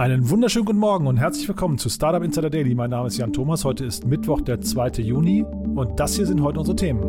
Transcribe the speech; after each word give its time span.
Einen 0.00 0.30
wunderschönen 0.30 0.64
guten 0.64 0.78
Morgen 0.78 1.06
und 1.06 1.18
herzlich 1.18 1.46
willkommen 1.46 1.76
zu 1.76 1.90
Startup 1.90 2.22
Insider 2.22 2.48
Daily. 2.48 2.74
Mein 2.74 2.88
Name 2.88 3.08
ist 3.08 3.18
Jan 3.18 3.34
Thomas. 3.34 3.66
Heute 3.66 3.84
ist 3.84 4.06
Mittwoch, 4.06 4.40
der 4.40 4.62
2. 4.62 5.02
Juni 5.02 5.44
und 5.74 6.00
das 6.00 6.16
hier 6.16 6.24
sind 6.24 6.40
heute 6.40 6.60
unsere 6.60 6.74
Themen. 6.74 7.02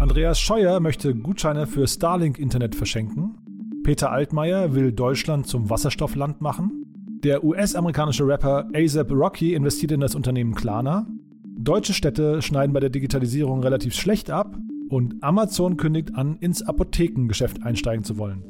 Andreas 0.00 0.40
Scheuer 0.40 0.80
möchte 0.80 1.14
Gutscheine 1.14 1.68
für 1.68 1.86
Starlink-Internet 1.86 2.74
verschenken. 2.74 3.38
Peter 3.84 4.10
Altmaier 4.10 4.74
will 4.74 4.90
Deutschland 4.90 5.46
zum 5.46 5.70
Wasserstoffland 5.70 6.40
machen. 6.40 6.84
Der 7.22 7.44
US-amerikanische 7.44 8.26
Rapper 8.26 8.66
ASAP 8.74 9.12
Rocky 9.12 9.54
investiert 9.54 9.92
in 9.92 10.00
das 10.00 10.16
Unternehmen 10.16 10.56
Klarna. 10.56 11.06
Deutsche 11.44 11.94
Städte 11.94 12.42
schneiden 12.42 12.72
bei 12.72 12.80
der 12.80 12.90
Digitalisierung 12.90 13.60
relativ 13.62 13.94
schlecht 13.94 14.32
ab. 14.32 14.56
Und 14.88 15.22
Amazon 15.22 15.76
kündigt 15.76 16.16
an, 16.16 16.38
ins 16.40 16.60
Apothekengeschäft 16.60 17.62
einsteigen 17.62 18.02
zu 18.02 18.18
wollen. 18.18 18.42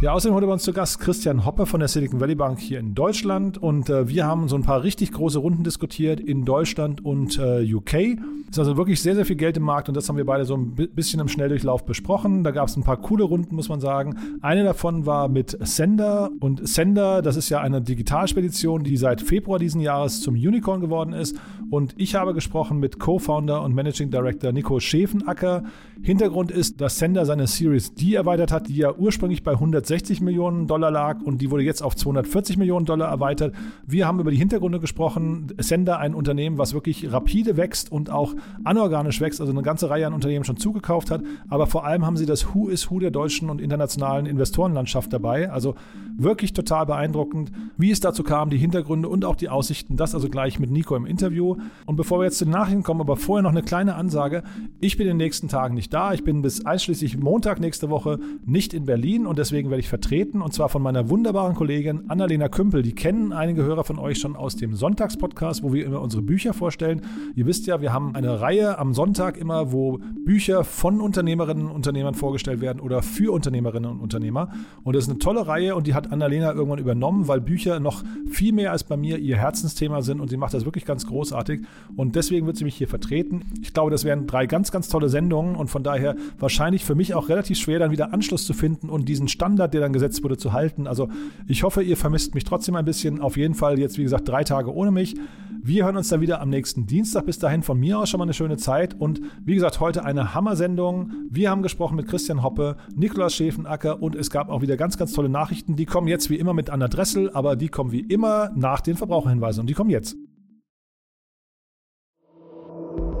Ja, 0.00 0.12
außerdem 0.12 0.36
heute 0.36 0.46
bei 0.46 0.52
uns 0.52 0.62
zu 0.62 0.72
Gast 0.72 1.00
Christian 1.00 1.44
Hoppe 1.44 1.66
von 1.66 1.80
der 1.80 1.88
Silicon 1.88 2.20
Valley 2.20 2.36
Bank 2.36 2.60
hier 2.60 2.78
in 2.78 2.94
Deutschland 2.94 3.58
und 3.58 3.90
äh, 3.90 4.08
wir 4.08 4.26
haben 4.26 4.46
so 4.46 4.54
ein 4.54 4.62
paar 4.62 4.84
richtig 4.84 5.10
große 5.10 5.40
Runden 5.40 5.64
diskutiert 5.64 6.20
in 6.20 6.44
Deutschland 6.44 7.04
und 7.04 7.36
äh, 7.36 7.64
UK. 7.74 8.16
Ist 8.48 8.60
also 8.60 8.76
wirklich 8.76 9.02
sehr, 9.02 9.16
sehr 9.16 9.26
viel 9.26 9.34
Geld 9.34 9.56
im 9.56 9.64
Markt 9.64 9.88
und 9.88 9.96
das 9.96 10.08
haben 10.08 10.16
wir 10.16 10.24
beide 10.24 10.44
so 10.44 10.56
ein 10.56 10.76
bisschen 10.76 11.18
im 11.18 11.26
Schnelldurchlauf 11.26 11.84
besprochen. 11.84 12.44
Da 12.44 12.52
gab 12.52 12.68
es 12.68 12.76
ein 12.76 12.84
paar 12.84 12.98
coole 12.98 13.24
Runden, 13.24 13.56
muss 13.56 13.68
man 13.68 13.80
sagen. 13.80 14.38
Eine 14.40 14.62
davon 14.62 15.04
war 15.04 15.26
mit 15.26 15.58
Sender 15.66 16.30
und 16.38 16.66
Sender, 16.68 17.20
das 17.20 17.34
ist 17.34 17.48
ja 17.48 17.60
eine 17.60 17.82
Digitalspedition, 17.82 18.84
die 18.84 18.96
seit 18.96 19.20
Februar 19.20 19.58
diesen 19.58 19.80
Jahres 19.80 20.20
zum 20.20 20.34
Unicorn 20.34 20.80
geworden 20.80 21.12
ist 21.12 21.36
und 21.70 21.94
ich 21.96 22.14
habe 22.14 22.34
gesprochen 22.34 22.78
mit 22.78 23.00
Co-Founder 23.00 23.62
und 23.62 23.74
Managing 23.74 24.10
Director 24.10 24.52
Nico 24.52 24.78
Schäfenacker. 24.78 25.64
Hintergrund 26.02 26.52
ist, 26.52 26.80
dass 26.80 26.98
Sender 26.98 27.26
seine 27.26 27.48
Series 27.48 27.94
D 27.94 28.14
erweitert 28.14 28.52
hat, 28.52 28.68
die 28.68 28.76
ja 28.76 28.94
ursprünglich 28.94 29.42
bei 29.42 29.52
100 29.52 29.87
160 29.88 30.20
Millionen 30.20 30.66
Dollar 30.66 30.90
lag 30.90 31.22
und 31.22 31.40
die 31.40 31.50
wurde 31.50 31.62
jetzt 31.62 31.82
auf 31.82 31.96
240 31.96 32.58
Millionen 32.58 32.84
Dollar 32.84 33.08
erweitert. 33.08 33.54
Wir 33.86 34.06
haben 34.06 34.20
über 34.20 34.30
die 34.30 34.36
Hintergründe 34.36 34.80
gesprochen. 34.80 35.48
Sender, 35.58 35.98
ein 35.98 36.14
Unternehmen, 36.14 36.58
was 36.58 36.74
wirklich 36.74 37.10
rapide 37.10 37.56
wächst 37.56 37.90
und 37.90 38.10
auch 38.10 38.34
anorganisch 38.64 39.20
wächst, 39.20 39.40
also 39.40 39.50
eine 39.52 39.62
ganze 39.62 39.88
Reihe 39.88 40.06
an 40.06 40.12
Unternehmen 40.12 40.44
schon 40.44 40.58
zugekauft 40.58 41.10
hat. 41.10 41.22
Aber 41.48 41.66
vor 41.66 41.86
allem 41.86 42.04
haben 42.04 42.18
sie 42.18 42.26
das 42.26 42.54
Who 42.54 42.68
is 42.68 42.90
Who 42.90 42.98
der 42.98 43.10
deutschen 43.10 43.48
und 43.48 43.60
internationalen 43.60 44.26
Investorenlandschaft 44.26 45.10
dabei. 45.10 45.50
Also 45.50 45.74
wirklich 46.18 46.52
total 46.52 46.84
beeindruckend, 46.84 47.50
wie 47.78 47.90
es 47.90 48.00
dazu 48.00 48.22
kam, 48.22 48.50
die 48.50 48.58
Hintergründe 48.58 49.08
und 49.08 49.24
auch 49.24 49.36
die 49.36 49.48
Aussichten. 49.48 49.96
Das 49.96 50.14
also 50.14 50.28
gleich 50.28 50.58
mit 50.58 50.70
Nico 50.70 50.96
im 50.96 51.06
Interview. 51.06 51.56
Und 51.86 51.96
bevor 51.96 52.20
wir 52.20 52.24
jetzt 52.24 52.38
zu 52.38 52.44
den 52.44 52.52
Nachrichten 52.52 52.82
kommen, 52.82 53.00
aber 53.00 53.16
vorher 53.16 53.42
noch 53.42 53.50
eine 53.50 53.62
kleine 53.62 53.94
Ansage. 53.94 54.42
Ich 54.80 54.98
bin 54.98 55.06
in 55.06 55.12
den 55.12 55.24
nächsten 55.24 55.48
Tagen 55.48 55.74
nicht 55.74 55.94
da. 55.94 56.12
Ich 56.12 56.24
bin 56.24 56.42
bis 56.42 56.66
einschließlich 56.66 57.16
Montag 57.16 57.60
nächste 57.60 57.88
Woche 57.88 58.18
nicht 58.44 58.74
in 58.74 58.84
Berlin 58.84 59.26
und 59.26 59.38
deswegen 59.38 59.70
werde 59.70 59.77
werde 59.78 59.84
ich 59.84 59.88
vertreten 59.90 60.42
und 60.42 60.52
zwar 60.52 60.68
von 60.68 60.82
meiner 60.82 61.08
wunderbaren 61.08 61.54
Kollegin 61.54 62.10
Annalena 62.10 62.48
Kümpel. 62.48 62.82
Die 62.82 62.96
kennen 62.96 63.32
einige 63.32 63.62
Hörer 63.62 63.84
von 63.84 64.00
euch 64.00 64.18
schon 64.18 64.34
aus 64.34 64.56
dem 64.56 64.74
Sonntagspodcast, 64.74 65.62
wo 65.62 65.72
wir 65.72 65.86
immer 65.86 66.00
unsere 66.00 66.20
Bücher 66.20 66.52
vorstellen. 66.52 67.02
Ihr 67.36 67.46
wisst 67.46 67.68
ja, 67.68 67.80
wir 67.80 67.92
haben 67.92 68.16
eine 68.16 68.40
Reihe 68.40 68.76
am 68.76 68.92
Sonntag 68.92 69.36
immer, 69.36 69.70
wo 69.70 70.00
Bücher 70.24 70.64
von 70.64 71.00
Unternehmerinnen 71.00 71.66
und 71.66 71.76
Unternehmern 71.76 72.14
vorgestellt 72.14 72.60
werden 72.60 72.80
oder 72.80 73.02
für 73.02 73.32
Unternehmerinnen 73.32 73.88
und 73.88 74.00
Unternehmer. 74.00 74.50
Und 74.82 74.96
das 74.96 75.04
ist 75.04 75.10
eine 75.10 75.20
tolle 75.20 75.46
Reihe 75.46 75.76
und 75.76 75.86
die 75.86 75.94
hat 75.94 76.10
Annalena 76.10 76.50
irgendwann 76.52 76.80
übernommen, 76.80 77.28
weil 77.28 77.40
Bücher 77.40 77.78
noch 77.78 78.02
viel 78.28 78.52
mehr 78.52 78.72
als 78.72 78.82
bei 78.82 78.96
mir 78.96 79.18
ihr 79.18 79.36
Herzensthema 79.36 80.02
sind 80.02 80.20
und 80.20 80.28
sie 80.28 80.36
macht 80.36 80.54
das 80.54 80.64
wirklich 80.64 80.86
ganz 80.86 81.06
großartig. 81.06 81.60
Und 81.94 82.16
deswegen 82.16 82.48
wird 82.48 82.56
sie 82.56 82.64
mich 82.64 82.74
hier 82.74 82.88
vertreten. 82.88 83.44
Ich 83.62 83.72
glaube, 83.74 83.92
das 83.92 84.04
wären 84.04 84.26
drei 84.26 84.46
ganz, 84.46 84.72
ganz 84.72 84.88
tolle 84.88 85.08
Sendungen 85.08 85.54
und 85.54 85.68
von 85.68 85.84
daher 85.84 86.16
wahrscheinlich 86.40 86.84
für 86.84 86.96
mich 86.96 87.14
auch 87.14 87.28
relativ 87.28 87.58
schwer, 87.58 87.78
dann 87.78 87.92
wieder 87.92 88.12
Anschluss 88.12 88.44
zu 88.44 88.54
finden 88.54 88.90
und 88.90 89.08
diesen 89.08 89.28
Standard 89.28 89.67
Standard, 89.68 89.74
der 89.74 89.80
dann 89.80 89.92
gesetzt 89.92 90.22
wurde, 90.22 90.36
zu 90.36 90.52
halten. 90.52 90.86
Also 90.86 91.08
ich 91.46 91.62
hoffe, 91.62 91.82
ihr 91.82 91.96
vermisst 91.96 92.34
mich 92.34 92.44
trotzdem 92.44 92.76
ein 92.76 92.84
bisschen. 92.84 93.20
Auf 93.20 93.36
jeden 93.36 93.54
Fall 93.54 93.78
jetzt, 93.78 93.98
wie 93.98 94.02
gesagt, 94.02 94.28
drei 94.28 94.44
Tage 94.44 94.74
ohne 94.74 94.90
mich. 94.90 95.14
Wir 95.60 95.84
hören 95.84 95.96
uns 95.96 96.08
dann 96.08 96.20
wieder 96.20 96.40
am 96.40 96.50
nächsten 96.50 96.86
Dienstag. 96.86 97.26
Bis 97.26 97.38
dahin 97.38 97.62
von 97.62 97.78
mir 97.78 97.98
aus 97.98 98.08
schon 98.08 98.18
mal 98.18 98.24
eine 98.24 98.34
schöne 98.34 98.56
Zeit. 98.56 98.94
Und 98.98 99.20
wie 99.44 99.54
gesagt, 99.54 99.80
heute 99.80 100.04
eine 100.04 100.34
Hammer-Sendung. 100.34 101.12
Wir 101.30 101.50
haben 101.50 101.62
gesprochen 101.62 101.96
mit 101.96 102.08
Christian 102.08 102.42
Hoppe, 102.42 102.76
Nikolaus 102.94 103.34
Schäfenacker 103.34 104.02
und 104.02 104.14
es 104.14 104.30
gab 104.30 104.48
auch 104.48 104.62
wieder 104.62 104.76
ganz, 104.76 104.96
ganz 104.96 105.12
tolle 105.12 105.28
Nachrichten. 105.28 105.76
Die 105.76 105.86
kommen 105.86 106.08
jetzt 106.08 106.30
wie 106.30 106.36
immer 106.36 106.54
mit 106.54 106.70
Anna 106.70 106.88
Dressel, 106.88 107.30
aber 107.30 107.56
die 107.56 107.68
kommen 107.68 107.92
wie 107.92 108.00
immer 108.00 108.50
nach 108.54 108.80
den 108.80 108.96
Verbraucherhinweisen. 108.96 109.60
Und 109.60 109.66
die 109.68 109.74
kommen 109.74 109.90
jetzt. 109.90 110.16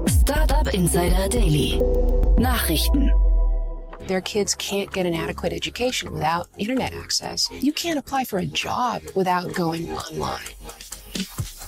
Startup 0.06 0.72
Insider 0.72 1.28
Daily. 1.28 1.80
Nachrichten. 2.38 3.10
Their 4.08 4.22
kids 4.22 4.54
can't 4.54 4.90
get 4.90 5.04
an 5.04 5.12
adequate 5.12 5.52
education 5.52 6.10
without 6.10 6.48
internet 6.56 6.94
access. 6.94 7.46
You 7.50 7.74
can't 7.74 7.98
apply 7.98 8.24
for 8.24 8.38
a 8.38 8.46
job 8.46 9.02
without 9.14 9.52
going 9.52 9.92
online. 9.92 10.40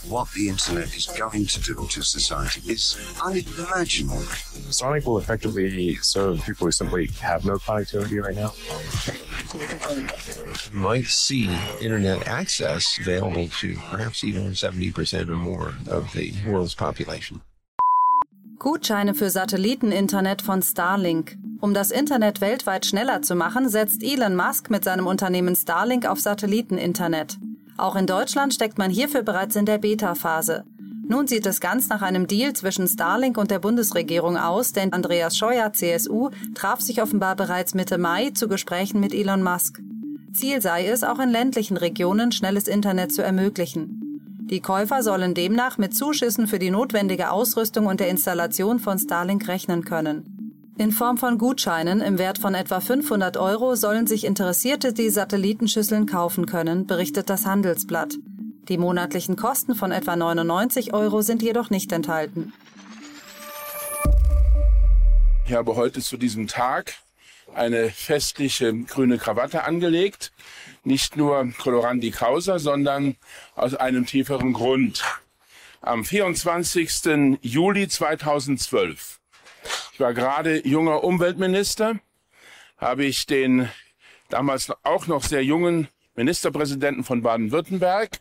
What 0.08 0.32
the 0.32 0.48
internet 0.48 0.96
is 0.96 1.04
going 1.06 1.44
to 1.44 1.60
do 1.60 1.86
to 1.86 2.02
society 2.02 2.62
is 2.72 2.96
unimaginable. 3.22 4.22
Sonic 4.70 5.04
will 5.04 5.18
effectively 5.18 5.96
serve 5.96 6.42
people 6.42 6.66
who 6.66 6.72
simply 6.72 7.08
have 7.20 7.44
no 7.44 7.56
connectivity 7.58 8.22
right 8.22 8.34
now. 8.34 8.54
You 10.72 10.78
might 10.80 11.08
see 11.08 11.54
internet 11.82 12.26
access 12.26 12.98
available 12.98 13.48
to 13.60 13.76
perhaps 13.90 14.24
even 14.24 14.52
70% 14.52 15.28
or 15.28 15.36
more 15.36 15.74
of 15.88 16.10
the 16.14 16.32
world's 16.46 16.74
population. 16.74 17.42
Gutscheine 18.60 19.14
für 19.14 19.30
Satelliteninternet 19.30 20.42
von 20.42 20.60
Starlink. 20.60 21.38
Um 21.62 21.72
das 21.72 21.90
Internet 21.90 22.42
weltweit 22.42 22.84
schneller 22.84 23.22
zu 23.22 23.34
machen, 23.34 23.70
setzt 23.70 24.02
Elon 24.02 24.36
Musk 24.36 24.68
mit 24.68 24.84
seinem 24.84 25.06
Unternehmen 25.06 25.56
Starlink 25.56 26.06
auf 26.06 26.20
Satelliteninternet. 26.20 27.38
Auch 27.78 27.96
in 27.96 28.06
Deutschland 28.06 28.52
steckt 28.52 28.76
man 28.76 28.90
hierfür 28.90 29.22
bereits 29.22 29.56
in 29.56 29.64
der 29.64 29.78
Beta-Phase. 29.78 30.64
Nun 31.08 31.26
sieht 31.26 31.46
es 31.46 31.60
ganz 31.60 31.88
nach 31.88 32.02
einem 32.02 32.26
Deal 32.26 32.52
zwischen 32.52 32.86
Starlink 32.86 33.38
und 33.38 33.50
der 33.50 33.60
Bundesregierung 33.60 34.36
aus, 34.36 34.74
denn 34.74 34.92
Andreas 34.92 35.38
Scheuer, 35.38 35.72
CSU, 35.72 36.28
traf 36.54 36.82
sich 36.82 37.00
offenbar 37.00 37.36
bereits 37.36 37.72
Mitte 37.72 37.96
Mai 37.96 38.28
zu 38.34 38.46
Gesprächen 38.46 39.00
mit 39.00 39.14
Elon 39.14 39.42
Musk. 39.42 39.80
Ziel 40.34 40.60
sei 40.60 40.86
es, 40.86 41.02
auch 41.02 41.18
in 41.18 41.30
ländlichen 41.30 41.78
Regionen 41.78 42.30
schnelles 42.30 42.68
Internet 42.68 43.14
zu 43.14 43.22
ermöglichen. 43.22 43.99
Die 44.50 44.60
Käufer 44.60 45.04
sollen 45.04 45.34
demnach 45.34 45.78
mit 45.78 45.94
Zuschüssen 45.94 46.48
für 46.48 46.58
die 46.58 46.72
notwendige 46.72 47.30
Ausrüstung 47.30 47.86
und 47.86 48.00
der 48.00 48.08
Installation 48.08 48.80
von 48.80 48.98
Starlink 48.98 49.46
rechnen 49.46 49.84
können. 49.84 50.74
In 50.76 50.90
Form 50.90 51.18
von 51.18 51.38
Gutscheinen 51.38 52.00
im 52.00 52.18
Wert 52.18 52.38
von 52.38 52.54
etwa 52.54 52.80
500 52.80 53.36
Euro 53.36 53.76
sollen 53.76 54.08
sich 54.08 54.24
Interessierte 54.24 54.92
die 54.92 55.08
Satellitenschüsseln 55.08 56.06
kaufen 56.06 56.46
können, 56.46 56.88
berichtet 56.88 57.30
das 57.30 57.46
Handelsblatt. 57.46 58.14
Die 58.68 58.76
monatlichen 58.76 59.36
Kosten 59.36 59.76
von 59.76 59.92
etwa 59.92 60.16
99 60.16 60.94
Euro 60.94 61.22
sind 61.22 61.42
jedoch 61.42 61.70
nicht 61.70 61.92
enthalten. 61.92 62.52
Ich 65.46 65.52
habe 65.52 65.76
heute 65.76 66.00
zu 66.00 66.16
diesem 66.16 66.48
Tag 66.48 66.94
eine 67.54 67.90
festliche 67.90 68.74
grüne 68.74 69.18
Krawatte 69.18 69.62
angelegt 69.62 70.32
nicht 70.84 71.16
nur 71.16 71.52
Colorandi 71.58 72.10
Causa, 72.10 72.58
sondern 72.58 73.16
aus 73.54 73.74
einem 73.74 74.06
tieferen 74.06 74.52
Grund. 74.52 75.04
Am 75.80 76.04
24. 76.04 77.38
Juli 77.40 77.88
2012, 77.88 79.20
ich 79.92 80.00
war 80.00 80.14
gerade 80.14 80.66
junger 80.66 81.04
Umweltminister, 81.04 81.98
habe 82.76 83.04
ich 83.04 83.26
den 83.26 83.68
damals 84.28 84.72
auch 84.82 85.06
noch 85.06 85.24
sehr 85.24 85.44
jungen 85.44 85.88
Ministerpräsidenten 86.16 87.04
von 87.04 87.22
Baden-Württemberg 87.22 88.20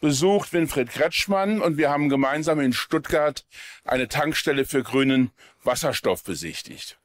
besucht, 0.00 0.52
Winfried 0.52 0.90
Kretschmann, 0.90 1.60
und 1.60 1.76
wir 1.76 1.90
haben 1.90 2.08
gemeinsam 2.08 2.60
in 2.60 2.72
Stuttgart 2.72 3.44
eine 3.84 4.08
Tankstelle 4.08 4.64
für 4.64 4.82
grünen 4.82 5.30
Wasserstoff 5.64 6.22
besichtigt. 6.24 6.98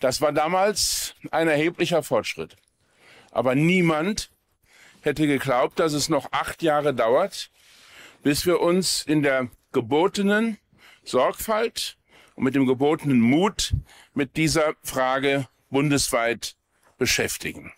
Das 0.00 0.20
war 0.20 0.32
damals 0.32 1.14
ein 1.30 1.48
erheblicher 1.48 2.02
Fortschritt. 2.02 2.56
Aber 3.38 3.54
niemand 3.54 4.32
hätte 5.02 5.28
geglaubt, 5.28 5.78
dass 5.78 5.92
es 5.92 6.08
noch 6.08 6.32
acht 6.32 6.60
Jahre 6.60 6.92
dauert, 6.92 7.50
bis 8.24 8.46
wir 8.46 8.58
uns 8.58 9.04
in 9.06 9.22
der 9.22 9.46
gebotenen 9.70 10.58
Sorgfalt 11.04 11.98
und 12.34 12.42
mit 12.42 12.56
dem 12.56 12.66
gebotenen 12.66 13.20
Mut 13.20 13.74
mit 14.12 14.36
dieser 14.36 14.74
Frage 14.82 15.46
bundesweit 15.70 16.56
beschäftigen. 16.98 17.72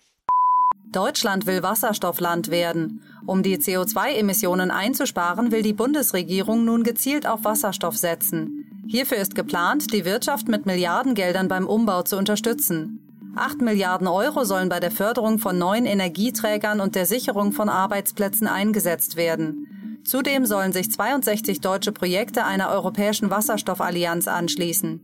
Deutschland 0.93 1.45
will 1.45 1.63
Wasserstoffland 1.63 2.51
werden. 2.51 3.03
Um 3.27 3.43
die 3.43 3.59
CO2-Emissionen 3.59 4.71
einzusparen, 4.71 5.53
will 5.53 5.61
die 5.61 5.75
Bundesregierung 5.75 6.65
nun 6.65 6.85
gezielt 6.85 7.27
auf 7.27 7.45
Wasserstoff 7.45 7.99
setzen. 7.99 8.83
Hierfür 8.89 9.19
ist 9.19 9.35
geplant, 9.35 9.93
die 9.93 10.07
Wirtschaft 10.07 10.49
mit 10.49 10.65
Milliardengeldern 10.65 11.49
beim 11.49 11.67
Umbau 11.67 12.03
zu 12.03 12.17
unterstützen. 12.17 13.10
8 13.37 13.61
Milliarden 13.61 14.09
Euro 14.09 14.45
sollen 14.45 14.69
bei 14.69 14.81
der 14.81 14.91
Förderung 14.91 15.39
von 15.39 15.57
neuen 15.57 15.87
Energieträgern 15.87 16.81
und 16.81 16.95
der 16.95 17.07
Sicherung 17.07 17.53
von 17.53 17.69
Arbeitsplätzen 17.69 18.47
eingesetzt 18.47 19.17
werden. 19.17 20.01
Zudem 20.05 20.47
sollen 20.47 20.73
sich 20.73 20.91
62 20.91 21.61
deutsche 21.61 21.93
Projekte 21.93 22.45
einer 22.45 22.71
europäischen 22.71 23.31
Wasserstoffallianz 23.31 24.27
anschließen. 24.29 25.01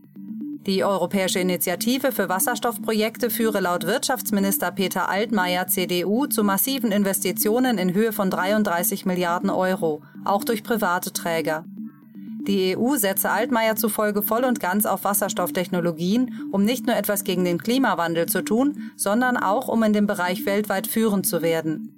Die 0.65 0.83
Europäische 0.83 1.39
Initiative 1.39 2.11
für 2.11 2.27
Wasserstoffprojekte 2.27 3.29
führe 3.29 3.61
laut 3.61 3.87
Wirtschaftsminister 3.87 4.71
Peter 4.71 5.07
Altmaier 5.07 5.67
CDU 5.67 6.25
zu 6.25 6.43
massiven 6.43 6.91
Investitionen 6.91 7.77
in 7.77 7.93
Höhe 7.93 8.11
von 8.11 8.29
33 8.29 9.05
Milliarden 9.05 9.49
Euro, 9.49 10.01
auch 10.25 10.43
durch 10.43 10.63
private 10.63 11.13
Träger. 11.13 11.63
Die 12.47 12.77
EU 12.77 12.95
setze 12.95 13.29
Altmaier 13.29 13.75
zufolge 13.75 14.21
voll 14.21 14.45
und 14.45 14.61
ganz 14.61 14.85
auf 14.85 15.03
Wasserstofftechnologien, 15.03 16.49
um 16.51 16.63
nicht 16.63 16.87
nur 16.87 16.95
etwas 16.95 17.25
gegen 17.25 17.43
den 17.43 17.61
Klimawandel 17.61 18.27
zu 18.27 18.41
tun, 18.41 18.91
sondern 18.95 19.35
auch 19.35 19.67
um 19.67 19.83
in 19.83 19.91
dem 19.91 20.07
Bereich 20.07 20.45
weltweit 20.45 20.87
führend 20.87 21.27
zu 21.27 21.41
werden. 21.41 21.93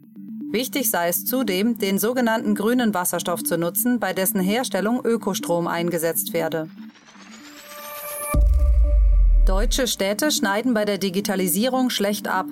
Wichtig 0.52 0.90
sei 0.90 1.10
es 1.10 1.26
zudem, 1.26 1.78
den 1.78 2.00
sogenannten 2.00 2.56
grünen 2.56 2.96
Wasserstoff 2.96 3.44
zu 3.44 3.60
nutzen, 3.60 4.00
bei 4.00 4.14
dessen 4.14 4.42
Herstellung 4.42 5.06
Ökostrom 5.06 5.68
eingesetzt 5.68 6.34
werde. 6.34 6.68
Deutsche 9.46 9.86
Städte 9.86 10.32
schneiden 10.32 10.74
bei 10.74 10.86
der 10.86 10.98
Digitalisierung 10.98 11.92
schlecht 11.92 12.28
ab. 12.28 12.48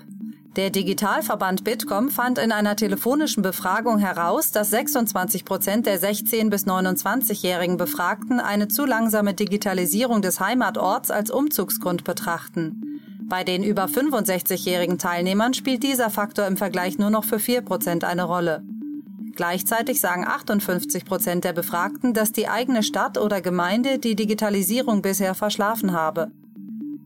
Der 0.57 0.71
Digitalverband 0.71 1.63
Bitkom 1.63 2.09
fand 2.09 2.39
in 2.39 2.51
einer 2.51 2.75
telefonischen 2.75 3.43
Befragung 3.43 3.99
heraus, 3.99 4.49
dass 4.49 4.71
26 4.71 5.45
Prozent 5.45 5.85
der 5.85 6.01
16- 6.01 6.49
bis 6.49 6.65
29-jährigen 6.65 7.77
Befragten 7.77 8.39
eine 8.39 8.67
zu 8.67 8.87
langsame 8.87 9.35
Digitalisierung 9.35 10.23
des 10.23 10.39
Heimatorts 10.39 11.11
als 11.11 11.29
Umzugsgrund 11.29 12.05
betrachten. 12.05 12.99
Bei 13.21 13.43
den 13.43 13.63
über 13.63 13.85
65-jährigen 13.85 14.97
Teilnehmern 14.97 15.53
spielt 15.53 15.83
dieser 15.83 16.09
Faktor 16.09 16.47
im 16.47 16.57
Vergleich 16.57 16.97
nur 16.97 17.11
noch 17.11 17.23
für 17.23 17.37
4 17.37 17.61
Prozent 17.61 18.03
eine 18.03 18.23
Rolle. 18.23 18.63
Gleichzeitig 19.35 20.01
sagen 20.01 20.25
58 20.25 21.05
Prozent 21.05 21.43
der 21.43 21.53
Befragten, 21.53 22.15
dass 22.15 22.31
die 22.31 22.47
eigene 22.47 22.81
Stadt 22.81 23.19
oder 23.19 23.41
Gemeinde 23.41 23.99
die 23.99 24.15
Digitalisierung 24.15 25.03
bisher 25.03 25.35
verschlafen 25.35 25.91
habe. 25.91 26.31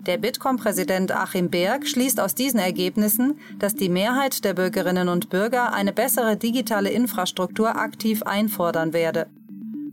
Der 0.07 0.17
Bitkom-Präsident 0.17 1.11
Achim 1.11 1.51
Berg 1.51 1.87
schließt 1.87 2.19
aus 2.19 2.33
diesen 2.33 2.59
Ergebnissen, 2.59 3.39
dass 3.59 3.75
die 3.75 3.87
Mehrheit 3.87 4.43
der 4.43 4.55
Bürgerinnen 4.55 5.09
und 5.09 5.29
Bürger 5.29 5.73
eine 5.73 5.93
bessere 5.93 6.37
digitale 6.37 6.89
Infrastruktur 6.89 7.75
aktiv 7.75 8.23
einfordern 8.23 8.93
werde. 8.93 9.27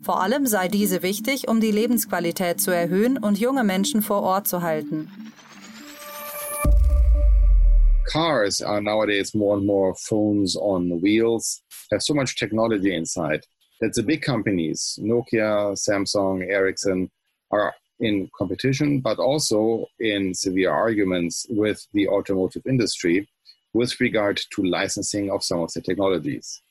Vor 0.01 0.23
allem 0.23 0.47
sei 0.47 0.69
diese 0.69 1.03
wichtig, 1.03 1.47
um 1.47 1.61
die 1.61 1.71
Lebensqualität 1.71 2.59
zu 2.59 2.71
erhöhen 2.71 3.19
und 3.19 3.39
junge 3.39 3.65
Menschen 3.65 4.01
vor 4.01 4.23
Ort 4.23 4.49
zu 4.49 4.63
halten. 4.63 5.11
Cars 8.07 8.63
are 8.63 8.81
nowadays 8.81 9.35
more 9.35 9.59
and 9.59 9.67
more 9.67 9.95
phones 9.95 10.57
on 10.57 11.03
wheels, 11.03 11.63
have 11.91 12.01
so 12.01 12.15
much 12.15 12.35
technology 12.39 12.95
inside 12.95 13.43
that 13.83 13.95
the 13.95 14.03
big 14.03 14.25
companies, 14.25 14.99
Nokia, 15.03 15.77
Samsung, 15.77 16.41
Ericsson, 16.41 17.11
are 17.51 17.75
in 18.01 18.31
competition, 18.37 19.01
but 19.01 19.19
also 19.19 19.87
in 19.99 20.35
severe 20.35 20.71
arguments 20.71 21.47
with 21.51 21.87
the 21.93 22.09
automotive 22.09 22.67
industry 22.67 23.29
with 23.75 24.01
regard 24.01 24.41
to 24.51 24.63
licensing 24.63 25.31
of 25.31 25.43
some 25.43 25.61
of 25.61 25.73
the 25.73 25.81
technologies. 25.81 26.63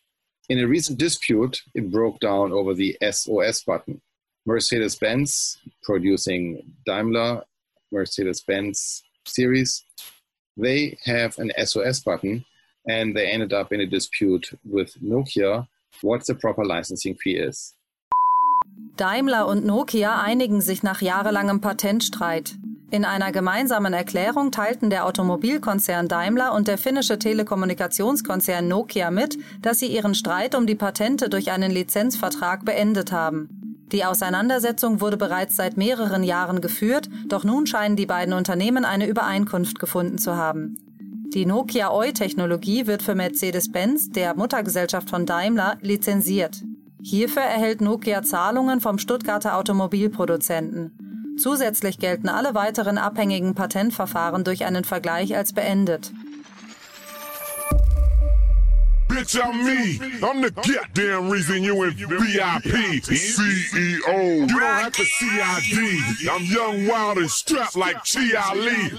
In 0.50 0.60
a 0.60 0.68
recent 0.68 0.98
dispute, 0.98 1.62
it 1.76 1.92
broke 1.92 2.20
down 2.20 2.52
over 2.52 2.74
the 2.74 2.98
SOS 3.12 3.64
button. 3.64 4.02
Mercedes 4.46 4.96
Benz, 4.96 5.58
producing 5.84 6.74
Daimler, 6.86 7.44
Mercedes 7.92 8.42
Benz 8.42 9.04
series, 9.26 9.84
they 10.56 10.98
have 11.04 11.38
an 11.38 11.52
SOS 11.64 12.00
button 12.00 12.46
and 12.88 13.16
they 13.16 13.28
ended 13.30 13.54
up 13.54 13.74
in 13.74 13.82
a 13.82 13.86
dispute 13.86 14.50
with 14.64 14.94
Nokia 15.02 15.68
what 16.02 16.26
the 16.26 16.36
proper 16.36 16.64
licensing 16.64 17.16
fee 17.16 17.38
is. 17.38 17.74
Daimler 18.98 19.48
und 19.48 19.66
Nokia 19.66 20.22
einigen 20.22 20.62
sich 20.62 20.84
nach 20.84 21.02
jahrelangem 21.02 21.62
Patentstreit. 21.62 22.56
In 22.90 23.04
einer 23.04 23.34
gemeinsamen 23.34 23.94
Erklärung 23.94 24.52
teilten 24.52 24.90
der 24.90 25.06
Automobilkonzern 25.06 26.08
Daimler 26.08 26.54
und 26.54 26.70
der 26.70 26.78
finnische 26.78 27.20
Telekommunikationskonzern 27.20 28.66
Nokia 28.66 29.12
mit, 29.12 29.38
dass 29.62 29.80
sie 29.80 29.88
ihren 29.88 30.16
Streit 30.16 30.56
um 30.56 30.66
die 30.66 30.76
Patente 30.76 31.30
durch 31.30 31.52
einen 31.52 31.70
Lizenzvertrag 31.70 32.64
beendet 32.64 33.12
haben. 33.12 33.50
Die 33.92 34.06
Auseinandersetzung 34.06 35.02
wurde 35.02 35.18
bereits 35.18 35.56
seit 35.58 35.78
mehreren 35.78 36.24
Jahren 36.24 36.62
geführt, 36.62 37.10
doch 37.28 37.44
nun 37.44 37.68
scheinen 37.68 37.98
die 37.98 38.06
beiden 38.06 38.34
Unternehmen 38.34 38.86
eine 38.86 39.08
Übereinkunft 39.08 39.80
gefunden 39.80 40.18
zu 40.18 40.36
haben. 40.36 40.78
Die 41.34 41.46
Nokia 41.46 41.92
OI-Technologie 41.92 42.88
wird 42.88 43.02
für 43.02 43.16
Mercedes-Benz, 43.16 44.12
der 44.12 44.34
Muttergesellschaft 44.36 45.10
von 45.10 45.26
Daimler, 45.26 45.78
lizenziert. 45.82 46.64
Hierfür 47.02 47.44
erhält 47.44 47.82
Nokia 47.82 48.24
Zahlungen 48.24 48.82
vom 48.82 48.98
Stuttgarter 48.98 49.58
Automobilproduzenten. 49.58 51.36
Zusätzlich 51.38 52.00
gelten 52.00 52.30
alle 52.30 52.56
weiteren 52.56 52.98
abhängigen 52.98 53.54
Patentverfahren 53.54 54.44
durch 54.44 54.66
einen 54.66 54.84
Vergleich 54.84 55.36
als 55.36 55.54
beendet. 55.54 56.12
Bitch, 59.08 59.40
I'm 59.42 59.66
me. 59.66 60.00
I'm 60.22 60.42
the 60.42 60.52
goddamn 60.52 61.30
reason 61.30 61.64
you 61.64 61.84
in 61.84 61.92
VIP. 61.92 63.02
CEO. 63.04 64.42
You 64.42 64.48
don't 64.48 64.60
have 64.60 64.94
to 64.94 65.06
CID. 65.06 66.30
I'm 66.30 66.44
young, 66.46 66.88
wild, 66.88 67.18
and 67.18 67.32
strapped 67.32 67.76
like 67.76 67.98
Chi 68.04 68.34
Ali. 68.36 68.92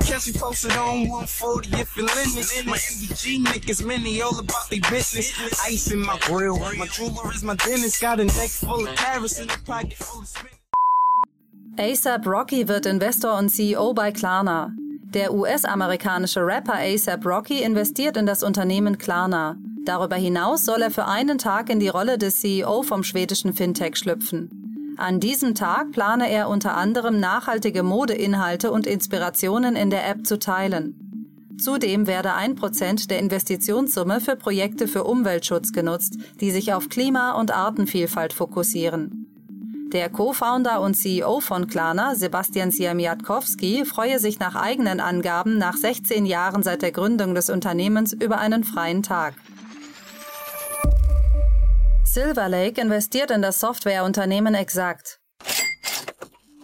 Catch 0.00 0.26
me 0.28 0.32
posted 0.34 0.72
on 0.72 1.08
140 1.08 1.76
if 1.76 1.96
you're 1.96 2.06
listening. 2.06 2.70
My 2.70 2.78
MDG 2.78 3.44
niggas, 3.44 3.84
many 3.84 4.22
all 4.22 4.38
about 4.38 4.70
their 4.70 4.80
business. 4.90 5.32
Ice 5.64 5.92
in 5.92 6.00
my 6.00 6.18
grill. 6.20 6.58
My 6.58 6.86
jeweler 6.86 7.32
is 7.32 7.42
my 7.42 7.54
dentist. 7.56 8.00
Got 8.00 8.20
a 8.20 8.24
neck 8.24 8.48
full 8.48 8.86
of 8.86 8.94
carrots 8.96 9.38
and 9.38 9.50
a 9.50 9.58
pocket 9.58 9.94
full 9.94 10.22
of 10.22 10.28
spin. 10.28 10.50
ASAP 11.78 12.26
Rocky 12.26 12.66
wird 12.68 12.86
Investor 12.86 13.36
und 13.36 13.50
CEO 13.50 13.92
bei 13.92 14.10
Klarna. 14.10 14.72
Der 15.14 15.32
US-amerikanische 15.32 16.44
Rapper 16.44 16.74
ASAP 16.74 17.24
Rocky 17.24 17.62
investiert 17.62 18.16
in 18.16 18.26
das 18.26 18.42
Unternehmen 18.42 18.98
Klarna. 18.98 19.56
Darüber 19.84 20.16
hinaus 20.16 20.64
soll 20.64 20.82
er 20.82 20.90
für 20.90 21.06
einen 21.06 21.38
Tag 21.38 21.70
in 21.70 21.78
die 21.78 21.88
Rolle 21.88 22.18
des 22.18 22.40
CEO 22.40 22.82
vom 22.82 23.04
schwedischen 23.04 23.52
Fintech 23.52 23.96
schlüpfen. 23.96 24.94
An 24.98 25.20
diesem 25.20 25.54
Tag 25.54 25.92
plane 25.92 26.28
er 26.28 26.48
unter 26.48 26.76
anderem 26.76 27.20
nachhaltige 27.20 27.82
Modeinhalte 27.82 28.72
und 28.72 28.86
Inspirationen 28.86 29.76
in 29.76 29.90
der 29.90 30.08
App 30.08 30.26
zu 30.26 30.38
teilen. 30.38 31.54
Zudem 31.58 32.06
werde 32.06 32.34
ein 32.34 32.56
Prozent 32.56 33.10
der 33.10 33.20
Investitionssumme 33.20 34.20
für 34.20 34.36
Projekte 34.36 34.88
für 34.88 35.04
Umweltschutz 35.04 35.72
genutzt, 35.72 36.18
die 36.40 36.50
sich 36.50 36.72
auf 36.72 36.88
Klima- 36.88 37.32
und 37.32 37.54
Artenvielfalt 37.54 38.32
fokussieren. 38.32 39.25
Der 39.92 40.10
Co-Founder 40.10 40.80
und 40.80 40.94
CEO 40.94 41.38
von 41.38 41.68
Klarna, 41.68 42.16
Sebastian 42.16 42.72
Siemiatkowski, 42.72 43.84
freue 43.84 44.18
sich 44.18 44.40
nach 44.40 44.56
eigenen 44.56 44.98
Angaben 44.98 45.58
nach 45.58 45.76
16 45.76 46.26
Jahren 46.26 46.64
seit 46.64 46.82
der 46.82 46.90
Gründung 46.90 47.36
des 47.36 47.50
Unternehmens 47.50 48.12
über 48.12 48.38
einen 48.38 48.64
freien 48.64 49.04
Tag. 49.04 49.34
Silver 52.02 52.48
Lake 52.48 52.80
investiert 52.80 53.30
in 53.30 53.42
das 53.42 53.60
Softwareunternehmen 53.60 54.56
Exact. 54.56 55.20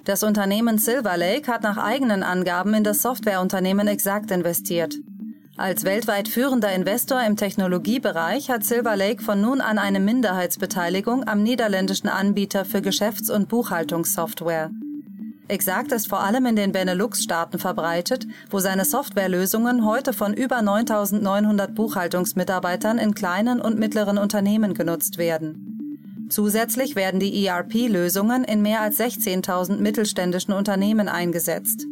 Das 0.05 0.25
Unternehmen 0.25 0.79
Silver 0.79 1.17
Lake 1.17 1.47
hat 1.47 1.63
nach 1.63 1.77
eigenen 1.77 2.25
Angaben 2.25 2.75
in 2.75 2.83
das 2.83 3.03
Softwareunternehmen 3.03 3.87
Exact 3.87 4.33
investiert. 4.33 4.97
Als 5.59 5.85
weltweit 5.85 6.29
führender 6.29 6.73
Investor 6.73 7.23
im 7.23 7.37
Technologiebereich 7.37 8.51
hat 8.51 8.65
Silver 8.65 8.97
Lake 8.97 9.23
von 9.23 9.41
nun 9.41 9.61
an 9.61 9.79
eine 9.79 10.01
Minderheitsbeteiligung 10.01 11.29
am 11.29 11.43
niederländischen 11.43 12.09
Anbieter 12.09 12.65
für 12.65 12.81
Geschäfts- 12.81 13.29
und 13.29 13.49
Buchhaltungssoftware. 13.51 14.71
Exakt 15.49 15.93
ist 15.93 16.09
vor 16.09 16.21
allem 16.21 16.47
in 16.47 16.57
den 16.57 16.73
Benelux-Staaten 16.73 17.59
verbreitet, 17.59 18.27
wo 18.49 18.61
seine 18.61 18.87
Softwarelösungen 18.87 19.85
heute 19.85 20.15
von 20.15 20.33
über 20.33 20.61
9.900 20.61 21.75
Buchhaltungsmitarbeitern 21.75 22.97
in 22.97 23.15
kleinen 23.15 23.61
und 23.61 23.79
mittleren 23.79 24.17
Unternehmen 24.17 24.73
genutzt 24.73 25.19
werden. 25.19 26.27
Zusätzlich 26.31 26.97
werden 26.97 27.21
die 27.21 27.47
ERP-Lösungen 27.47 28.45
in 28.45 28.63
mehr 28.63 28.81
als 28.81 28.99
16.000 28.99 29.77
mittelständischen 29.77 30.55
Unternehmen 30.55 31.09
eingesetzt. 31.09 31.87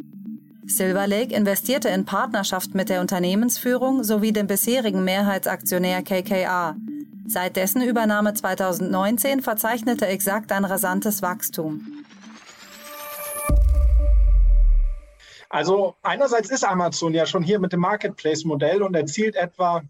Silver 0.77 1.07
Lake 1.07 1.33
investierte 1.35 1.89
in 1.89 2.05
Partnerschaft 2.05 2.73
mit 2.75 2.89
der 2.89 3.01
Unternehmensführung 3.01 4.03
sowie 4.03 4.31
dem 4.31 4.47
bisherigen 4.47 5.03
Mehrheitsaktionär 5.03 6.01
KKR. 6.01 6.75
Seit 7.27 7.55
dessen 7.55 7.81
Übernahme 7.81 8.33
2019 8.33 9.41
verzeichnete 9.41 10.07
Exakt 10.07 10.51
ein 10.51 10.65
rasantes 10.65 11.21
Wachstum. 11.21 12.03
Also 15.49 15.95
einerseits 16.01 16.49
ist 16.49 16.63
Amazon 16.63 17.13
ja 17.13 17.25
schon 17.25 17.43
hier 17.43 17.59
mit 17.59 17.73
dem 17.73 17.81
Marketplace-Modell 17.81 18.81
und 18.81 18.95
erzielt 18.95 19.35
etwa 19.35 19.81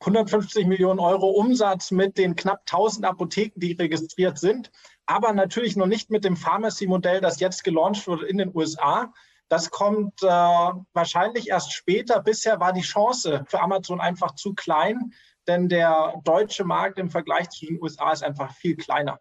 150 0.00 0.66
Millionen 0.66 1.00
Euro 1.00 1.30
Umsatz 1.30 1.90
mit 1.90 2.18
den 2.18 2.36
knapp 2.36 2.60
1000 2.60 3.06
Apotheken, 3.06 3.58
die 3.58 3.72
registriert 3.72 4.38
sind, 4.38 4.70
aber 5.06 5.32
natürlich 5.32 5.76
noch 5.76 5.86
nicht 5.86 6.10
mit 6.10 6.24
dem 6.24 6.36
Pharmacy-Modell, 6.36 7.20
das 7.20 7.40
jetzt 7.40 7.64
gelauncht 7.64 8.06
wurde 8.06 8.26
in 8.26 8.38
den 8.38 8.54
USA. 8.54 9.12
Das 9.48 9.70
kommt 9.70 10.22
äh, 10.22 10.26
wahrscheinlich 10.26 11.48
erst 11.48 11.72
später. 11.72 12.20
Bisher 12.20 12.60
war 12.60 12.72
die 12.72 12.82
Chance 12.82 13.44
für 13.46 13.60
Amazon 13.60 14.00
einfach 14.00 14.34
zu 14.34 14.54
klein, 14.54 15.12
denn 15.46 15.68
der 15.68 16.20
deutsche 16.24 16.64
Markt 16.64 16.98
im 16.98 17.10
Vergleich 17.10 17.48
zu 17.48 17.66
den 17.66 17.82
USA 17.82 18.12
ist 18.12 18.22
einfach 18.22 18.52
viel 18.52 18.76
kleiner. 18.76 19.18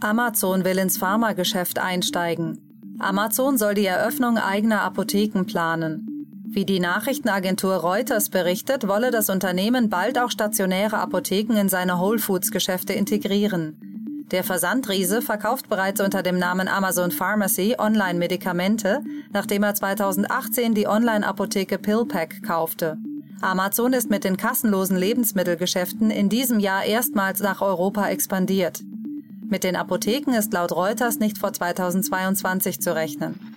Amazon 0.00 0.64
will 0.64 0.78
ins 0.78 0.96
Pharmageschäft 0.96 1.80
einsteigen. 1.80 2.96
Amazon 3.00 3.58
soll 3.58 3.74
die 3.74 3.86
Eröffnung 3.86 4.38
eigener 4.38 4.82
Apotheken 4.82 5.44
planen. 5.44 6.18
Wie 6.50 6.64
die 6.64 6.80
Nachrichtenagentur 6.80 7.74
Reuters 7.74 8.30
berichtet, 8.30 8.86
wolle 8.86 9.10
das 9.10 9.28
Unternehmen 9.28 9.90
bald 9.90 10.18
auch 10.18 10.30
stationäre 10.30 10.98
Apotheken 10.98 11.56
in 11.56 11.68
seine 11.68 12.00
Whole 12.00 12.18
Foods 12.18 12.52
Geschäfte 12.52 12.92
integrieren. 12.92 13.87
Der 14.30 14.44
Versandriese 14.44 15.22
verkauft 15.22 15.70
bereits 15.70 16.02
unter 16.02 16.22
dem 16.22 16.38
Namen 16.38 16.68
Amazon 16.68 17.10
Pharmacy 17.10 17.76
Online-Medikamente, 17.78 19.00
nachdem 19.32 19.62
er 19.62 19.74
2018 19.74 20.74
die 20.74 20.86
Online-Apotheke 20.86 21.78
PillPack 21.78 22.42
kaufte. 22.42 22.98
Amazon 23.40 23.94
ist 23.94 24.10
mit 24.10 24.24
den 24.24 24.36
kassenlosen 24.36 24.98
Lebensmittelgeschäften 24.98 26.10
in 26.10 26.28
diesem 26.28 26.60
Jahr 26.60 26.84
erstmals 26.84 27.40
nach 27.40 27.62
Europa 27.62 28.08
expandiert. 28.08 28.82
Mit 29.46 29.64
den 29.64 29.76
Apotheken 29.76 30.34
ist 30.34 30.52
laut 30.52 30.72
Reuters 30.72 31.20
nicht 31.20 31.38
vor 31.38 31.54
2022 31.54 32.82
zu 32.82 32.94
rechnen. 32.94 33.56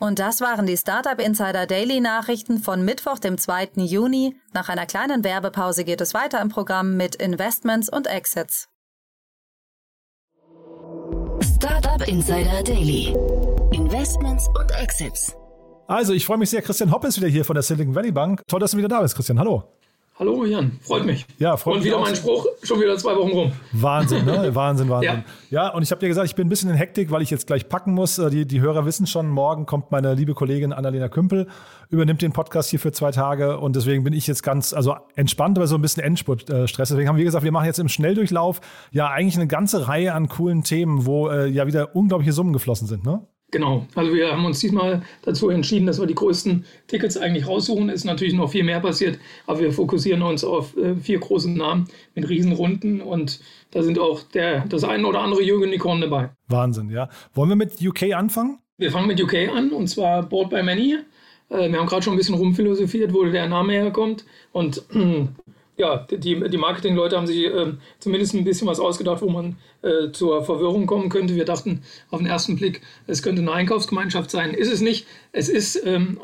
Und 0.00 0.20
das 0.20 0.40
waren 0.40 0.66
die 0.66 0.76
Startup 0.76 1.18
Insider 1.20 1.66
Daily 1.66 2.00
Nachrichten 2.00 2.58
von 2.58 2.84
Mittwoch, 2.84 3.18
dem 3.18 3.36
2. 3.36 3.70
Juni. 3.76 4.36
Nach 4.52 4.68
einer 4.68 4.86
kleinen 4.86 5.24
Werbepause 5.24 5.84
geht 5.84 6.00
es 6.00 6.14
weiter 6.14 6.40
im 6.40 6.50
Programm 6.50 6.96
mit 6.96 7.16
Investments 7.16 7.88
und 7.88 8.06
Exits. 8.06 8.68
Startup 11.56 12.06
Insider 12.06 12.62
Daily. 12.62 13.14
Investments 13.72 14.48
und 14.58 14.70
Exits. 14.80 15.34
Also, 15.88 16.12
ich 16.12 16.24
freue 16.26 16.38
mich 16.38 16.50
sehr. 16.50 16.62
Christian 16.62 16.92
Hopp 16.92 17.04
ist 17.04 17.16
wieder 17.16 17.28
hier 17.28 17.44
von 17.44 17.54
der 17.54 17.62
Silicon 17.62 17.94
Valley 17.94 18.12
Bank. 18.12 18.42
Toll, 18.46 18.60
dass 18.60 18.72
du 18.72 18.76
wieder 18.76 18.88
da 18.88 19.00
bist, 19.00 19.16
Christian. 19.16 19.38
Hallo. 19.38 19.77
Hallo 20.18 20.44
Jan, 20.44 20.72
freut 20.82 21.06
mich. 21.06 21.24
Ja, 21.38 21.56
freut 21.56 21.76
und 21.76 21.84
mich. 21.84 21.92
Und 21.92 21.98
wieder 22.00 22.04
mein 22.04 22.16
Spruch, 22.16 22.44
schon 22.64 22.80
wieder 22.80 22.96
zwei 22.98 23.14
Wochen 23.14 23.30
rum. 23.30 23.52
Wahnsinn, 23.70 24.24
ne? 24.24 24.52
Wahnsinn, 24.52 24.88
Wahnsinn. 24.90 25.22
Ja. 25.50 25.66
ja, 25.66 25.72
und 25.72 25.82
ich 25.84 25.92
habe 25.92 26.00
dir 26.00 26.08
gesagt, 26.08 26.26
ich 26.26 26.34
bin 26.34 26.48
ein 26.48 26.48
bisschen 26.48 26.70
in 26.70 26.74
Hektik, 26.76 27.12
weil 27.12 27.22
ich 27.22 27.30
jetzt 27.30 27.46
gleich 27.46 27.68
packen 27.68 27.94
muss. 27.94 28.18
Äh, 28.18 28.28
Die, 28.30 28.44
die 28.44 28.60
Hörer 28.60 28.84
wissen 28.84 29.06
schon, 29.06 29.28
morgen 29.28 29.64
kommt 29.64 29.92
meine 29.92 30.14
liebe 30.14 30.34
Kollegin 30.34 30.72
Annalena 30.72 31.08
Kümpel, 31.08 31.46
übernimmt 31.88 32.20
den 32.20 32.32
Podcast 32.32 32.68
hier 32.70 32.80
für 32.80 32.90
zwei 32.90 33.12
Tage 33.12 33.58
und 33.60 33.76
deswegen 33.76 34.02
bin 34.02 34.12
ich 34.12 34.26
jetzt 34.26 34.42
ganz, 34.42 34.72
also 34.72 34.96
entspannt, 35.14 35.56
aber 35.56 35.68
so 35.68 35.76
ein 35.76 35.82
bisschen 35.82 36.02
Endspurt-Stress. 36.02 36.88
Deswegen 36.88 37.08
haben 37.08 37.16
wir 37.16 37.24
gesagt, 37.24 37.44
wir 37.44 37.52
machen 37.52 37.66
jetzt 37.66 37.78
im 37.78 37.88
Schnelldurchlauf 37.88 38.60
ja 38.90 39.06
eigentlich 39.10 39.36
eine 39.36 39.46
ganze 39.46 39.86
Reihe 39.86 40.14
an 40.14 40.28
coolen 40.28 40.64
Themen, 40.64 41.06
wo 41.06 41.28
äh, 41.28 41.46
ja 41.46 41.68
wieder 41.68 41.94
unglaubliche 41.94 42.32
Summen 42.32 42.52
geflossen 42.52 42.88
sind, 42.88 43.04
ne? 43.06 43.24
Genau, 43.50 43.86
also 43.94 44.12
wir 44.12 44.30
haben 44.30 44.44
uns 44.44 44.60
diesmal 44.60 45.02
dazu 45.22 45.48
entschieden, 45.48 45.86
dass 45.86 45.98
wir 45.98 46.06
die 46.06 46.14
größten 46.14 46.66
Tickets 46.86 47.16
eigentlich 47.16 47.46
raussuchen. 47.46 47.88
Ist 47.88 48.04
natürlich 48.04 48.34
noch 48.34 48.50
viel 48.50 48.62
mehr 48.62 48.80
passiert, 48.80 49.18
aber 49.46 49.60
wir 49.60 49.72
fokussieren 49.72 50.20
uns 50.22 50.44
auf 50.44 50.76
äh, 50.76 50.94
vier 50.96 51.18
große 51.18 51.50
Namen 51.50 51.88
mit 52.14 52.28
Riesenrunden 52.28 53.00
und 53.00 53.40
da 53.70 53.82
sind 53.82 53.98
auch 53.98 54.22
der, 54.22 54.66
das 54.66 54.84
ein 54.84 55.06
oder 55.06 55.20
andere 55.20 55.42
Jürgen 55.42 55.64
Unicorn 55.64 56.02
dabei. 56.02 56.30
Wahnsinn, 56.48 56.90
ja. 56.90 57.08
Wollen 57.32 57.48
wir 57.48 57.56
mit 57.56 57.80
UK 57.80 58.14
anfangen? 58.14 58.58
Wir 58.76 58.92
fangen 58.92 59.08
mit 59.08 59.22
UK 59.22 59.48
an 59.54 59.70
und 59.70 59.88
zwar 59.88 60.22
Board 60.24 60.50
by 60.50 60.62
Many. 60.62 60.98
Äh, 61.48 61.70
wir 61.70 61.78
haben 61.78 61.86
gerade 61.86 62.02
schon 62.02 62.12
ein 62.12 62.18
bisschen 62.18 62.34
rumphilosophiert, 62.34 63.14
wo 63.14 63.24
der 63.24 63.48
Name 63.48 63.72
herkommt 63.72 64.26
und 64.52 64.84
ja, 65.78 66.06
die, 66.10 66.48
die 66.50 66.56
Marketingleute 66.56 67.16
haben 67.16 67.28
sich 67.28 67.46
äh, 67.46 67.72
zumindest 68.00 68.34
ein 68.34 68.44
bisschen 68.44 68.66
was 68.66 68.80
ausgedacht, 68.80 69.22
wo 69.22 69.28
man 69.28 69.56
äh, 69.82 70.10
zur 70.10 70.44
Verwirrung 70.44 70.86
kommen 70.86 71.08
könnte. 71.08 71.36
Wir 71.36 71.44
dachten 71.44 71.82
auf 72.10 72.18
den 72.18 72.26
ersten 72.26 72.56
Blick, 72.56 72.82
es 73.06 73.22
könnte 73.22 73.42
eine 73.42 73.52
Einkaufsgemeinschaft 73.52 74.30
sein. 74.30 74.54
Ist 74.54 74.72
es 74.72 74.80
nicht. 74.80 75.06
Es 75.32 75.48
ist 75.48 75.80
ähm, 75.86 76.20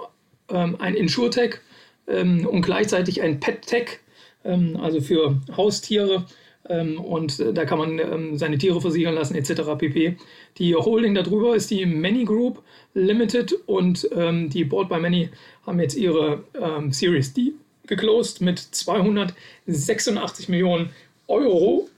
ähm, 0.51 0.77
ein 0.81 0.95
Insurtech 0.95 1.61
ähm, 2.09 2.47
und 2.47 2.63
gleichzeitig 2.63 3.23
ein 3.23 3.39
PetTech, 3.39 4.01
ähm, 4.45 4.77
also 4.77 5.01
für 5.01 5.41
Haustiere. 5.57 6.27
Ähm, 6.69 6.99
und 6.99 7.39
äh, 7.39 7.53
da 7.53 7.65
kann 7.65 7.79
man 7.79 7.99
ähm, 8.01 8.37
seine 8.37 8.59
Tiere 8.59 8.81
versichern 8.81 9.15
lassen, 9.15 9.37
etc. 9.37 9.77
pp. 9.79 10.17
Die 10.59 10.75
Holding 10.75 11.15
darüber 11.15 11.55
ist 11.55 11.71
die 11.71 11.87
Many 11.87 12.25
Group 12.25 12.61
Limited 12.95 13.53
und 13.67 14.09
die 14.15 14.65
Board 14.65 14.89
by 14.89 15.01
Many 15.01 15.31
haben 15.67 15.81
jetzt 15.81 15.97
ihre 15.97 16.45
Series 16.91 17.35
D 17.35 17.55
geclosed 17.87 18.41
mit 18.41 18.59
286 18.59 20.49
Millionen 20.49 20.91
Euro 21.27 21.89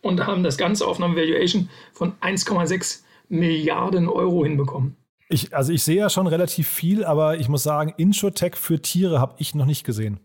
und 0.00 0.26
haben 0.26 0.42
das 0.42 0.58
Ganze 0.58 0.86
auf 0.86 1.00
einer 1.00 1.14
Valuation 1.14 1.68
von 1.92 2.12
1,6 2.20 3.00
Milliarden 3.28 4.08
Euro 4.08 4.44
hinbekommen. 4.44 4.96
Ich, 5.28 5.54
also 5.54 5.72
ich 5.72 5.82
sehe 5.82 5.96
ja 5.96 6.10
schon 6.10 6.26
relativ 6.26 6.68
viel, 6.68 7.04
aber 7.04 7.38
ich 7.38 7.48
muss 7.48 7.62
sagen, 7.62 7.94
Insurtech 7.96 8.56
für 8.56 8.82
Tiere 8.82 9.18
habe 9.18 9.34
ich 9.38 9.54
noch 9.54 9.64
nicht 9.64 9.84
gesehen. 9.84 10.20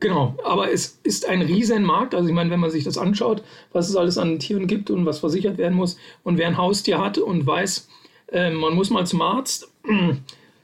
Genau, 0.00 0.36
aber 0.44 0.70
es 0.70 1.00
ist 1.04 1.28
ein 1.28 1.42
Riesenmarkt. 1.42 2.14
Also 2.14 2.28
ich 2.28 2.34
meine, 2.34 2.50
wenn 2.50 2.60
man 2.60 2.70
sich 2.70 2.84
das 2.84 2.98
anschaut, 2.98 3.42
was 3.72 3.88
es 3.88 3.96
alles 3.96 4.18
an 4.18 4.40
Tieren 4.40 4.66
gibt 4.66 4.90
und 4.90 5.06
was 5.06 5.20
versichert 5.20 5.58
werden 5.58 5.74
muss 5.74 5.96
und 6.24 6.38
wer 6.38 6.48
ein 6.48 6.58
Haustier 6.58 6.98
hat 6.98 7.18
und 7.18 7.46
weiß, 7.46 7.88
äh, 8.32 8.50
man 8.50 8.74
muss 8.74 8.90
mal 8.90 9.06
zum 9.06 9.22
Arzt, 9.22 9.70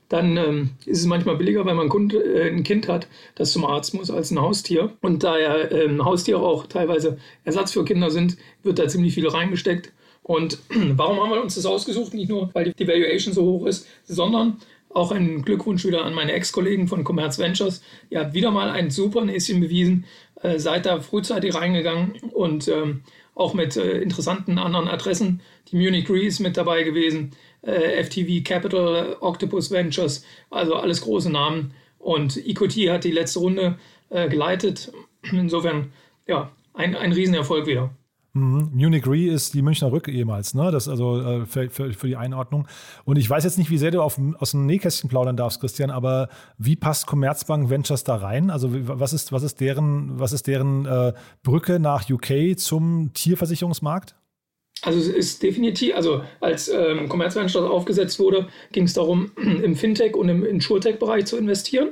dann 0.09 0.37
ähm, 0.37 0.71
ist 0.87 1.00
es 1.00 1.07
manchmal 1.07 1.37
billiger, 1.37 1.67
wenn 1.67 1.77
man 1.77 1.87
ein, 1.87 1.91
Kund, 1.91 2.15
äh, 2.15 2.49
ein, 2.49 2.62
Kind 2.62 2.88
hat, 2.88 3.09
das 3.35 3.53
zum 3.53 3.65
Arzt 3.65 3.95
muss, 3.95 4.11
als 4.11 4.31
ein 4.31 4.41
Haustier. 4.41 4.93
Und 5.03 5.23
da 5.23 5.38
ja 5.38 5.71
ähm, 5.71 6.05
Haustiere 6.05 6.41
auch 6.41 6.67
teilweise 6.67 7.19
Ersatz 7.45 7.73
für 7.73 7.85
Kinder 7.85 8.11
sind, 8.11 8.37
wird 8.62 8.79
da 8.79 8.88
ziemlich 8.88 9.15
viel 9.15 9.29
reingesteckt. 9.29 9.93
Und 10.23 10.59
warum 10.69 11.21
haben 11.21 11.31
wir 11.31 11.43
uns 11.43 11.57
das 11.57 11.67
ausgesucht? 11.67 12.15
Nicht 12.15 12.31
nur, 12.31 12.50
weil 12.55 12.73
die 12.73 12.88
Valuation 12.88 13.35
so 13.35 13.43
hoch 13.45 13.67
ist, 13.67 13.87
sondern 14.05 14.59
auch 14.91 15.12
ein 15.12 15.43
Glückwunsch 15.43 15.85
wieder 15.85 16.05
an 16.05 16.15
meine 16.15 16.33
Ex-Kollegen 16.33 16.88
von 16.88 17.05
Commerz 17.05 17.38
Ventures. 17.38 17.83
Ihr 18.09 18.21
habt 18.21 18.35
wieder 18.35 18.50
mal 18.50 18.71
ein 18.71 18.91
super 18.91 19.25
Näschen 19.25 19.61
bewiesen, 19.61 20.07
äh, 20.43 20.59
seid 20.59 20.87
da 20.87 21.00
frühzeitig 21.00 21.55
reingegangen 21.55 22.12
und 22.33 22.69
ähm, 22.69 23.03
auch 23.38 23.54
mit 23.54 23.76
äh, 23.76 24.00
interessanten 24.00 24.59
anderen 24.59 24.88
Adressen. 24.88 25.40
Die 25.71 25.76
Munich 25.76 26.11
Re 26.11 26.26
ist 26.26 26.40
mit 26.40 26.57
dabei 26.57 26.83
gewesen, 26.83 27.30
äh, 27.62 28.02
FTV 28.02 28.42
Capital, 28.45 29.16
Octopus 29.21 29.71
Ventures, 29.71 30.25
also 30.50 30.75
alles 30.75 31.02
große 31.02 31.30
Namen. 31.30 31.73
Und 31.99 32.37
EQT 32.37 32.90
hat 32.90 33.04
die 33.04 33.12
letzte 33.12 33.38
Runde 33.38 33.78
äh, 34.11 34.28
geleitet. 34.28 34.92
Insofern, 35.30 35.92
ja, 36.26 36.50
ein, 36.75 36.97
ein 36.97 37.12
Riesenerfolg 37.12 37.66
wieder. 37.66 37.90
Mhm. 38.35 38.70
Munich 38.75 39.06
Re 39.06 39.26
ist 39.26 39.54
die 39.54 39.62
Münchner 39.62 39.90
Rück 39.90 40.08
ehemals, 40.08 40.54
ne? 40.54 40.70
Das 40.70 40.88
also 40.88 41.20
äh, 41.20 41.47
für, 41.47 41.70
für, 41.70 41.92
für, 41.92 42.06
die 42.06 42.16
Einordnung. 42.16 42.68
Und 43.04 43.16
ich 43.16 43.28
weiß 43.28 43.44
jetzt 43.44 43.58
nicht, 43.58 43.70
wie 43.70 43.78
sehr 43.78 43.90
du 43.90 44.02
auf, 44.02 44.20
aus 44.38 44.50
dem 44.50 44.66
Nähkästchen 44.66 45.08
plaudern 45.08 45.37
darfst, 45.37 45.61
Christian, 45.61 45.90
aber 45.90 46.28
wie 46.58 46.76
passt 46.76 47.06
Commerzbank 47.06 47.70
Ventures 47.70 48.04
da 48.04 48.16
rein? 48.16 48.50
Also 48.50 48.68
was 48.70 49.12
ist, 49.12 49.32
was 49.32 49.42
ist 49.42 49.61
deren, 49.61 50.18
was 50.18 50.32
ist 50.32 50.47
deren 50.47 50.87
äh, 50.87 51.12
Brücke 51.42 51.78
nach 51.80 52.08
UK 52.08 52.58
zum 52.58 53.12
Tierversicherungsmarkt? 53.14 54.14
Also 54.82 54.99
es 54.99 55.08
ist 55.08 55.42
definitiv, 55.42 55.97
also 55.97 56.23
als 56.40 56.68
ähm, 56.68 57.08
Commerzbank 57.08 57.54
aufgesetzt 57.56 58.20
wurde, 58.20 58.47
ging 58.73 58.85
es 58.85 58.92
darum, 58.92 59.32
im 59.37 59.75
Fintech 59.75 60.14
und 60.14 60.28
im 60.28 60.44
Insurtech-Bereich 60.44 61.25
zu 61.25 61.37
investieren. 61.37 61.90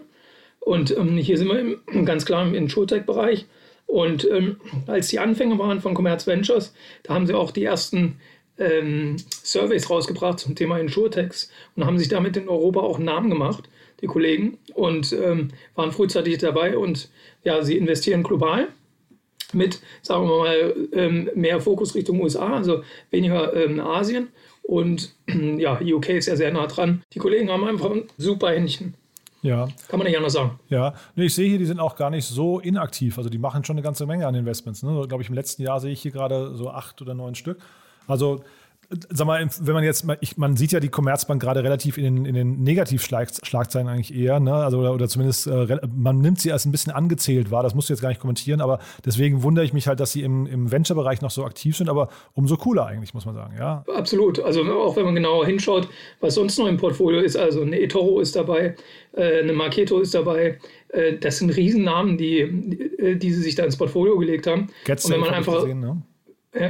Und 0.60 0.96
ähm, 0.96 1.16
hier 1.16 1.38
sind 1.38 1.48
wir 1.48 1.58
im, 1.58 2.04
ganz 2.04 2.26
klar 2.26 2.46
im 2.46 2.54
Insurtech-Bereich. 2.54 3.46
Und 3.86 4.28
ähm, 4.30 4.60
als 4.86 5.08
die 5.08 5.18
Anfänge 5.18 5.58
waren 5.58 5.80
von 5.80 5.94
Commerz 5.94 6.26
Ventures, 6.26 6.74
da 7.02 7.14
haben 7.14 7.26
sie 7.26 7.34
auch 7.34 7.50
die 7.50 7.64
ersten 7.64 8.20
ähm, 8.58 9.16
Surveys 9.42 9.90
rausgebracht 9.90 10.38
zum 10.38 10.54
Thema 10.54 10.78
Insurtechs 10.78 11.50
und 11.74 11.84
haben 11.84 11.98
sich 11.98 12.08
damit 12.08 12.36
in 12.36 12.48
Europa 12.48 12.80
auch 12.80 12.96
einen 12.96 13.04
Namen 13.04 13.30
gemacht, 13.30 13.68
die 14.00 14.06
Kollegen, 14.06 14.58
und 14.74 15.12
ähm, 15.12 15.48
waren 15.74 15.92
frühzeitig 15.92 16.38
dabei. 16.38 16.76
Und 16.76 17.10
ja, 17.44 17.62
sie 17.62 17.76
investieren 17.76 18.22
global 18.22 18.68
mit, 19.52 19.80
sagen 20.02 20.28
wir 20.28 20.38
mal, 20.38 20.76
ähm, 20.92 21.30
mehr 21.34 21.60
Fokus 21.60 21.94
Richtung 21.94 22.20
USA, 22.20 22.56
also 22.56 22.82
weniger 23.10 23.54
ähm, 23.54 23.80
Asien. 23.80 24.28
Und 24.62 25.14
ja, 25.58 25.80
UK 25.80 26.10
ist 26.10 26.26
ja 26.26 26.36
sehr 26.36 26.52
nah 26.52 26.66
dran. 26.66 27.02
Die 27.12 27.18
Kollegen 27.18 27.50
haben 27.50 27.64
einfach 27.64 27.90
ein 27.90 28.04
super 28.18 28.50
Händchen. 28.50 28.94
Ja. 29.46 29.68
Kann 29.88 29.98
man 30.00 30.08
nicht 30.08 30.16
anders 30.16 30.32
sagen. 30.32 30.58
Ja, 30.68 30.94
nee, 31.14 31.26
ich 31.26 31.34
sehe 31.34 31.48
hier, 31.48 31.58
die 31.58 31.66
sind 31.66 31.78
auch 31.78 31.94
gar 31.94 32.10
nicht 32.10 32.26
so 32.26 32.58
inaktiv. 32.58 33.16
Also 33.16 33.30
die 33.30 33.38
machen 33.38 33.64
schon 33.64 33.76
eine 33.76 33.82
ganze 33.82 34.04
Menge 34.04 34.26
an 34.26 34.34
Investments. 34.34 34.82
Ne? 34.82 35.06
Glaube 35.06 35.22
ich, 35.22 35.28
im 35.28 35.36
letzten 35.36 35.62
Jahr 35.62 35.78
sehe 35.78 35.92
ich 35.92 36.02
hier 36.02 36.10
gerade 36.10 36.56
so 36.56 36.68
acht 36.68 37.00
oder 37.00 37.14
neun 37.14 37.36
Stück. 37.36 37.58
Also 38.08 38.42
sag 39.10 39.26
mal, 39.26 39.48
wenn 39.60 39.74
man 39.74 39.84
jetzt, 39.84 40.06
ich, 40.20 40.36
man 40.36 40.56
sieht 40.56 40.72
ja 40.72 40.80
die 40.80 40.88
Commerzbank 40.88 41.42
gerade 41.42 41.64
relativ 41.64 41.98
in 41.98 42.04
den, 42.04 42.24
in 42.24 42.34
den 42.34 42.62
Negativschlagzeilen 42.62 43.88
eigentlich 43.88 44.14
eher, 44.14 44.38
ne? 44.38 44.54
Also 44.54 44.78
oder, 44.78 44.94
oder 44.94 45.08
zumindest 45.08 45.46
äh, 45.46 45.78
man 45.94 46.18
nimmt 46.18 46.40
sie 46.40 46.52
als 46.52 46.64
ein 46.64 46.72
bisschen 46.72 46.92
angezählt 46.92 47.50
wahr. 47.50 47.62
Das 47.62 47.74
musst 47.74 47.88
du 47.88 47.92
jetzt 47.92 48.00
gar 48.00 48.10
nicht 48.10 48.20
kommentieren, 48.20 48.60
aber 48.60 48.78
deswegen 49.04 49.42
wundere 49.42 49.64
ich 49.64 49.72
mich 49.72 49.88
halt, 49.88 49.98
dass 50.00 50.12
sie 50.12 50.22
im, 50.22 50.46
im 50.46 50.70
Venture-Bereich 50.70 51.20
noch 51.20 51.30
so 51.30 51.44
aktiv 51.44 51.76
sind, 51.76 51.88
aber 51.88 52.08
umso 52.34 52.56
cooler 52.56 52.86
eigentlich, 52.86 53.12
muss 53.14 53.26
man 53.26 53.34
sagen, 53.34 53.54
ja. 53.58 53.84
Absolut. 53.94 54.38
Also 54.40 54.62
auch 54.62 54.96
wenn 54.96 55.04
man 55.04 55.14
genauer 55.14 55.46
hinschaut, 55.46 55.88
was 56.20 56.34
sonst 56.34 56.58
noch 56.58 56.66
im 56.66 56.76
Portfolio 56.76 57.20
ist, 57.20 57.36
also 57.36 57.62
eine 57.62 57.80
eToro 57.80 58.20
ist 58.20 58.36
dabei, 58.36 58.76
äh, 59.12 59.40
eine 59.40 59.52
Marketo 59.52 59.98
ist 60.00 60.14
dabei. 60.14 60.58
Äh, 60.88 61.18
das 61.18 61.38
sind 61.38 61.50
Riesennamen, 61.50 62.16
die, 62.16 63.16
die 63.18 63.32
sie 63.32 63.42
sich 63.42 63.54
da 63.56 63.64
ins 63.64 63.76
Portfolio 63.76 64.16
gelegt 64.18 64.46
haben. 64.46 64.68
Getze 64.84 65.08
Und 65.08 65.14
wenn 65.14 65.20
man 65.20 65.30
einfach 65.30 65.62
gesehen, 65.62 65.80
ne? 65.80 66.02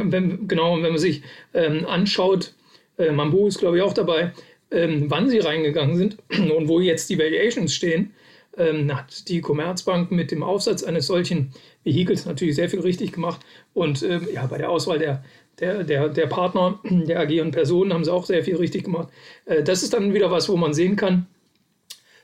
Wenn, 0.04 0.48
genau, 0.48 0.74
wenn 0.76 0.90
man 0.90 0.98
sich 0.98 1.22
ähm, 1.54 1.86
anschaut, 1.86 2.54
äh, 2.98 3.12
Mambu 3.12 3.46
ist 3.46 3.58
glaube 3.58 3.78
ich 3.78 3.82
auch 3.82 3.94
dabei, 3.94 4.32
ähm, 4.70 5.06
wann 5.08 5.28
sie 5.28 5.38
reingegangen 5.38 5.96
sind 5.96 6.18
und 6.56 6.68
wo 6.68 6.80
jetzt 6.80 7.08
die 7.10 7.18
Valuations 7.18 7.72
stehen, 7.74 8.12
ähm, 8.56 8.94
hat 8.94 9.28
die 9.28 9.40
Commerzbank 9.40 10.10
mit 10.10 10.30
dem 10.30 10.42
Aufsatz 10.42 10.82
eines 10.82 11.06
solchen 11.06 11.52
Vehikels 11.84 12.26
natürlich 12.26 12.56
sehr 12.56 12.70
viel 12.70 12.80
richtig 12.80 13.12
gemacht. 13.12 13.40
Und 13.74 14.02
ähm, 14.02 14.26
ja, 14.32 14.46
bei 14.46 14.58
der 14.58 14.70
Auswahl 14.70 14.98
der, 14.98 15.22
der, 15.60 15.84
der, 15.84 16.08
der 16.08 16.26
Partner, 16.26 16.80
der 16.84 17.20
agierenden 17.20 17.52
Personen 17.52 17.92
haben 17.92 18.04
sie 18.04 18.12
auch 18.12 18.24
sehr 18.24 18.44
viel 18.44 18.56
richtig 18.56 18.84
gemacht. 18.84 19.08
Äh, 19.44 19.62
das 19.62 19.82
ist 19.82 19.92
dann 19.92 20.14
wieder 20.14 20.30
was, 20.30 20.48
wo 20.48 20.56
man 20.56 20.74
sehen 20.74 20.96
kann, 20.96 21.26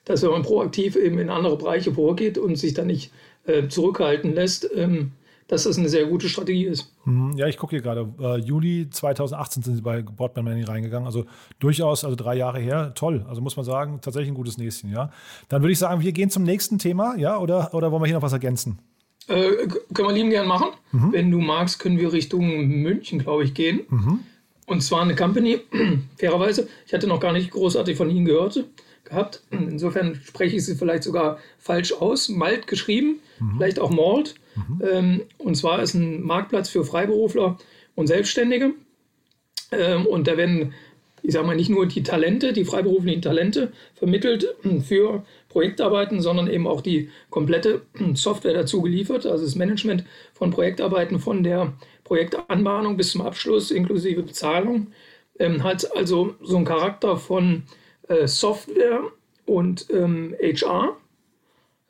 dass 0.04 0.22
wenn 0.22 0.30
man 0.30 0.42
proaktiv 0.42 0.96
eben 0.96 1.18
in 1.18 1.30
andere 1.30 1.56
Bereiche 1.56 1.92
vorgeht 1.92 2.38
und 2.38 2.56
sich 2.56 2.74
dann 2.74 2.88
nicht 2.88 3.12
äh, 3.46 3.68
zurückhalten 3.68 4.34
lässt, 4.34 4.68
ähm, 4.74 5.12
dass 5.52 5.64
das 5.64 5.76
eine 5.76 5.90
sehr 5.90 6.06
gute 6.06 6.30
Strategie 6.30 6.64
ist. 6.64 6.90
Mhm. 7.04 7.36
Ja, 7.36 7.46
ich 7.46 7.58
gucke 7.58 7.76
hier 7.76 7.82
gerade. 7.82 8.08
Äh, 8.18 8.38
Juli 8.38 8.88
2018 8.88 9.62
sind 9.62 9.76
sie 9.76 9.82
bei 9.82 10.00
Broadband 10.00 10.48
Money 10.48 10.62
reingegangen. 10.62 11.04
Also 11.04 11.26
durchaus, 11.58 12.04
also 12.04 12.16
drei 12.16 12.36
Jahre 12.36 12.58
her. 12.58 12.92
Toll. 12.94 13.26
Also 13.28 13.42
muss 13.42 13.56
man 13.56 13.66
sagen, 13.66 14.00
tatsächlich 14.00 14.30
ein 14.30 14.34
gutes 14.34 14.56
Näschen, 14.56 14.90
ja. 14.90 15.10
Dann 15.50 15.60
würde 15.60 15.72
ich 15.72 15.78
sagen, 15.78 16.00
wir 16.00 16.12
gehen 16.12 16.30
zum 16.30 16.42
nächsten 16.42 16.78
Thema, 16.78 17.16
ja? 17.18 17.36
Oder, 17.36 17.74
oder 17.74 17.92
wollen 17.92 18.02
wir 18.02 18.06
hier 18.06 18.16
noch 18.16 18.22
was 18.22 18.32
ergänzen? 18.32 18.78
Äh, 19.28 19.68
können 19.92 20.08
wir 20.08 20.12
lieben 20.14 20.30
gern 20.30 20.48
machen. 20.48 20.68
Mhm. 20.90 21.12
Wenn 21.12 21.30
du 21.30 21.38
magst, 21.38 21.78
können 21.78 21.98
wir 21.98 22.14
Richtung 22.14 22.46
München, 22.82 23.18
glaube 23.18 23.44
ich, 23.44 23.52
gehen. 23.52 23.80
Mhm. 23.90 24.20
Und 24.64 24.80
zwar 24.80 25.02
eine 25.02 25.14
Company, 25.14 25.60
fairerweise, 26.16 26.66
ich 26.86 26.94
hatte 26.94 27.06
noch 27.06 27.20
gar 27.20 27.34
nicht 27.34 27.50
großartig 27.50 27.98
von 27.98 28.08
ihnen 28.08 28.24
gehört 28.24 28.64
gehabt. 29.04 29.42
Insofern 29.50 30.14
spreche 30.14 30.56
ich 30.56 30.64
sie 30.64 30.76
vielleicht 30.76 31.02
sogar 31.02 31.36
falsch 31.58 31.92
aus. 31.92 32.30
Malt 32.30 32.66
geschrieben, 32.66 33.20
mhm. 33.38 33.56
vielleicht 33.58 33.78
auch 33.78 33.90
Malt. 33.90 34.36
Mhm. 34.54 34.82
Ähm, 34.90 35.22
und 35.38 35.56
zwar 35.56 35.82
ist 35.82 35.94
ein 35.94 36.22
Marktplatz 36.22 36.68
für 36.68 36.84
Freiberufler 36.84 37.58
und 37.94 38.06
Selbstständige. 38.06 38.74
Ähm, 39.70 40.06
und 40.06 40.26
da 40.28 40.36
werden, 40.36 40.74
ich 41.22 41.32
sage 41.32 41.46
mal, 41.46 41.56
nicht 41.56 41.70
nur 41.70 41.86
die 41.86 42.02
Talente, 42.02 42.52
die 42.52 42.64
freiberuflichen 42.64 43.22
Talente 43.22 43.72
vermittelt 43.94 44.54
für 44.86 45.24
Projektarbeiten, 45.48 46.20
sondern 46.20 46.48
eben 46.48 46.66
auch 46.66 46.80
die 46.80 47.10
komplette 47.30 47.82
Software 48.14 48.54
dazu 48.54 48.82
geliefert. 48.82 49.26
Also 49.26 49.44
das 49.44 49.54
Management 49.54 50.04
von 50.32 50.50
Projektarbeiten 50.50 51.18
von 51.18 51.42
der 51.42 51.72
Projektanbahnung 52.04 52.96
bis 52.96 53.12
zum 53.12 53.22
Abschluss 53.22 53.70
inklusive 53.70 54.22
Bezahlung. 54.22 54.88
Ähm, 55.38 55.62
hat 55.64 55.96
also 55.96 56.34
so 56.42 56.56
einen 56.56 56.66
Charakter 56.66 57.16
von 57.16 57.64
äh, 58.08 58.26
Software 58.26 59.02
und 59.46 59.86
ähm, 59.90 60.34
HR. 60.40 60.96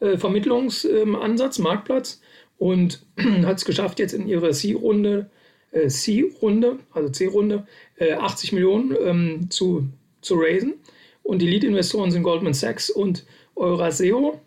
Äh, 0.01 0.19
Vermittlungsansatz, 0.19 1.59
Marktplatz 1.59 2.21
und 2.63 3.05
hat 3.45 3.59
es 3.59 3.65
geschafft, 3.65 3.99
jetzt 3.99 4.13
in 4.13 4.29
ihrer 4.29 4.53
C-Runde, 4.53 5.29
äh, 5.73 5.89
C-Runde, 5.89 6.79
also 6.93 7.09
C-Runde, 7.09 7.67
äh, 7.97 8.13
80 8.13 8.53
Millionen 8.53 8.97
ähm, 9.05 9.51
zu, 9.51 9.89
zu 10.21 10.37
raisen. 10.37 10.75
Und 11.25 11.43
die 11.43 11.49
Lead-Investoren 11.49 12.13
sind 12.13 12.23
Goldman 12.23 12.55
Sachs 12.55 12.89
und 12.89 13.27
Euraseo, 13.57 14.41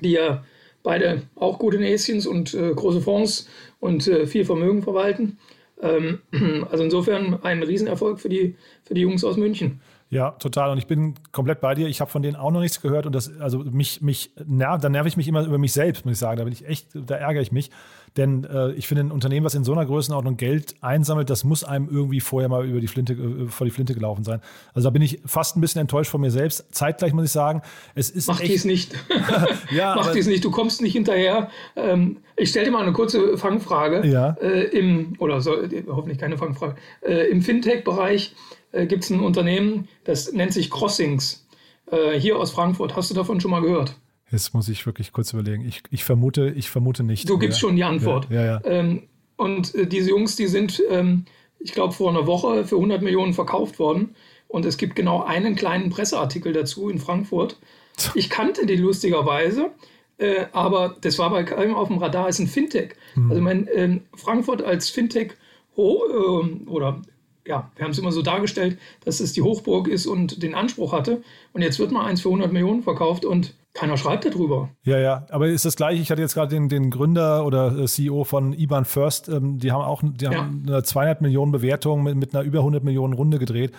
die 0.00 0.12
ja 0.12 0.44
beide 0.84 1.22
auch 1.34 1.58
gute 1.58 1.78
Näschens 1.78 2.24
und 2.24 2.54
äh, 2.54 2.72
große 2.72 3.00
Fonds 3.00 3.48
und 3.80 4.06
äh, 4.06 4.28
viel 4.28 4.44
Vermögen 4.44 4.84
verwalten. 4.84 5.38
Ähm, 5.82 6.20
also 6.70 6.84
insofern 6.84 7.42
ein 7.42 7.64
Riesenerfolg 7.64 8.20
für 8.20 8.28
die, 8.28 8.54
für 8.84 8.94
die 8.94 9.00
Jungs 9.00 9.24
aus 9.24 9.36
München. 9.36 9.80
Ja, 10.14 10.30
total. 10.30 10.70
Und 10.70 10.78
ich 10.78 10.86
bin 10.86 11.14
komplett 11.32 11.60
bei 11.60 11.74
dir. 11.74 11.88
Ich 11.88 12.00
habe 12.00 12.08
von 12.08 12.22
denen 12.22 12.36
auch 12.36 12.52
noch 12.52 12.60
nichts 12.60 12.80
gehört. 12.80 13.04
Und 13.04 13.16
das, 13.16 13.36
also 13.40 13.58
mich, 13.58 14.00
mich 14.00 14.30
nervt, 14.46 14.84
da 14.84 14.88
nerv 14.88 15.06
ich 15.06 15.16
mich 15.16 15.26
immer 15.26 15.42
über 15.42 15.58
mich 15.58 15.72
selbst, 15.72 16.04
muss 16.04 16.12
ich 16.12 16.18
sagen. 16.20 16.38
Da 16.38 16.44
bin 16.44 16.52
ich 16.52 16.64
echt, 16.68 16.86
da 16.94 17.16
ärgere 17.16 17.42
ich 17.42 17.50
mich. 17.50 17.72
Denn 18.16 18.44
äh, 18.44 18.72
ich 18.72 18.86
finde, 18.86 19.04
ein 19.04 19.10
Unternehmen, 19.10 19.44
was 19.44 19.54
in 19.54 19.64
so 19.64 19.72
einer 19.72 19.84
Größenordnung 19.84 20.36
Geld 20.36 20.76
einsammelt, 20.80 21.30
das 21.30 21.42
muss 21.42 21.64
einem 21.64 21.88
irgendwie 21.90 22.20
vorher 22.20 22.48
mal 22.48 22.64
über 22.64 22.80
die 22.80 22.86
Flinte, 22.86 23.14
äh, 23.14 23.46
vor 23.48 23.64
die 23.64 23.72
Flinte 23.72 23.94
gelaufen 23.94 24.22
sein. 24.22 24.40
Also 24.72 24.88
da 24.88 24.90
bin 24.90 25.02
ich 25.02 25.20
fast 25.26 25.56
ein 25.56 25.60
bisschen 25.60 25.80
enttäuscht 25.80 26.10
von 26.10 26.20
mir 26.20 26.30
selbst. 26.30 26.72
Zeitgleich 26.72 27.12
muss 27.12 27.24
ich 27.24 27.32
sagen, 27.32 27.62
es 27.94 28.10
ist. 28.10 28.28
Mach 28.28 28.40
dies 28.40 28.64
nicht. 28.64 28.92
ja, 29.70 29.94
Mach 29.96 30.12
dies 30.12 30.26
nicht. 30.26 30.44
Du 30.44 30.50
kommst 30.50 30.80
nicht 30.80 30.92
hinterher. 30.92 31.50
Ähm, 31.74 32.18
ich 32.36 32.50
stelle 32.50 32.66
dir 32.66 32.70
mal 32.70 32.82
eine 32.82 32.92
kurze 32.92 33.36
Fangfrage. 33.36 34.06
Ja. 34.06 34.36
Äh, 34.40 34.64
im, 34.78 35.14
oder 35.18 35.40
so, 35.40 35.56
hoffentlich 35.88 36.18
keine 36.18 36.38
Fangfrage. 36.38 36.76
Äh, 37.02 37.30
Im 37.30 37.42
Fintech-Bereich 37.42 38.34
äh, 38.72 38.86
gibt 38.86 39.04
es 39.04 39.10
ein 39.10 39.20
Unternehmen, 39.20 39.88
das 40.04 40.32
nennt 40.32 40.52
sich 40.52 40.70
Crossings, 40.70 41.46
äh, 41.90 42.18
hier 42.18 42.38
aus 42.38 42.50
Frankfurt. 42.50 42.96
Hast 42.96 43.10
du 43.10 43.14
davon 43.14 43.40
schon 43.40 43.50
mal 43.50 43.60
gehört? 43.60 43.96
Jetzt 44.34 44.52
muss 44.52 44.68
ich 44.68 44.84
wirklich 44.84 45.12
kurz 45.12 45.32
überlegen. 45.32 45.64
Ich, 45.64 45.84
ich, 45.90 46.02
vermute, 46.02 46.52
ich 46.56 46.68
vermute 46.68 47.04
nicht. 47.04 47.28
Du 47.28 47.38
gibst 47.38 47.58
ja. 47.62 47.68
schon 47.68 47.76
die 47.76 47.84
Antwort. 47.84 48.26
Ja, 48.30 48.44
ja, 48.44 48.60
ähm, 48.64 49.04
und 49.36 49.72
äh, 49.76 49.86
diese 49.86 50.10
Jungs, 50.10 50.34
die 50.34 50.48
sind, 50.48 50.82
ähm, 50.90 51.24
ich 51.60 51.70
glaube, 51.70 51.92
vor 51.92 52.10
einer 52.10 52.26
Woche 52.26 52.64
für 52.64 52.74
100 52.74 53.00
Millionen 53.00 53.32
verkauft 53.32 53.78
worden. 53.78 54.16
Und 54.48 54.64
es 54.66 54.76
gibt 54.76 54.96
genau 54.96 55.22
einen 55.22 55.54
kleinen 55.54 55.88
Presseartikel 55.90 56.52
dazu 56.52 56.88
in 56.88 56.98
Frankfurt. 56.98 57.58
Ich 58.16 58.28
kannte 58.28 58.66
die 58.66 58.74
lustigerweise, 58.74 59.70
äh, 60.18 60.46
aber 60.50 60.96
das 61.00 61.16
war 61.20 61.30
bei 61.30 61.44
keinem 61.44 61.76
auf 61.76 61.86
dem 61.86 61.98
Radar, 61.98 62.28
ist 62.28 62.40
ein 62.40 62.48
Fintech. 62.48 62.96
Mhm. 63.14 63.30
Also 63.30 63.40
mein 63.40 63.68
ähm, 63.72 64.00
Frankfurt 64.16 64.62
als 64.62 64.90
Fintech 64.90 65.34
oh, 65.76 66.00
äh, 66.10 66.68
oder 66.68 67.02
ja, 67.46 67.70
wir 67.76 67.84
haben 67.84 67.92
es 67.92 67.98
immer 67.98 68.10
so 68.10 68.22
dargestellt, 68.22 68.78
dass 69.04 69.20
es 69.20 69.32
die 69.32 69.42
Hochburg 69.42 69.86
ist 69.86 70.06
und 70.06 70.42
den 70.42 70.56
Anspruch 70.56 70.92
hatte. 70.92 71.22
Und 71.52 71.62
jetzt 71.62 71.78
wird 71.78 71.92
mal 71.92 72.04
eins 72.04 72.20
für 72.20 72.30
100 72.30 72.52
Millionen 72.52 72.82
verkauft 72.82 73.24
und 73.24 73.54
keiner 73.74 73.96
schreibt 73.96 74.24
darüber. 74.24 74.70
Ja, 74.84 74.98
ja, 74.98 75.26
aber 75.30 75.48
ist 75.48 75.64
das 75.64 75.76
gleiche. 75.76 76.00
Ich 76.00 76.10
hatte 76.10 76.22
jetzt 76.22 76.34
gerade 76.34 76.54
den, 76.54 76.68
den 76.68 76.90
Gründer 76.90 77.44
oder 77.44 77.76
äh, 77.76 77.86
CEO 77.86 78.24
von 78.24 78.52
IBAN 78.52 78.84
First, 78.84 79.28
ähm, 79.28 79.58
die 79.58 79.72
haben 79.72 79.82
auch 79.82 80.02
die 80.02 80.26
haben 80.26 80.64
ja. 80.66 80.74
eine 80.74 80.82
200 80.82 81.20
Millionen 81.20 81.52
Bewertung 81.52 82.04
mit, 82.04 82.16
mit 82.16 82.34
einer 82.34 82.44
über 82.44 82.60
100 82.60 82.84
Millionen 82.84 83.14
Runde 83.14 83.38
gedreht 83.38 83.72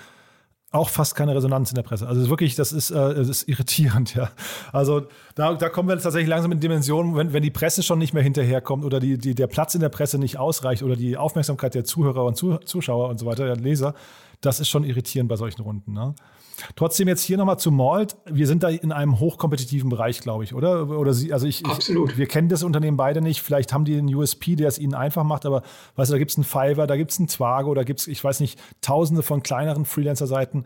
auch 0.75 0.89
fast 0.89 1.15
keine 1.15 1.33
Resonanz 1.35 1.71
in 1.71 1.75
der 1.75 1.83
Presse. 1.83 2.07
Also 2.07 2.29
wirklich, 2.29 2.55
das 2.55 2.71
ist, 2.71 2.91
äh, 2.91 3.15
das 3.15 3.29
ist 3.29 3.47
irritierend, 3.47 4.13
ja. 4.15 4.29
Also 4.71 5.03
da, 5.35 5.53
da 5.53 5.69
kommen 5.69 5.89
wir 5.89 5.93
jetzt 5.93 6.03
tatsächlich 6.03 6.29
langsam 6.29 6.51
in 6.51 6.59
Dimensionen, 6.59 7.15
wenn, 7.15 7.33
wenn 7.33 7.43
die 7.43 7.51
Presse 7.51 7.81
schon 7.81 7.99
nicht 7.99 8.13
mehr 8.13 8.23
hinterherkommt 8.23 8.83
oder 8.83 8.99
die, 8.99 9.17
die, 9.17 9.35
der 9.35 9.47
Platz 9.47 9.73
in 9.73 9.81
der 9.81 9.89
Presse 9.89 10.17
nicht 10.19 10.37
ausreicht 10.37 10.83
oder 10.83 10.95
die 10.95 11.17
Aufmerksamkeit 11.17 11.75
der 11.75 11.85
Zuhörer 11.85 12.25
und 12.25 12.35
Zuschauer 12.35 13.09
und 13.09 13.19
so 13.19 13.25
weiter, 13.25 13.45
der 13.45 13.55
Leser, 13.55 13.95
das 14.41 14.59
ist 14.59 14.69
schon 14.69 14.83
irritierend 14.83 15.29
bei 15.29 15.35
solchen 15.35 15.61
Runden. 15.61 15.93
Ne? 15.93 16.15
Trotzdem 16.75 17.07
jetzt 17.07 17.23
hier 17.23 17.37
nochmal 17.37 17.59
zu 17.59 17.71
Malt. 17.71 18.15
Wir 18.25 18.47
sind 18.47 18.63
da 18.63 18.69
in 18.69 18.91
einem 18.91 19.19
hochkompetitiven 19.19 19.89
Bereich, 19.89 20.21
glaube 20.21 20.43
ich, 20.43 20.53
oder? 20.53 20.89
Oder 20.89 21.13
Sie, 21.13 21.33
also 21.33 21.47
ich, 21.47 21.65
Absolut. 21.65 22.11
Ich, 22.11 22.17
wir 22.17 22.27
kennen 22.27 22.49
das 22.49 22.63
Unternehmen 22.63 22.97
beide 22.97 23.21
nicht. 23.21 23.41
Vielleicht 23.41 23.73
haben 23.73 23.85
die 23.85 23.97
einen 23.97 24.13
USP, 24.13 24.55
der 24.55 24.67
es 24.67 24.79
ihnen 24.79 24.93
einfach 24.93 25.23
macht, 25.23 25.45
aber 25.45 25.63
weißt 25.95 26.09
du, 26.09 26.13
da 26.13 26.19
gibt 26.19 26.31
es 26.31 26.37
einen 26.37 26.45
Fiverr, 26.45 26.87
da 26.87 26.95
gibt 26.95 27.11
es 27.11 27.19
einen 27.19 27.27
Twago, 27.27 27.73
da 27.73 27.83
gibt 27.83 28.01
es, 28.01 28.07
ich 28.07 28.23
weiß 28.23 28.39
nicht, 28.39 28.59
tausende 28.81 29.23
von 29.23 29.43
kleineren 29.43 29.85
Freelancer-Seiten. 29.85 30.65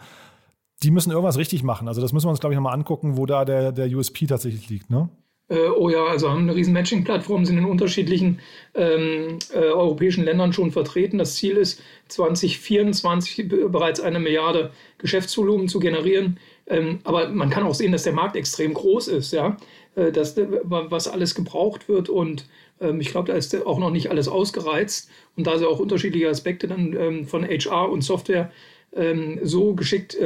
Die 0.83 0.91
müssen 0.91 1.11
irgendwas 1.11 1.37
richtig 1.37 1.63
machen. 1.63 1.87
Also 1.87 2.01
das 2.01 2.13
müssen 2.13 2.27
wir 2.27 2.31
uns, 2.31 2.39
glaube 2.39 2.53
ich, 2.53 2.57
nochmal 2.57 2.73
angucken, 2.73 3.17
wo 3.17 3.25
da 3.25 3.43
der, 3.43 3.71
der 3.71 3.87
USP 3.87 4.27
tatsächlich 4.27 4.69
liegt, 4.69 4.89
ne? 4.89 5.09
Äh, 5.49 5.67
oh 5.69 5.89
ja, 5.89 6.05
also 6.05 6.29
haben 6.29 6.43
eine 6.43 6.55
riesen 6.55 6.73
Matching-Plattform, 6.73 7.43
sind 7.43 7.57
in 7.57 7.65
unterschiedlichen 7.65 8.39
ähm, 8.75 9.39
äh, 9.51 9.57
europäischen 9.57 10.23
Ländern 10.23 10.53
schon 10.53 10.71
vertreten. 10.71 11.17
Das 11.17 11.35
Ziel 11.35 11.57
ist, 11.57 11.81
2024 12.09 13.49
bereits 13.71 13.99
eine 13.99 14.19
Milliarde 14.19 14.71
Geschäftsvolumen 14.99 15.67
zu 15.67 15.79
generieren. 15.79 16.39
Ähm, 16.67 16.99
aber 17.03 17.29
man 17.29 17.49
kann 17.49 17.63
auch 17.63 17.73
sehen, 17.73 17.91
dass 17.91 18.03
der 18.03 18.13
Markt 18.13 18.35
extrem 18.35 18.75
groß 18.75 19.07
ist, 19.07 19.33
ja, 19.33 19.57
äh, 19.95 20.11
dass, 20.11 20.35
was 20.37 21.07
alles 21.07 21.33
gebraucht 21.33 21.89
wird. 21.89 22.09
Und 22.09 22.45
ähm, 22.79 23.01
ich 23.01 23.09
glaube, 23.09 23.31
da 23.31 23.37
ist 23.37 23.65
auch 23.65 23.79
noch 23.79 23.91
nicht 23.91 24.11
alles 24.11 24.27
ausgereizt. 24.27 25.09
Und 25.35 25.47
da 25.47 25.57
sie 25.57 25.67
auch 25.67 25.79
unterschiedliche 25.79 26.29
Aspekte 26.29 26.67
dann 26.67 26.95
ähm, 26.95 27.25
von 27.25 27.43
HR 27.43 27.89
und 27.91 28.03
Software 28.03 28.51
ähm, 28.95 29.39
so 29.43 29.73
geschickt 29.73 30.17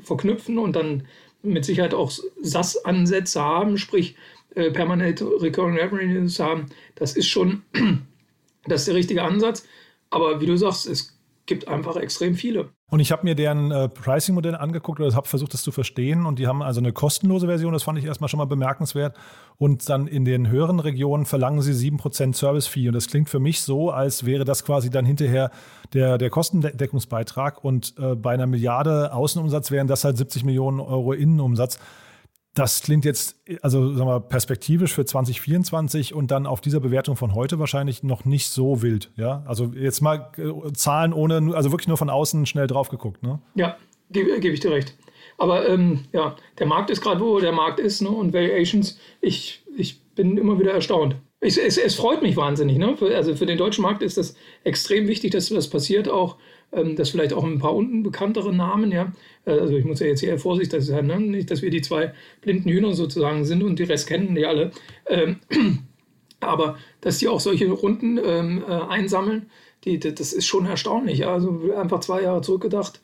verknüpfen 0.00 0.58
und 0.58 0.76
dann 0.76 1.04
mit 1.44 1.64
Sicherheit 1.64 1.94
auch 1.94 2.10
SAS-Ansätze 2.42 3.40
haben, 3.40 3.76
sprich 3.76 4.16
äh, 4.54 4.70
permanent 4.70 5.22
Recurring 5.40 5.76
Revenues 5.76 6.38
haben, 6.38 6.66
das 6.94 7.16
ist 7.16 7.28
schon 7.28 7.62
das 8.66 8.82
ist 8.82 8.88
der 8.88 8.94
richtige 8.94 9.22
Ansatz. 9.22 9.66
Aber 10.10 10.40
wie 10.40 10.46
du 10.46 10.56
sagst, 10.56 10.86
es 10.86 11.18
gibt 11.46 11.68
einfach 11.68 11.96
extrem 11.96 12.34
viele. 12.34 12.70
Und 12.90 13.00
ich 13.00 13.12
habe 13.12 13.24
mir 13.24 13.34
deren 13.34 13.70
äh, 13.70 13.88
Pricing-Modell 13.88 14.54
angeguckt 14.54 15.00
oder 15.00 15.14
habe 15.14 15.28
versucht, 15.28 15.52
das 15.52 15.62
zu 15.62 15.72
verstehen. 15.72 16.26
Und 16.26 16.38
die 16.38 16.46
haben 16.46 16.62
also 16.62 16.80
eine 16.80 16.92
kostenlose 16.92 17.46
Version, 17.46 17.72
das 17.72 17.82
fand 17.82 17.98
ich 17.98 18.04
erstmal 18.04 18.28
schon 18.28 18.38
mal 18.38 18.44
bemerkenswert. 18.44 19.16
Und 19.56 19.88
dann 19.88 20.06
in 20.06 20.24
den 20.24 20.48
höheren 20.48 20.80
Regionen 20.80 21.26
verlangen 21.26 21.60
sie 21.60 21.72
7% 21.72 22.34
Service-Fee. 22.34 22.88
Und 22.88 22.94
das 22.94 23.08
klingt 23.08 23.28
für 23.28 23.40
mich 23.40 23.62
so, 23.62 23.90
als 23.90 24.24
wäre 24.24 24.44
das 24.44 24.64
quasi 24.64 24.90
dann 24.90 25.04
hinterher 25.04 25.50
der, 25.92 26.16
der 26.16 26.30
Kostendeckungsbeitrag. 26.30 27.62
Und 27.64 27.94
äh, 27.98 28.14
bei 28.14 28.32
einer 28.32 28.46
Milliarde 28.46 29.12
Außenumsatz 29.12 29.70
wären 29.70 29.88
das 29.88 30.04
halt 30.04 30.16
70 30.16 30.44
Millionen 30.44 30.80
Euro 30.80 31.12
Innenumsatz. 31.12 31.78
Das 32.54 32.82
klingt 32.82 33.04
jetzt, 33.04 33.36
also 33.62 33.92
sagen 33.94 34.08
wir, 34.08 34.20
perspektivisch 34.20 34.94
für 34.94 35.04
2024 35.04 36.14
und 36.14 36.30
dann 36.30 36.46
auf 36.46 36.60
dieser 36.60 36.78
Bewertung 36.78 37.16
von 37.16 37.34
heute 37.34 37.58
wahrscheinlich 37.58 38.04
noch 38.04 38.24
nicht 38.24 38.48
so 38.48 38.80
wild. 38.80 39.10
Ja, 39.16 39.42
also 39.46 39.72
jetzt 39.74 40.00
mal 40.00 40.30
äh, 40.36 40.72
Zahlen 40.72 41.12
ohne, 41.12 41.54
also 41.54 41.72
wirklich 41.72 41.88
nur 41.88 41.96
von 41.96 42.10
außen 42.10 42.46
schnell 42.46 42.68
drauf 42.68 42.90
geguckt. 42.90 43.24
Ne? 43.24 43.40
Ja, 43.56 43.76
gebe 44.10 44.38
geb 44.38 44.54
ich 44.54 44.60
dir 44.60 44.70
recht. 44.70 44.96
Aber 45.36 45.68
ähm, 45.68 46.04
ja, 46.12 46.36
der 46.58 46.66
Markt 46.66 46.90
ist 46.90 47.00
gerade, 47.00 47.20
wo 47.20 47.40
der 47.40 47.50
Markt 47.52 47.80
ist 47.80 48.00
ne? 48.00 48.08
und 48.08 48.32
Variations, 48.32 49.00
ich, 49.20 49.64
ich 49.76 50.00
bin 50.14 50.36
immer 50.38 50.58
wieder 50.60 50.72
erstaunt. 50.72 51.16
Ich, 51.40 51.58
es, 51.58 51.76
es 51.76 51.96
freut 51.96 52.22
mich 52.22 52.36
wahnsinnig. 52.36 52.78
Ne? 52.78 52.96
Für, 52.96 53.14
also 53.16 53.34
für 53.34 53.46
den 53.46 53.58
deutschen 53.58 53.82
Markt 53.82 54.02
ist 54.02 54.16
das 54.16 54.36
extrem 54.62 55.08
wichtig, 55.08 55.32
dass 55.32 55.48
das 55.48 55.68
passiert, 55.68 56.08
auch 56.08 56.36
das 56.96 57.10
vielleicht 57.10 57.32
auch 57.32 57.44
ein 57.44 57.58
paar 57.58 57.74
unbekanntere 57.74 58.54
Namen, 58.54 58.90
ja. 58.92 59.12
Äh, 59.44 59.52
also 59.52 59.76
ich 59.76 59.84
muss 59.84 60.00
ja 60.00 60.06
jetzt 60.06 60.20
hier 60.20 60.38
vorsichtig 60.38 60.82
sein, 60.84 61.06
ne? 61.06 61.20
nicht, 61.20 61.50
dass 61.50 61.62
wir 61.62 61.70
die 61.70 61.82
zwei 61.82 62.14
blinden 62.40 62.70
Hühner 62.70 62.94
sozusagen 62.94 63.44
sind 63.44 63.62
und 63.62 63.78
die 63.78 63.84
Rest 63.84 64.08
kennen 64.08 64.34
die 64.34 64.46
alle. 64.46 64.70
Ähm, 65.08 65.36
aber 66.40 66.78
dass 67.00 67.18
die 67.18 67.28
auch 67.28 67.40
solche 67.40 67.70
Runden 67.70 68.18
ähm, 68.24 68.64
äh, 68.68 68.72
einsammeln, 68.72 69.50
die, 69.84 69.98
das 69.98 70.32
ist 70.32 70.46
schon 70.46 70.66
erstaunlich. 70.66 71.26
Also 71.26 71.72
einfach 71.76 72.00
zwei 72.00 72.22
Jahre 72.22 72.42
zurückgedacht, 72.42 73.00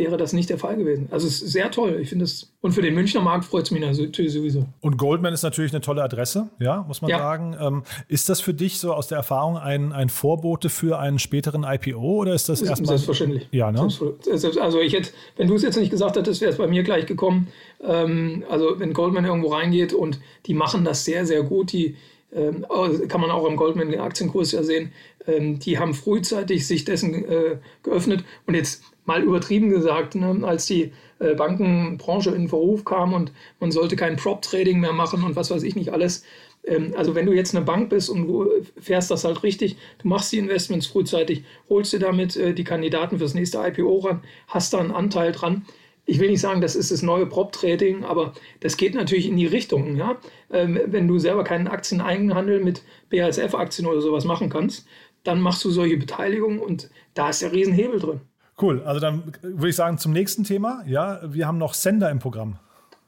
wäre 0.00 0.16
das 0.16 0.32
nicht 0.32 0.48
der 0.48 0.58
Fall 0.58 0.76
gewesen. 0.76 1.08
Also 1.10 1.26
es 1.26 1.42
ist 1.42 1.52
sehr 1.52 1.70
toll. 1.70 1.98
Ich 2.00 2.08
finde 2.08 2.24
es, 2.24 2.50
und 2.62 2.72
für 2.72 2.80
den 2.80 2.94
Münchner 2.94 3.20
Markt 3.20 3.44
freut 3.44 3.64
es 3.64 3.70
mich 3.70 3.82
natürlich 3.82 4.32
sowieso. 4.32 4.64
Und 4.80 4.96
Goldman 4.96 5.34
ist 5.34 5.42
natürlich 5.42 5.72
eine 5.72 5.82
tolle 5.82 6.02
Adresse, 6.02 6.48
ja, 6.58 6.84
muss 6.88 7.02
man 7.02 7.10
ja. 7.10 7.18
sagen. 7.18 7.54
Ähm, 7.60 7.82
ist 8.08 8.30
das 8.30 8.40
für 8.40 8.54
dich 8.54 8.78
so 8.78 8.94
aus 8.94 9.08
der 9.08 9.18
Erfahrung 9.18 9.58
ein, 9.58 9.92
ein 9.92 10.08
Vorbote 10.08 10.70
für 10.70 10.98
einen 10.98 11.18
späteren 11.18 11.64
IPO 11.64 12.00
oder 12.00 12.34
ist 12.34 12.48
das 12.48 12.62
erstmal? 12.62 12.88
Selbstverständlich. 12.88 13.46
Ja, 13.52 13.70
ne? 13.70 13.80
Also 13.80 14.80
ich 14.80 14.94
hätte, 14.94 15.10
wenn 15.36 15.48
du 15.48 15.54
es 15.54 15.62
jetzt 15.62 15.76
nicht 15.76 15.90
gesagt 15.90 16.16
hättest, 16.16 16.40
wäre 16.40 16.50
es 16.50 16.56
bei 16.56 16.66
mir 16.66 16.82
gleich 16.82 17.04
gekommen. 17.04 17.48
Ähm, 17.84 18.44
also 18.48 18.80
wenn 18.80 18.94
Goldman 18.94 19.26
irgendwo 19.26 19.48
reingeht 19.48 19.92
und 19.92 20.18
die 20.46 20.54
machen 20.54 20.84
das 20.84 21.04
sehr, 21.04 21.26
sehr 21.26 21.42
gut, 21.42 21.72
die 21.72 21.96
ähm, 22.32 22.64
kann 23.08 23.20
man 23.20 23.30
auch 23.30 23.46
im 23.46 23.56
Goldman 23.56 23.92
Aktienkurs 23.98 24.52
ja 24.52 24.62
sehen, 24.62 24.92
ähm, 25.26 25.58
die 25.58 25.78
haben 25.78 25.94
frühzeitig 25.94 26.66
sich 26.66 26.84
dessen 26.84 27.24
äh, 27.28 27.58
geöffnet 27.82 28.24
und 28.46 28.54
jetzt 28.54 28.82
mal 29.04 29.22
übertrieben 29.22 29.70
gesagt, 29.70 30.14
ne, 30.14 30.40
als 30.42 30.66
die 30.66 30.92
äh, 31.18 31.34
Bankenbranche 31.34 32.30
in 32.30 32.48
Verruf 32.48 32.84
kam 32.84 33.12
und 33.12 33.32
man 33.58 33.70
sollte 33.70 33.96
kein 33.96 34.16
Prop-Trading 34.16 34.80
mehr 34.80 34.92
machen 34.92 35.22
und 35.24 35.36
was 35.36 35.50
weiß 35.50 35.62
ich 35.62 35.76
nicht 35.76 35.92
alles. 35.92 36.24
Ähm, 36.64 36.94
also 36.96 37.14
wenn 37.14 37.26
du 37.26 37.32
jetzt 37.32 37.54
eine 37.54 37.64
Bank 37.64 37.90
bist 37.90 38.10
und 38.10 38.26
du 38.26 38.50
fährst 38.80 39.10
das 39.10 39.24
halt 39.24 39.42
richtig, 39.42 39.76
du 39.98 40.08
machst 40.08 40.32
die 40.32 40.38
Investments 40.38 40.86
frühzeitig, 40.86 41.44
holst 41.68 41.92
dir 41.92 41.98
damit 41.98 42.36
äh, 42.36 42.54
die 42.54 42.64
Kandidaten 42.64 43.18
fürs 43.18 43.34
nächste 43.34 43.58
IPO 43.58 43.98
ran, 43.98 44.22
hast 44.48 44.72
da 44.72 44.78
einen 44.78 44.90
Anteil 44.90 45.32
dran. 45.32 45.64
Ich 46.06 46.18
will 46.18 46.30
nicht 46.30 46.40
sagen, 46.40 46.60
das 46.60 46.74
ist 46.74 46.90
das 46.90 47.02
neue 47.02 47.26
Prop-Trading, 47.26 48.04
aber 48.04 48.32
das 48.60 48.76
geht 48.76 48.94
natürlich 48.94 49.28
in 49.28 49.36
die 49.36 49.46
Richtung. 49.46 49.96
Ja? 49.96 50.18
Ähm, 50.50 50.80
wenn 50.86 51.06
du 51.06 51.18
selber 51.18 51.44
keinen 51.44 51.68
Aktieneigenhandel 51.68 52.60
mit 52.64 52.82
BASF-Aktien 53.10 53.86
oder 53.86 54.00
sowas 54.00 54.24
machen 54.24 54.48
kannst, 54.48 54.86
dann 55.22 55.40
machst 55.40 55.64
du 55.64 55.70
solche 55.70 55.98
Beteiligungen 55.98 56.58
und 56.58 56.90
da 57.14 57.30
ist 57.30 57.42
der 57.42 57.52
Riesenhebel 57.52 58.00
drin. 58.00 58.20
Cool, 58.60 58.82
also 58.84 59.00
dann 59.00 59.32
würde 59.42 59.68
ich 59.68 59.76
sagen 59.76 59.98
zum 59.98 60.12
nächsten 60.12 60.44
Thema. 60.44 60.82
Ja, 60.86 61.20
wir 61.24 61.46
haben 61.46 61.58
noch 61.58 61.74
Sender 61.74 62.10
im 62.10 62.18
Programm. 62.18 62.58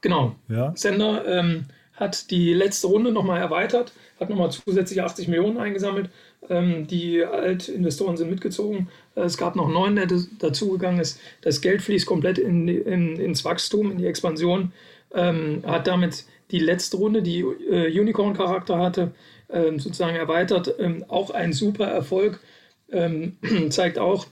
Genau. 0.01 0.35
Ja. 0.49 0.73
Sender 0.75 1.25
ähm, 1.27 1.65
hat 1.93 2.31
die 2.31 2.53
letzte 2.53 2.87
Runde 2.87 3.11
nochmal 3.11 3.39
erweitert, 3.39 3.93
hat 4.19 4.29
nochmal 4.29 4.51
zusätzliche 4.51 5.03
80 5.03 5.27
Millionen 5.27 5.57
eingesammelt. 5.57 6.09
Ähm, 6.49 6.87
die 6.87 7.23
Altinvestoren 7.23 8.17
sind 8.17 8.29
mitgezogen. 8.29 8.89
Äh, 9.15 9.21
es 9.21 9.37
gab 9.37 9.55
noch 9.55 9.69
neun, 9.69 9.95
der 9.95 10.07
dazugegangen 10.39 10.99
ist. 10.99 11.19
Das 11.41 11.61
Geld 11.61 11.81
fließt 11.81 12.05
komplett 12.05 12.37
in, 12.37 12.67
in, 12.67 13.15
ins 13.17 13.45
Wachstum, 13.45 13.91
in 13.91 13.97
die 13.97 14.07
Expansion. 14.07 14.73
Ähm, 15.13 15.63
hat 15.65 15.87
damit 15.87 16.25
die 16.51 16.59
letzte 16.59 16.97
Runde, 16.97 17.21
die 17.21 17.41
äh, 17.41 17.99
Unicorn-Charakter 17.99 18.77
hatte, 18.79 19.11
ähm, 19.49 19.79
sozusagen 19.79 20.15
erweitert. 20.15 20.75
Ähm, 20.79 21.05
auch 21.07 21.29
ein 21.29 21.53
super 21.53 21.85
Erfolg. 21.85 22.39
Ähm, 22.91 23.37
zeigt 23.69 23.99
auch, 23.99 24.25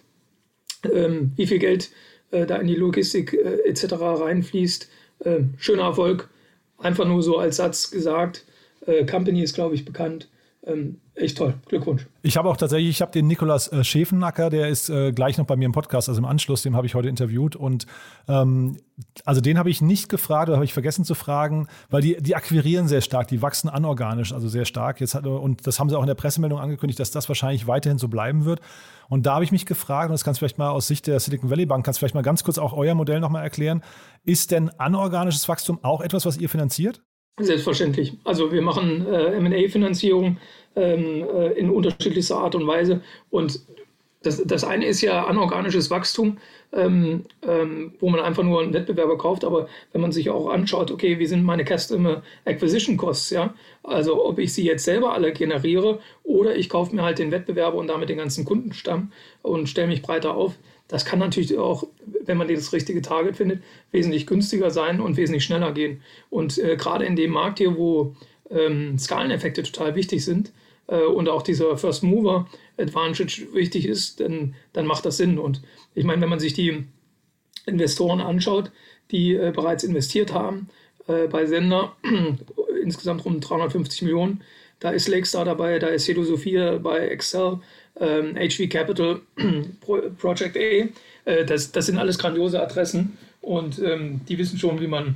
ähm, 0.91 1.33
wie 1.35 1.47
viel 1.47 1.59
Geld 1.59 1.91
äh, 2.31 2.45
da 2.45 2.57
in 2.57 2.67
die 2.67 2.75
Logistik 2.75 3.33
äh, 3.33 3.67
etc. 3.67 3.93
reinfließt. 3.99 4.89
Äh, 5.19 5.41
schöner 5.57 5.83
Erfolg, 5.83 6.29
einfach 6.77 7.05
nur 7.05 7.21
so 7.21 7.37
als 7.37 7.57
Satz 7.57 7.91
gesagt. 7.91 8.45
Äh, 8.85 9.05
Company 9.05 9.43
ist, 9.43 9.53
glaube 9.53 9.75
ich, 9.75 9.85
bekannt. 9.85 10.29
Ähm, 10.65 11.00
echt 11.21 11.37
toll. 11.37 11.53
Glückwunsch. 11.67 12.07
Ich 12.21 12.37
habe 12.37 12.49
auch 12.49 12.57
tatsächlich, 12.57 12.89
ich 12.89 13.01
habe 13.01 13.11
den 13.11 13.27
Nikolas 13.27 13.71
äh, 13.71 13.83
Schäfennacker, 13.83 14.49
der 14.49 14.67
ist 14.67 14.89
äh, 14.89 15.11
gleich 15.11 15.37
noch 15.37 15.45
bei 15.45 15.55
mir 15.55 15.65
im 15.65 15.71
Podcast, 15.71 16.09
also 16.09 16.19
im 16.19 16.25
Anschluss, 16.25 16.61
den 16.61 16.75
habe 16.75 16.87
ich 16.87 16.95
heute 16.95 17.09
interviewt. 17.09 17.55
Und 17.55 17.85
ähm, 18.27 18.77
also 19.25 19.41
den 19.41 19.57
habe 19.57 19.69
ich 19.69 19.81
nicht 19.81 20.09
gefragt 20.09 20.49
oder 20.49 20.57
habe 20.57 20.65
ich 20.65 20.73
vergessen 20.73 21.05
zu 21.05 21.15
fragen, 21.15 21.67
weil 21.89 22.01
die, 22.01 22.17
die 22.21 22.35
akquirieren 22.35 22.87
sehr 22.87 23.01
stark, 23.01 23.27
die 23.27 23.41
wachsen 23.41 23.69
anorganisch, 23.69 24.33
also 24.33 24.47
sehr 24.47 24.65
stark. 24.65 24.99
Jetzt 24.99 25.15
hat, 25.15 25.25
und 25.25 25.65
das 25.65 25.79
haben 25.79 25.89
sie 25.89 25.97
auch 25.97 26.03
in 26.03 26.07
der 26.07 26.15
Pressemeldung 26.15 26.59
angekündigt, 26.59 26.99
dass 26.99 27.11
das 27.11 27.27
wahrscheinlich 27.27 27.67
weiterhin 27.67 27.97
so 27.97 28.07
bleiben 28.07 28.45
wird. 28.45 28.61
Und 29.09 29.25
da 29.25 29.35
habe 29.35 29.43
ich 29.43 29.51
mich 29.51 29.65
gefragt, 29.65 30.09
und 30.09 30.13
das 30.13 30.23
kannst 30.23 30.39
du 30.39 30.45
vielleicht 30.45 30.57
mal 30.57 30.69
aus 30.69 30.87
Sicht 30.87 31.07
der 31.07 31.19
Silicon 31.19 31.49
Valley 31.49 31.65
Bank, 31.65 31.83
kannst 31.85 31.97
du 31.97 32.01
vielleicht 32.01 32.15
mal 32.15 32.21
ganz 32.21 32.43
kurz 32.43 32.57
auch 32.57 32.73
euer 32.73 32.95
Modell 32.95 33.19
nochmal 33.19 33.43
erklären. 33.43 33.83
Ist 34.23 34.51
denn 34.51 34.69
anorganisches 34.79 35.49
Wachstum 35.49 35.79
auch 35.83 36.01
etwas, 36.01 36.25
was 36.25 36.37
ihr 36.37 36.49
finanziert? 36.49 37.01
Selbstverständlich. 37.39 38.13
Also 38.23 38.51
wir 38.51 38.61
machen 38.61 39.05
äh, 39.07 39.39
MA-Finanzierung 39.39 40.37
ähm, 40.75 41.25
äh, 41.33 41.53
in 41.53 41.69
unterschiedlichster 41.69 42.37
Art 42.37 42.55
und 42.55 42.67
Weise. 42.67 43.01
Und 43.31 43.59
das, 44.21 44.43
das 44.45 44.63
eine 44.63 44.85
ist 44.85 45.01
ja 45.01 45.25
anorganisches 45.25 45.89
Wachstum, 45.89 46.37
ähm, 46.73 47.25
ähm, 47.41 47.93
wo 47.99 48.09
man 48.09 48.19
einfach 48.19 48.43
nur 48.43 48.61
einen 48.61 48.73
Wettbewerber 48.73 49.17
kauft. 49.17 49.43
Aber 49.43 49.67
wenn 49.91 50.01
man 50.01 50.11
sich 50.11 50.29
auch 50.29 50.49
anschaut, 50.49 50.91
okay, 50.91 51.17
wie 51.17 51.25
sind 51.25 51.43
meine 51.43 51.65
Customer 51.65 52.21
Acquisition 52.45 52.97
Costs, 52.97 53.31
ja? 53.31 53.55
Also 53.83 54.23
ob 54.23 54.37
ich 54.37 54.53
sie 54.53 54.63
jetzt 54.63 54.83
selber 54.85 55.13
alle 55.13 55.33
generiere 55.33 55.99
oder 56.23 56.55
ich 56.55 56.69
kaufe 56.69 56.95
mir 56.95 57.01
halt 57.01 57.17
den 57.17 57.31
Wettbewerber 57.31 57.77
und 57.77 57.87
damit 57.87 58.09
den 58.09 58.17
ganzen 58.17 58.45
Kundenstamm 58.45 59.11
und 59.41 59.67
stelle 59.69 59.87
mich 59.87 60.03
breiter 60.03 60.35
auf. 60.35 60.53
Das 60.91 61.05
kann 61.05 61.19
natürlich 61.19 61.57
auch, 61.57 61.87
wenn 62.25 62.37
man 62.37 62.49
das 62.49 62.73
richtige 62.73 63.01
Target 63.01 63.37
findet, 63.37 63.63
wesentlich 63.91 64.27
günstiger 64.27 64.71
sein 64.71 64.99
und 64.99 65.15
wesentlich 65.15 65.45
schneller 65.45 65.71
gehen. 65.71 66.01
Und 66.29 66.57
äh, 66.57 66.75
gerade 66.75 67.05
in 67.05 67.15
dem 67.15 67.31
Markt 67.31 67.59
hier, 67.59 67.77
wo 67.77 68.13
ähm, 68.49 68.99
Skaleneffekte 68.99 69.63
total 69.63 69.95
wichtig 69.95 70.25
sind 70.25 70.51
äh, 70.87 70.99
und 70.99 71.29
auch 71.29 71.43
dieser 71.43 71.77
First 71.77 72.03
Mover 72.03 72.49
Advantage 72.77 73.47
wichtig 73.53 73.87
ist, 73.87 74.19
dann, 74.19 74.53
dann 74.73 74.85
macht 74.85 75.05
das 75.05 75.15
Sinn. 75.15 75.39
Und 75.39 75.61
ich 75.95 76.03
meine, 76.03 76.21
wenn 76.21 76.29
man 76.29 76.41
sich 76.41 76.53
die 76.53 76.83
Investoren 77.65 78.19
anschaut, 78.19 78.69
die 79.11 79.35
äh, 79.35 79.53
bereits 79.55 79.85
investiert 79.85 80.33
haben 80.33 80.67
äh, 81.07 81.27
bei 81.27 81.45
Sender, 81.45 81.95
insgesamt 82.83 83.23
rund 83.23 83.49
350 83.49 84.01
Millionen, 84.01 84.43
da 84.81 84.89
ist 84.89 85.07
Lakestar 85.07 85.45
dabei, 85.45 85.79
da 85.79 85.87
ist 85.87 86.05
Philosophie 86.05 86.77
bei 86.81 87.07
Excel, 87.07 87.59
ähm, 87.99 88.35
HV 88.35 88.67
Capital, 88.69 89.21
Project 90.17 90.57
A. 90.57 91.29
Äh, 91.29 91.45
das, 91.45 91.71
das 91.71 91.85
sind 91.85 91.97
alles 91.97 92.17
grandiose 92.17 92.61
Adressen 92.61 93.17
und 93.41 93.79
ähm, 93.79 94.21
die 94.27 94.37
wissen 94.37 94.59
schon, 94.59 94.81
wie 94.81 94.87
man 94.87 95.15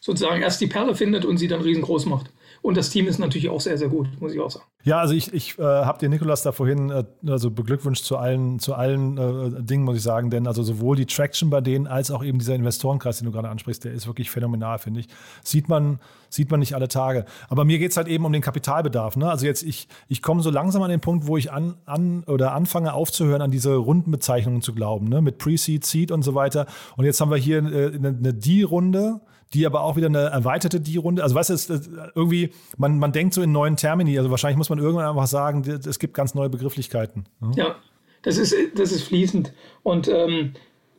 sozusagen 0.00 0.40
erst 0.40 0.60
die 0.60 0.68
Perle 0.68 0.94
findet 0.94 1.24
und 1.24 1.36
sie 1.36 1.48
dann 1.48 1.60
riesengroß 1.60 2.06
macht. 2.06 2.30
Und 2.68 2.76
das 2.76 2.90
Team 2.90 3.06
ist 3.06 3.18
natürlich 3.18 3.48
auch 3.48 3.62
sehr, 3.62 3.78
sehr 3.78 3.88
gut, 3.88 4.20
muss 4.20 4.34
ich 4.34 4.40
auch 4.40 4.50
sagen. 4.50 4.66
Ja, 4.84 5.00
also 5.00 5.14
ich, 5.14 5.32
ich 5.32 5.58
äh, 5.58 5.62
habe 5.62 5.98
dir 6.00 6.10
Nikolas 6.10 6.42
da 6.42 6.52
vorhin 6.52 6.90
äh, 6.90 7.02
also 7.26 7.50
beglückwünscht 7.50 8.04
zu 8.04 8.18
allen, 8.18 8.58
zu 8.58 8.74
allen 8.74 9.16
äh, 9.16 9.62
Dingen, 9.62 9.84
muss 9.84 9.96
ich 9.96 10.02
sagen, 10.02 10.28
denn 10.28 10.46
also 10.46 10.62
sowohl 10.62 10.94
die 10.94 11.06
Traction 11.06 11.48
bei 11.48 11.62
denen 11.62 11.86
als 11.86 12.10
auch 12.10 12.22
eben 12.22 12.38
dieser 12.38 12.54
Investorenkreis, 12.54 13.20
den 13.20 13.24
du 13.24 13.32
gerade 13.32 13.48
ansprichst, 13.48 13.84
der 13.84 13.92
ist 13.92 14.06
wirklich 14.06 14.30
phänomenal, 14.30 14.78
finde 14.78 15.00
ich. 15.00 15.08
Sieht 15.42 15.70
man, 15.70 15.98
sieht 16.28 16.50
man 16.50 16.60
nicht 16.60 16.74
alle 16.74 16.88
Tage. 16.88 17.24
Aber 17.48 17.64
mir 17.64 17.78
geht 17.78 17.92
es 17.92 17.96
halt 17.96 18.06
eben 18.06 18.26
um 18.26 18.34
den 18.34 18.42
Kapitalbedarf. 18.42 19.16
Ne? 19.16 19.30
Also 19.30 19.46
jetzt, 19.46 19.62
ich, 19.62 19.88
ich 20.08 20.20
komme 20.20 20.42
so 20.42 20.50
langsam 20.50 20.82
an 20.82 20.90
den 20.90 21.00
Punkt, 21.00 21.26
wo 21.26 21.38
ich 21.38 21.50
an, 21.50 21.76
an 21.86 22.22
oder 22.24 22.52
anfange 22.52 22.92
aufzuhören, 22.92 23.40
an 23.40 23.50
diese 23.50 23.76
Rundenbezeichnungen 23.76 24.60
zu 24.60 24.74
glauben, 24.74 25.08
ne? 25.08 25.22
mit 25.22 25.38
Pre-Seed, 25.38 25.86
Seed 25.86 26.12
und 26.12 26.20
so 26.20 26.34
weiter. 26.34 26.66
Und 26.98 27.06
jetzt 27.06 27.18
haben 27.22 27.30
wir 27.30 27.38
hier 27.38 27.64
äh, 27.64 27.94
eine, 27.94 28.08
eine 28.08 28.34
D-Runde 28.34 29.22
die 29.54 29.66
aber 29.66 29.82
auch 29.82 29.96
wieder 29.96 30.06
eine 30.08 30.24
erweiterte 30.26 30.80
Die-Runde. 30.80 31.22
Also 31.22 31.34
weißt 31.34 31.70
du, 31.70 32.10
irgendwie, 32.14 32.50
man, 32.76 32.98
man 32.98 33.12
denkt 33.12 33.34
so 33.34 33.42
in 33.42 33.52
neuen 33.52 33.76
Termini, 33.76 34.18
also 34.18 34.30
wahrscheinlich 34.30 34.58
muss 34.58 34.70
man 34.70 34.78
irgendwann 34.78 35.06
einfach 35.06 35.26
sagen, 35.26 35.62
es 35.62 35.98
gibt 35.98 36.14
ganz 36.14 36.34
neue 36.34 36.50
Begrifflichkeiten. 36.50 37.26
Ja, 37.54 37.64
ja 37.64 37.76
das, 38.22 38.36
ist, 38.36 38.54
das 38.74 38.92
ist 38.92 39.04
fließend. 39.04 39.52
Und 39.82 40.08
ähm, 40.08 40.52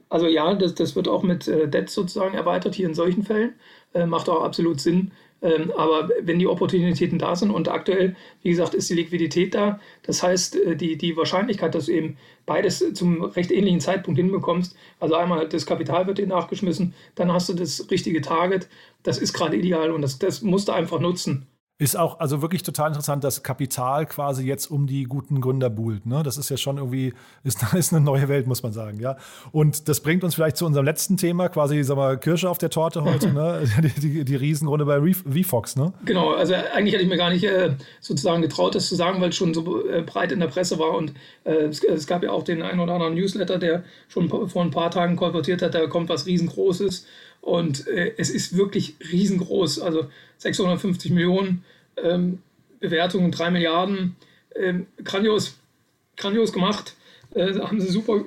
also 0.10 0.28
ja, 0.28 0.54
das, 0.56 0.74
das 0.74 0.96
wird 0.96 1.08
auch 1.08 1.24
mit 1.24 1.48
äh, 1.48 1.68
Debt 1.68 1.90
sozusagen 1.90 2.34
erweitert 2.34 2.76
hier 2.76 2.88
in 2.88 2.96
solchen 2.96 3.24
Fällen. 3.24 3.54
Äh, 3.94 4.06
macht 4.06 4.30
auch 4.30 4.44
absolut 4.44 4.82
Sinn. 4.82 5.12
Ähm, 5.42 5.72
aber 5.78 6.10
wenn 6.22 6.40
die 6.40 6.48
Opportunitäten 6.48 7.18
da 7.18 7.36
sind 7.36 7.52
und 7.52 7.70
aktuell, 7.70 8.16
wie 8.42 8.50
gesagt, 8.50 8.74
ist 8.74 8.90
die 8.90 8.96
Liquidität 8.96 9.56
da, 9.56 9.80
das 10.04 10.22
heißt, 10.22 10.56
äh, 10.58 10.76
die, 10.76 10.98
die 10.98 11.16
Wahrscheinlichkeit, 11.16 11.76
dass 11.76 11.86
du 11.86 11.94
eben 11.94 12.18
beides 12.46 12.84
zum 12.94 13.24
recht 13.24 13.52
ähnlichen 13.52 13.80
Zeitpunkt 13.80 14.20
hinbekommst, 14.20 14.76
also 15.00 15.16
einmal 15.16 15.48
das 15.48 15.66
Kapital 15.66 16.08
wird 16.08 16.18
dir 16.18 16.28
nachgeschmissen, 16.28 16.94
dann 17.16 17.32
hast 17.32 17.48
du 17.50 17.54
das 17.54 17.90
richtige 17.90 18.22
Target, 18.22 18.68
das 19.04 19.18
ist 19.18 19.34
gerade 19.34 19.56
ideal 19.56 19.92
und 19.92 20.02
das, 20.02 20.20
das 20.20 20.42
musst 20.42 20.68
du 20.68 20.74
einfach 20.74 21.00
nutzen. 21.00 21.48
Ist 21.82 21.96
auch 21.96 22.20
also 22.20 22.42
wirklich 22.42 22.62
total 22.64 22.90
interessant, 22.90 23.24
dass 23.24 23.42
Kapital 23.42 24.06
quasi 24.06 24.46
jetzt 24.46 24.70
um 24.70 24.86
die 24.86 25.06
guten 25.06 25.40
Gründer 25.40 25.70
buhlt. 25.70 26.06
Ne? 26.06 26.24
Das 26.24 26.38
ist 26.38 26.50
ja 26.50 26.58
schon 26.58 26.76
irgendwie, 26.76 27.14
ist, 27.46 27.64
ist 27.74 27.94
eine 27.94 28.04
neue 28.04 28.28
Welt, 28.28 28.48
muss 28.48 28.64
man 28.64 28.74
sagen. 28.74 29.00
ja. 29.00 29.16
Und 29.54 29.88
das 29.88 30.02
bringt 30.02 30.26
uns 30.26 30.36
vielleicht 30.36 30.58
zu 30.58 30.66
unserem 30.66 30.86
letzten 30.86 31.16
Thema, 31.16 31.48
quasi, 31.48 31.82
sag 31.84 31.96
mal, 31.96 32.20
Kirsche 32.20 32.50
auf 32.50 32.58
der 32.58 32.70
Torte 32.70 33.06
heute, 33.06 33.30
ne? 33.34 33.64
die, 33.82 34.02
die, 34.02 34.26
die 34.26 34.36
Riesenrunde 34.36 34.84
bei 34.84 35.00
VFox. 35.00 35.78
Ne? 35.78 35.94
Genau, 36.04 36.34
also 36.34 36.54
eigentlich 36.54 36.94
hätte 36.94 37.04
ich 37.04 37.10
mir 37.10 37.16
gar 37.16 37.30
nicht 37.30 37.46
äh, 37.46 37.72
sozusagen 38.02 38.42
getraut, 38.42 38.76
das 38.76 38.90
zu 38.90 38.96
sagen, 38.96 39.22
weil 39.22 39.30
es 39.30 39.38
schon 39.38 39.54
so 39.54 39.88
äh, 39.88 40.02
breit 40.02 40.34
in 40.34 40.42
der 40.42 40.48
Presse 40.48 40.80
war. 40.80 40.98
Und 40.98 41.14
äh, 41.46 41.54
es, 41.68 41.82
es, 41.82 42.08
gab 42.08 42.24
ja 42.24 42.32
auch 42.32 42.44
den 42.44 42.62
einen 42.62 42.82
oder 42.82 42.96
anderen 42.96 43.16
Newsletter, 43.16 43.58
der 43.58 43.86
schon 44.10 44.28
vor 44.28 44.64
ein 44.64 44.72
paar 44.72 44.92
Tagen 44.92 45.16
kolportiert 45.16 45.62
hat, 45.62 45.76
da 45.76 45.88
kommt 45.88 46.10
was 46.10 46.26
Riesengroßes. 46.26 47.06
Und 47.42 47.88
äh, 47.88 48.14
es 48.18 48.30
ist 48.30 48.58
wirklich 48.58 48.96
riesengroß. 49.12 49.80
Also 49.80 50.10
650 50.38 51.12
Millionen 51.12 51.64
ähm, 51.98 52.40
Bewertungen, 52.80 53.32
3 53.32 53.52
Milliarden. 53.52 54.16
Ähm, 54.56 54.88
grandios, 55.04 55.58
grandios 56.18 56.54
gemacht. 56.54 56.96
äh, 57.36 57.54
haben 57.60 57.80
sie 57.80 57.92
super 57.92 58.26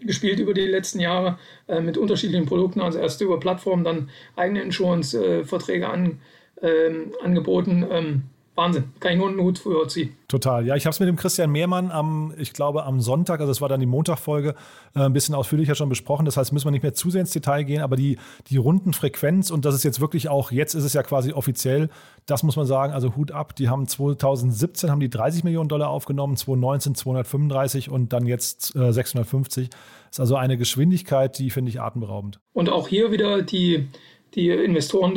gespielt 0.00 0.40
über 0.40 0.52
die 0.52 0.66
letzten 0.66 1.00
Jahre 1.00 1.38
äh, 1.68 1.80
mit 1.80 1.96
unterschiedlichen 1.96 2.46
Produkten. 2.46 2.80
Also 2.80 2.98
erst 2.98 3.20
über 3.20 3.38
Plattformen, 3.38 3.84
dann 3.84 4.10
eigene 4.36 4.62
Insurance-Verträge 4.62 5.88
an, 5.88 6.20
ähm, 6.60 7.12
angeboten. 7.22 8.24
Wahnsinn, 8.54 8.92
kann 9.00 9.12
ich 9.12 9.18
nur 9.18 9.28
einen 9.28 9.40
Hut 9.40 9.58
für 9.58 9.88
ziehen. 9.88 10.14
Total. 10.28 10.66
Ja, 10.66 10.76
ich 10.76 10.84
habe 10.84 10.92
es 10.92 11.00
mit 11.00 11.08
dem 11.08 11.16
Christian 11.16 11.50
Mehrmann 11.50 11.90
am, 11.90 12.34
ich 12.36 12.52
glaube, 12.52 12.84
am 12.84 13.00
Sonntag, 13.00 13.40
also 13.40 13.50
es 13.50 13.62
war 13.62 13.68
dann 13.70 13.80
die 13.80 13.86
Montagfolge, 13.86 14.54
äh, 14.94 15.00
ein 15.00 15.14
bisschen 15.14 15.34
ausführlicher 15.34 15.74
schon 15.74 15.88
besprochen. 15.88 16.26
Das 16.26 16.36
heißt, 16.36 16.52
müssen 16.52 16.66
wir 16.66 16.70
nicht 16.70 16.82
mehr 16.82 16.92
zu 16.92 17.10
sehr 17.10 17.22
ins 17.22 17.30
Detail 17.30 17.62
gehen, 17.62 17.80
aber 17.80 17.96
die, 17.96 18.18
die 18.48 18.58
Rundenfrequenz 18.58 19.50
und 19.50 19.64
das 19.64 19.74
ist 19.74 19.84
jetzt 19.84 20.00
wirklich 20.00 20.28
auch, 20.28 20.50
jetzt 20.50 20.74
ist 20.74 20.84
es 20.84 20.92
ja 20.92 21.02
quasi 21.02 21.32
offiziell, 21.32 21.88
das 22.26 22.42
muss 22.42 22.56
man 22.56 22.66
sagen, 22.66 22.92
also 22.92 23.16
Hut 23.16 23.32
ab. 23.32 23.56
Die 23.56 23.68
haben 23.68 23.86
2017 23.86 24.90
haben 24.90 25.00
die 25.00 25.10
30 25.10 25.44
Millionen 25.44 25.68
Dollar 25.70 25.88
aufgenommen, 25.88 26.36
2019 26.36 26.94
235 26.94 27.90
und 27.90 28.12
dann 28.12 28.26
jetzt 28.26 28.76
äh, 28.76 28.92
650. 28.92 29.70
Das 29.70 29.78
ist 30.10 30.20
also 30.20 30.36
eine 30.36 30.58
Geschwindigkeit, 30.58 31.38
die 31.38 31.48
finde 31.48 31.70
ich 31.70 31.80
atemberaubend. 31.80 32.38
Und 32.52 32.68
auch 32.68 32.88
hier 32.88 33.10
wieder 33.12 33.40
die 33.40 33.88
die 34.34 34.48
Investoren, 34.48 35.14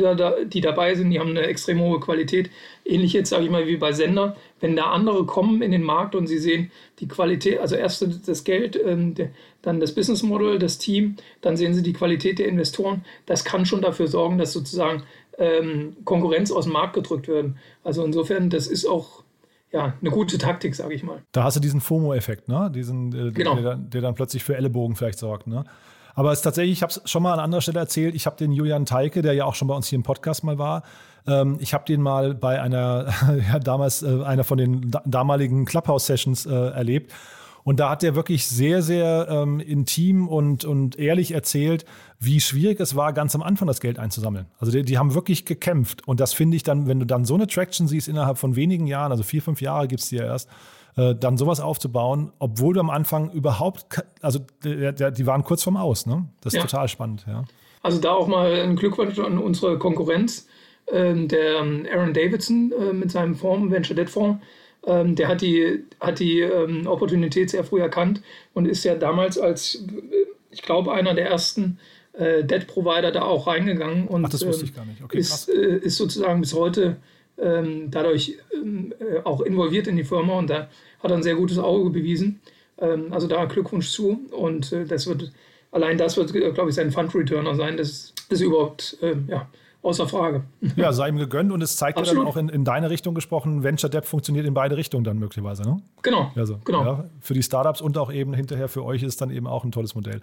die 0.48 0.60
dabei 0.60 0.94
sind, 0.94 1.10
die 1.10 1.18
haben 1.18 1.30
eine 1.30 1.42
extrem 1.42 1.80
hohe 1.80 2.00
Qualität. 2.00 2.50
Ähnlich 2.84 3.12
jetzt, 3.12 3.30
sage 3.30 3.44
ich 3.44 3.50
mal, 3.50 3.66
wie 3.66 3.76
bei 3.76 3.92
Sender. 3.92 4.36
Wenn 4.60 4.76
da 4.76 4.90
andere 4.90 5.24
kommen 5.24 5.62
in 5.62 5.72
den 5.72 5.82
Markt 5.82 6.14
und 6.14 6.26
sie 6.26 6.38
sehen 6.38 6.70
die 6.98 7.08
Qualität, 7.08 7.58
also 7.58 7.76
erst 7.76 8.06
das 8.26 8.44
Geld, 8.44 8.78
ähm, 8.82 9.14
dann 9.62 9.80
das 9.80 9.94
Business 9.94 10.22
Model, 10.22 10.58
das 10.58 10.78
Team, 10.78 11.16
dann 11.40 11.56
sehen 11.56 11.74
sie 11.74 11.82
die 11.82 11.92
Qualität 11.92 12.38
der 12.38 12.48
Investoren. 12.48 13.04
Das 13.24 13.44
kann 13.44 13.66
schon 13.66 13.80
dafür 13.80 14.06
sorgen, 14.06 14.38
dass 14.38 14.52
sozusagen 14.52 15.02
ähm, 15.38 15.96
Konkurrenz 16.04 16.50
aus 16.50 16.64
dem 16.64 16.74
Markt 16.74 16.94
gedrückt 16.94 17.28
werden. 17.28 17.58
Also 17.84 18.04
insofern, 18.04 18.50
das 18.50 18.66
ist 18.66 18.86
auch 18.86 19.24
ja, 19.72 19.94
eine 20.00 20.10
gute 20.10 20.38
Taktik, 20.38 20.74
sage 20.74 20.94
ich 20.94 21.02
mal. 21.02 21.22
Da 21.32 21.44
hast 21.44 21.56
du 21.56 21.60
diesen 21.60 21.80
FOMO-Effekt, 21.80 22.48
ne? 22.48 22.70
Diesen, 22.74 23.28
äh, 23.28 23.32
genau. 23.32 23.56
der, 23.56 23.76
der, 23.76 24.00
dann 24.00 24.14
plötzlich 24.14 24.44
für 24.44 24.56
Ellenbogen 24.56 24.96
vielleicht 24.96 25.18
sorgt, 25.18 25.46
ne? 25.46 25.64
Aber 26.16 26.32
es 26.32 26.40
ist 26.40 26.42
tatsächlich, 26.42 26.72
ich 26.72 26.82
habe 26.82 26.90
es 26.90 27.02
schon 27.08 27.22
mal 27.22 27.34
an 27.34 27.40
anderer 27.40 27.60
Stelle 27.60 27.78
erzählt, 27.78 28.14
ich 28.14 28.26
habe 28.26 28.36
den 28.36 28.50
Julian 28.50 28.86
Teike, 28.86 29.22
der 29.22 29.34
ja 29.34 29.44
auch 29.44 29.54
schon 29.54 29.68
bei 29.68 29.74
uns 29.74 29.86
hier 29.86 29.96
im 29.96 30.02
Podcast 30.02 30.42
mal 30.42 30.58
war, 30.58 30.82
ähm, 31.26 31.58
ich 31.60 31.74
habe 31.74 31.84
den 31.84 32.00
mal 32.00 32.34
bei 32.34 32.60
einer, 32.60 33.12
ja, 33.52 33.58
damals 33.58 34.02
äh, 34.02 34.22
einer 34.24 34.42
von 34.42 34.58
den 34.58 34.90
da 34.90 35.02
damaligen 35.04 35.66
Clubhouse-Sessions 35.66 36.46
äh, 36.46 36.54
erlebt. 36.54 37.12
Und 37.64 37.80
da 37.80 37.90
hat 37.90 38.04
er 38.04 38.14
wirklich 38.14 38.46
sehr, 38.46 38.80
sehr 38.80 39.26
ähm, 39.28 39.58
intim 39.58 40.28
und, 40.28 40.64
und 40.64 41.00
ehrlich 41.00 41.32
erzählt, 41.32 41.84
wie 42.20 42.40
schwierig 42.40 42.78
es 42.78 42.94
war, 42.94 43.12
ganz 43.12 43.34
am 43.34 43.42
Anfang 43.42 43.66
das 43.66 43.80
Geld 43.80 43.98
einzusammeln. 43.98 44.46
Also 44.60 44.70
die, 44.70 44.82
die 44.82 44.98
haben 44.98 45.14
wirklich 45.14 45.44
gekämpft. 45.44 46.06
Und 46.06 46.20
das 46.20 46.32
finde 46.32 46.56
ich 46.56 46.62
dann, 46.62 46.86
wenn 46.86 47.00
du 47.00 47.06
dann 47.06 47.24
so 47.24 47.34
eine 47.34 47.48
Traction 47.48 47.88
siehst 47.88 48.06
innerhalb 48.06 48.38
von 48.38 48.54
wenigen 48.54 48.86
Jahren, 48.86 49.10
also 49.10 49.24
vier, 49.24 49.42
fünf 49.42 49.60
Jahre 49.60 49.88
gibt 49.88 50.00
es 50.00 50.10
die 50.10 50.16
ja 50.16 50.24
erst, 50.24 50.48
äh, 50.96 51.14
dann 51.14 51.36
sowas 51.36 51.60
aufzubauen, 51.60 52.32
obwohl 52.38 52.74
du 52.74 52.80
am 52.80 52.90
Anfang 52.90 53.30
überhaupt, 53.30 54.02
also 54.22 54.40
der, 54.64 54.92
der, 54.92 55.10
die 55.10 55.26
waren 55.26 55.44
kurz 55.44 55.62
vorm 55.62 55.76
Aus, 55.76 56.06
ne? 56.06 56.26
Das 56.40 56.54
ist 56.54 56.58
ja. 56.58 56.62
total 56.62 56.88
spannend, 56.88 57.24
ja. 57.28 57.44
Also 57.82 58.00
da 58.00 58.12
auch 58.12 58.26
mal 58.26 58.52
ein 58.52 58.76
Glückwunsch 58.76 59.18
an 59.18 59.38
unsere 59.38 59.78
Konkurrenz, 59.78 60.48
ähm, 60.90 61.28
der 61.28 61.60
ähm, 61.60 61.86
Aaron 61.92 62.14
Davidson 62.14 62.72
äh, 62.72 62.92
mit 62.92 63.12
seinem 63.12 63.34
Fonds, 63.34 63.70
Venture 63.72 63.94
Debt 63.94 64.10
Fonds, 64.10 64.42
ähm, 64.86 65.14
der 65.14 65.28
hat 65.28 65.40
die, 65.40 65.84
hat 66.00 66.18
die 66.18 66.40
ähm, 66.40 66.86
Opportunität 66.86 67.50
sehr 67.50 67.64
früh 67.64 67.80
erkannt 67.80 68.22
und 68.54 68.66
ist 68.66 68.84
ja 68.84 68.94
damals 68.94 69.38
als, 69.38 69.84
ich 70.50 70.62
glaube, 70.62 70.92
einer 70.92 71.14
der 71.14 71.28
ersten 71.28 71.78
äh, 72.14 72.44
Debt-Provider 72.44 73.12
da 73.12 73.22
auch 73.22 73.46
reingegangen 73.46 74.08
und 74.08 74.24
Ach, 74.24 74.30
das 74.30 74.46
wusste 74.46 74.64
ich 74.64 74.74
gar 74.74 74.86
nicht. 74.86 75.02
Okay, 75.02 75.18
ist, 75.18 75.48
äh, 75.48 75.76
ist 75.78 75.96
sozusagen 75.96 76.40
bis 76.40 76.54
heute 76.54 76.96
ähm, 77.38 77.90
dadurch 77.90 78.38
ähm, 78.54 78.94
äh, 78.98 79.20
auch 79.24 79.40
involviert 79.40 79.86
in 79.86 79.96
die 79.96 80.04
Firma 80.04 80.34
und 80.34 80.50
da 80.50 80.68
hat 81.02 81.10
er 81.10 81.16
ein 81.16 81.22
sehr 81.22 81.34
gutes 81.34 81.58
Auge 81.58 81.90
bewiesen. 81.90 82.40
Ähm, 82.78 83.12
also 83.12 83.26
da 83.26 83.44
Glückwunsch 83.44 83.90
zu 83.90 84.20
und 84.30 84.72
äh, 84.72 84.84
das 84.84 85.06
wird, 85.06 85.32
allein 85.70 85.98
das 85.98 86.16
wird, 86.16 86.34
äh, 86.34 86.50
glaube 86.52 86.70
ich, 86.70 86.76
sein 86.76 86.90
Fund-Returner 86.90 87.54
sein. 87.54 87.76
Das 87.76 88.12
ist 88.28 88.40
überhaupt, 88.40 88.98
äh, 89.02 89.16
ja, 89.28 89.48
außer 89.82 90.08
Frage. 90.08 90.44
Ja, 90.76 90.92
sei 90.92 91.08
ihm 91.08 91.16
gegönnt 91.16 91.52
und 91.52 91.62
es 91.62 91.76
zeigt 91.76 91.98
ja 91.98 92.04
dann 92.04 92.26
auch 92.26 92.36
in, 92.36 92.48
in, 92.48 92.64
deine 92.64 92.90
Richtung 92.90 93.14
gesprochen, 93.14 93.62
Venture 93.62 93.88
Debt 93.88 94.04
funktioniert 94.04 94.46
in 94.46 94.54
beide 94.54 94.76
Richtungen 94.76 95.04
dann 95.04 95.18
möglicherweise. 95.18 95.62
Ne? 95.62 95.80
Genau. 96.02 96.32
Also, 96.34 96.58
genau. 96.64 96.84
Ja, 96.84 97.04
für 97.20 97.34
die 97.34 97.42
Startups 97.42 97.80
und 97.80 97.96
auch 97.96 98.12
eben 98.12 98.34
hinterher 98.34 98.68
für 98.68 98.84
euch 98.84 99.02
ist 99.02 99.20
dann 99.20 99.30
eben 99.30 99.46
auch 99.46 99.64
ein 99.64 99.72
tolles 99.72 99.94
Modell. 99.94 100.20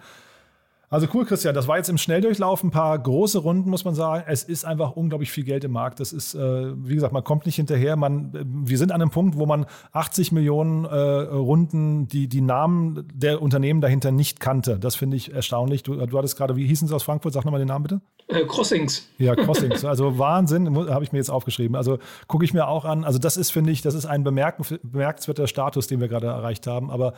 Also 0.94 1.08
cool, 1.12 1.24
Christian. 1.24 1.56
Das 1.56 1.66
war 1.66 1.76
jetzt 1.76 1.88
im 1.88 1.98
Schnelldurchlauf 1.98 2.62
ein 2.62 2.70
paar 2.70 2.96
große 2.96 3.38
Runden, 3.38 3.68
muss 3.68 3.84
man 3.84 3.96
sagen. 3.96 4.22
Es 4.28 4.44
ist 4.44 4.64
einfach 4.64 4.92
unglaublich 4.92 5.32
viel 5.32 5.42
Geld 5.42 5.64
im 5.64 5.72
Markt. 5.72 5.98
Das 5.98 6.12
ist, 6.12 6.36
äh, 6.36 6.38
wie 6.86 6.94
gesagt, 6.94 7.12
man 7.12 7.24
kommt 7.24 7.46
nicht 7.46 7.56
hinterher. 7.56 7.96
Man, 7.96 8.32
äh, 8.32 8.44
wir 8.46 8.78
sind 8.78 8.92
an 8.92 9.02
einem 9.02 9.10
Punkt, 9.10 9.36
wo 9.36 9.44
man 9.44 9.66
80 9.90 10.30
Millionen 10.30 10.84
äh, 10.84 10.96
Runden, 10.96 12.06
die, 12.06 12.28
die 12.28 12.40
Namen 12.40 13.08
der 13.12 13.42
Unternehmen 13.42 13.80
dahinter 13.80 14.12
nicht 14.12 14.38
kannte. 14.38 14.78
Das 14.78 14.94
finde 14.94 15.16
ich 15.16 15.34
erstaunlich. 15.34 15.82
Du, 15.82 15.96
du 15.96 16.16
hattest 16.16 16.36
gerade, 16.36 16.54
wie 16.54 16.64
hießen 16.64 16.86
sie 16.86 16.94
aus 16.94 17.02
Frankfurt? 17.02 17.32
Sag 17.32 17.44
nochmal 17.44 17.58
den 17.58 17.66
Namen 17.66 17.82
bitte. 17.82 18.00
Crossings. 18.46 19.08
Ja, 19.18 19.34
Crossings. 19.34 19.82
Also 19.94 20.16
Wahnsinn, 20.16 20.76
habe 20.76 21.02
ich 21.02 21.10
mir 21.10 21.18
jetzt 21.18 21.30
aufgeschrieben. 21.30 21.74
Also 21.74 21.98
gucke 22.28 22.44
ich 22.44 22.54
mir 22.54 22.68
auch 22.68 22.84
an. 22.84 23.02
Also 23.02 23.18
das 23.18 23.36
ist, 23.36 23.50
finde 23.50 23.72
ich, 23.72 23.82
das 23.82 23.94
ist 23.94 24.06
ein 24.06 24.22
bemerkenswerter 24.22 25.48
Status, 25.48 25.88
den 25.88 26.00
wir 26.00 26.06
gerade 26.06 26.28
erreicht 26.28 26.68
haben. 26.68 26.88
Aber 26.92 27.14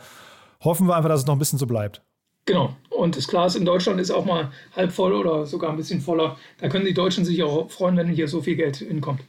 hoffen 0.63 0.87
wir 0.87 0.95
einfach, 0.95 1.09
dass 1.09 1.19
es 1.19 1.27
noch 1.27 1.35
ein 1.35 1.39
bisschen 1.39 1.59
so 1.59 1.67
bleibt. 1.67 2.01
Genau. 2.47 2.73
Und 2.89 3.15
das 3.15 3.27
Glas 3.27 3.55
in 3.55 3.65
Deutschland 3.65 3.99
ist 3.99 4.09
auch 4.09 4.25
mal 4.25 4.51
halb 4.75 4.91
voll 4.91 5.13
oder 5.13 5.45
sogar 5.45 5.69
ein 5.69 5.77
bisschen 5.77 6.01
voller. 6.01 6.37
Da 6.59 6.69
können 6.69 6.85
die 6.85 6.93
Deutschen 6.93 7.25
sich 7.25 7.43
auch 7.43 7.69
freuen, 7.69 7.95
wenn 7.97 8.07
hier 8.07 8.27
so 8.27 8.41
viel 8.41 8.55
Geld 8.55 8.77
hinkommt. 8.77 9.21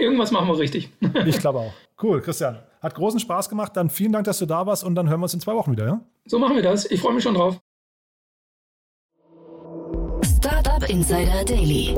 Irgendwas 0.00 0.32
machen 0.32 0.48
wir 0.48 0.58
richtig. 0.58 0.90
ich 1.26 1.38
glaube 1.38 1.60
auch. 1.60 1.72
Cool, 2.02 2.20
Christian. 2.22 2.58
Hat 2.80 2.94
großen 2.94 3.20
Spaß 3.20 3.48
gemacht. 3.50 3.76
Dann 3.76 3.90
vielen 3.90 4.12
Dank, 4.12 4.24
dass 4.24 4.38
du 4.38 4.46
da 4.46 4.66
warst 4.66 4.82
und 4.84 4.94
dann 4.94 5.08
hören 5.08 5.20
wir 5.20 5.24
uns 5.24 5.34
in 5.34 5.40
zwei 5.40 5.54
Wochen 5.54 5.70
wieder, 5.72 5.86
ja? 5.86 6.00
So 6.24 6.38
machen 6.38 6.56
wir 6.56 6.62
das. 6.62 6.90
Ich 6.90 7.00
freue 7.00 7.14
mich 7.14 7.22
schon 7.22 7.34
drauf. 7.34 7.60
Startup 10.24 10.88
Insider 10.88 11.44
Daily. 11.44 11.94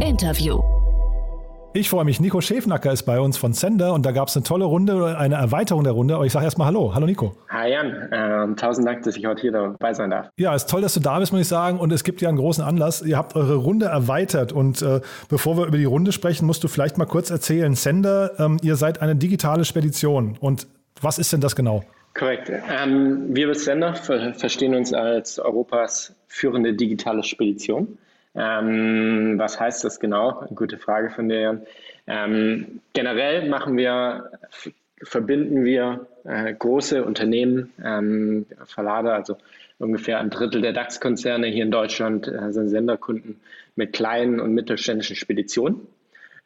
Interview. 0.00 0.60
Ich 1.74 1.90
freue 1.90 2.06
mich. 2.06 2.18
Nico 2.18 2.40
Schäfnacker 2.40 2.92
ist 2.92 3.02
bei 3.02 3.20
uns 3.20 3.36
von 3.36 3.52
Sender 3.52 3.92
und 3.92 4.06
da 4.06 4.12
gab 4.12 4.28
es 4.28 4.36
eine 4.36 4.42
tolle 4.42 4.64
Runde, 4.64 5.18
eine 5.18 5.34
Erweiterung 5.34 5.84
der 5.84 5.92
Runde. 5.92 6.14
Aber 6.14 6.24
ich 6.24 6.32
sage 6.32 6.46
erstmal 6.46 6.68
Hallo. 6.68 6.94
Hallo 6.94 7.04
Nico. 7.04 7.36
Hi 7.50 7.70
Jan. 7.70 8.08
Ähm, 8.10 8.56
tausend 8.56 8.88
Dank, 8.88 9.02
dass 9.02 9.16
ich 9.16 9.26
heute 9.26 9.42
hier 9.42 9.52
dabei 9.52 9.92
sein 9.92 10.08
darf. 10.08 10.30
Ja, 10.38 10.54
ist 10.54 10.70
toll, 10.70 10.80
dass 10.80 10.94
du 10.94 11.00
da 11.00 11.18
bist, 11.18 11.30
muss 11.30 11.42
ich 11.42 11.48
sagen. 11.48 11.78
Und 11.78 11.92
es 11.92 12.04
gibt 12.04 12.22
ja 12.22 12.30
einen 12.30 12.38
großen 12.38 12.64
Anlass. 12.64 13.02
Ihr 13.02 13.18
habt 13.18 13.36
eure 13.36 13.56
Runde 13.56 13.86
erweitert. 13.86 14.50
Und 14.50 14.80
äh, 14.80 15.02
bevor 15.28 15.58
wir 15.58 15.66
über 15.66 15.76
die 15.76 15.84
Runde 15.84 16.12
sprechen, 16.12 16.46
musst 16.46 16.64
du 16.64 16.68
vielleicht 16.68 16.96
mal 16.96 17.04
kurz 17.04 17.28
erzählen. 17.28 17.74
Sender, 17.74 18.32
ähm, 18.40 18.56
ihr 18.62 18.76
seid 18.76 19.02
eine 19.02 19.14
digitale 19.14 19.66
Spedition. 19.66 20.38
Und 20.40 20.66
was 21.02 21.18
ist 21.18 21.34
denn 21.34 21.42
das 21.42 21.54
genau? 21.54 21.84
Korrekt. 22.14 22.50
Ähm, 22.50 23.26
wir 23.36 23.48
als 23.48 23.66
Sender 23.66 23.94
verstehen 23.94 24.74
uns 24.74 24.94
als 24.94 25.38
Europas 25.38 26.14
führende 26.28 26.72
digitale 26.72 27.22
Spedition. 27.22 27.98
Ähm, 28.38 29.34
was 29.36 29.58
heißt 29.58 29.82
das 29.82 29.98
genau? 29.98 30.46
Gute 30.54 30.78
Frage 30.78 31.10
von 31.10 31.28
dir, 31.28 31.40
Jan. 31.40 31.62
Ähm, 32.06 32.80
generell 32.92 33.48
machen 33.48 33.76
wir, 33.76 34.30
verbinden 35.02 35.64
wir 35.64 36.06
äh, 36.24 36.54
große 36.54 37.04
Unternehmen, 37.04 37.72
ähm, 37.84 38.46
Verlader, 38.64 39.14
also 39.14 39.36
ungefähr 39.78 40.20
ein 40.20 40.30
Drittel 40.30 40.62
der 40.62 40.72
DAX-Konzerne 40.72 41.48
hier 41.48 41.64
in 41.64 41.72
Deutschland 41.72 42.28
äh, 42.28 42.52
sind 42.52 42.68
Senderkunden 42.68 43.40
mit 43.74 43.92
kleinen 43.92 44.38
und 44.40 44.54
mittelständischen 44.54 45.16
Speditionen 45.16 45.80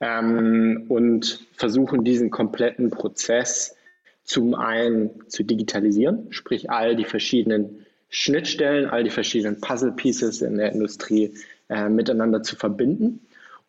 ähm, 0.01 0.87
und 0.89 1.47
versuchen 1.55 2.05
diesen 2.05 2.31
kompletten 2.31 2.91
Prozess 2.91 3.77
zum 4.25 4.55
einen 4.55 5.29
zu 5.29 5.43
digitalisieren, 5.43 6.27
sprich 6.31 6.71
all 6.71 6.97
die 6.97 7.05
verschiedenen 7.05 7.85
Schnittstellen, 8.09 8.87
all 8.89 9.05
die 9.05 9.11
verschiedenen 9.11 9.61
Puzzle-Pieces 9.61 10.43
in 10.43 10.59
der 10.59 10.73
Industrie 10.73 11.35
äh, 11.73 11.89
miteinander 11.89 12.43
zu 12.43 12.57
verbinden 12.57 13.21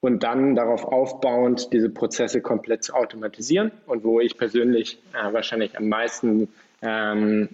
und 0.02 0.24
dann 0.24 0.56
darauf 0.56 0.84
aufbauend 0.84 1.72
diese 1.72 1.90
Prozesse 1.90 2.42
komplett 2.42 2.84
zu 2.84 2.94
automatisieren. 2.94 3.72
Und 3.86 4.04
wo 4.04 4.20
ich 4.20 4.38
persönlich 4.38 5.00
äh, 5.14 5.32
wahrscheinlich 5.32 5.78
am 5.78 5.88
meisten 5.88 6.50
ähm, 6.82 7.48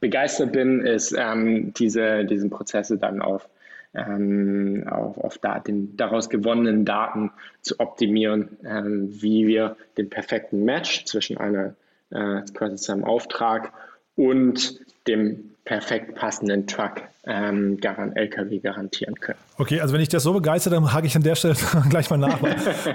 begeistert 0.00 0.52
bin, 0.52 0.80
ist 0.80 1.14
ähm, 1.16 1.72
diese 1.74 2.24
diesen 2.24 2.50
Prozesse 2.50 2.98
dann 2.98 3.22
auf 3.22 3.48
ähm, 3.94 4.84
auf, 4.90 5.18
auf 5.18 5.38
den 5.64 5.96
daraus 5.96 6.28
gewonnenen 6.28 6.84
Daten 6.84 7.30
zu 7.60 7.78
optimieren, 7.78 8.56
ähm, 8.64 9.08
wie 9.22 9.46
wir 9.46 9.76
den 9.96 10.10
perfekten 10.10 10.64
Match 10.64 11.04
zwischen 11.04 11.36
einer 11.36 11.74
äh, 12.10 12.40
quasi 12.54 12.78
seinem 12.78 13.04
Auftrag 13.04 13.72
und 14.16 14.80
dem 15.06 15.52
perfekt 15.64 16.16
passenden 16.16 16.66
Truck 16.66 17.02
ähm, 17.24 17.78
LKW 17.80 18.58
garantieren 18.58 19.14
können. 19.14 19.38
Okay, 19.58 19.80
also 19.80 19.94
wenn 19.94 20.00
ich 20.00 20.08
das 20.08 20.24
so 20.24 20.32
begeistert, 20.32 20.72
dann 20.72 20.92
hake 20.92 21.06
ich 21.06 21.14
an 21.14 21.22
der 21.22 21.36
Stelle 21.36 21.54
gleich 21.88 22.10
mal 22.10 22.16
nach. 22.16 22.42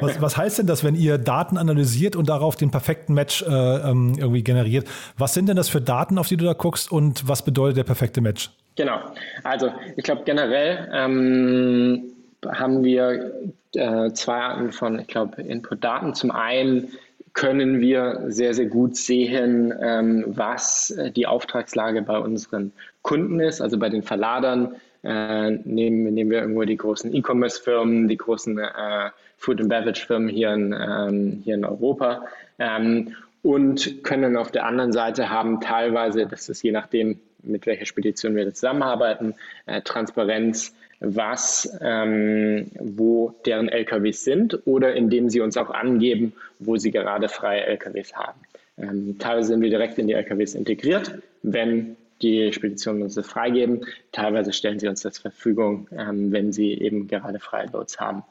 Was, 0.01 0.21
was, 0.21 0.37
heißt 0.37 0.59
denn 0.59 0.67
das, 0.67 0.83
wenn 0.83 0.95
ihr 0.95 1.17
Daten 1.17 1.57
analysiert 1.57 2.17
und 2.17 2.27
darauf 2.27 2.57
den 2.57 2.69
perfekten 2.69 3.13
Match 3.13 3.41
äh, 3.41 3.45
ähm, 3.45 4.15
irgendwie 4.17 4.43
generiert? 4.43 4.87
Was 5.17 5.33
sind 5.33 5.47
denn 5.47 5.55
das 5.55 5.69
für 5.69 5.79
Daten, 5.79 6.17
auf 6.17 6.27
die 6.27 6.35
du 6.35 6.43
da 6.43 6.53
guckst 6.53 6.91
und 6.91 7.27
was 7.27 7.43
bedeutet 7.43 7.77
der 7.77 7.83
perfekte 7.85 8.19
Match? 8.19 8.49
Genau, 8.75 8.99
also 9.43 9.71
ich 9.95 10.03
glaube 10.03 10.23
generell 10.25 10.89
ähm, 10.93 12.03
haben 12.45 12.83
wir 12.83 13.31
äh, 13.75 14.11
zwei 14.11 14.35
Arten 14.35 14.71
von, 14.71 14.99
ich 14.99 15.07
glaube, 15.07 15.41
Input-Daten. 15.41 16.13
Zum 16.13 16.31
einen 16.31 16.89
können 17.37 17.81
wir 17.81 18.23
sehr, 18.29 18.55
sehr 18.55 18.65
gut 18.65 18.97
sehen, 18.97 19.71
ähm, 19.79 20.23
was 20.25 20.89
äh, 20.89 21.11
die 21.11 21.27
Auftragslage 21.27 22.01
bei 22.01 22.17
unseren 22.17 22.71
Kunden 23.03 23.39
ist, 23.39 23.61
also 23.61 23.77
bei 23.77 23.89
den 23.89 24.01
Verladern. 24.01 24.75
Äh, 25.03 25.51
nehmen, 25.51 26.15
nehmen 26.15 26.31
wir 26.31 26.41
irgendwo 26.41 26.63
die 26.63 26.75
großen 26.75 27.13
E-Commerce-Firmen, 27.13 28.07
die 28.07 28.17
großen 28.17 28.57
äh, 28.57 29.11
Food- 29.37 29.61
and 29.61 29.69
Beverage-Firmen 29.69 30.29
hier 30.29 30.51
in, 30.51 30.73
ähm, 30.73 31.41
hier 31.43 31.53
in 31.53 31.63
Europa 31.63 32.25
ähm, 32.57 33.15
und 33.43 34.03
können 34.03 34.35
auf 34.35 34.49
der 34.51 34.65
anderen 34.65 34.91
Seite 34.91 35.29
haben 35.29 35.61
teilweise, 35.61 36.25
das 36.25 36.49
ist 36.49 36.63
je 36.63 36.71
nachdem, 36.71 37.19
mit 37.43 37.67
welcher 37.67 37.85
Spedition 37.85 38.35
wir 38.35 38.51
zusammenarbeiten, 38.51 39.35
äh, 39.67 39.83
Transparenz 39.83 40.73
was, 40.99 41.77
ähm, 41.81 42.71
wo 42.79 43.35
deren 43.45 43.69
LKWs 43.69 44.23
sind 44.23 44.59
oder 44.65 44.95
indem 44.95 45.29
sie 45.29 45.41
uns 45.41 45.57
auch 45.57 45.69
angeben, 45.69 46.33
wo 46.59 46.77
sie 46.77 46.91
gerade 46.91 47.29
freie 47.29 47.65
LKWs 47.65 48.15
haben. 48.15 48.39
Ähm, 48.77 49.17
teilweise 49.19 49.49
sind 49.49 49.61
wir 49.61 49.69
direkt 49.69 49.97
in 49.97 50.07
die 50.07 50.13
LKWs 50.13 50.55
integriert, 50.55 51.19
wenn 51.43 51.95
die 52.21 52.51
Speditionen 52.51 53.03
uns 53.03 53.15
das 53.15 53.27
freigeben. 53.27 53.85
Teilweise 54.11 54.53
stellen 54.53 54.79
sie 54.79 54.87
uns 54.87 55.01
das 55.01 55.15
zur 55.15 55.31
Verfügung, 55.31 55.87
ähm, 55.91 56.31
wenn 56.31 56.51
sie 56.51 56.73
eben 56.73 57.07
gerade 57.07 57.39
freie 57.39 57.67
Loads 57.67 57.99
haben. 57.99 58.23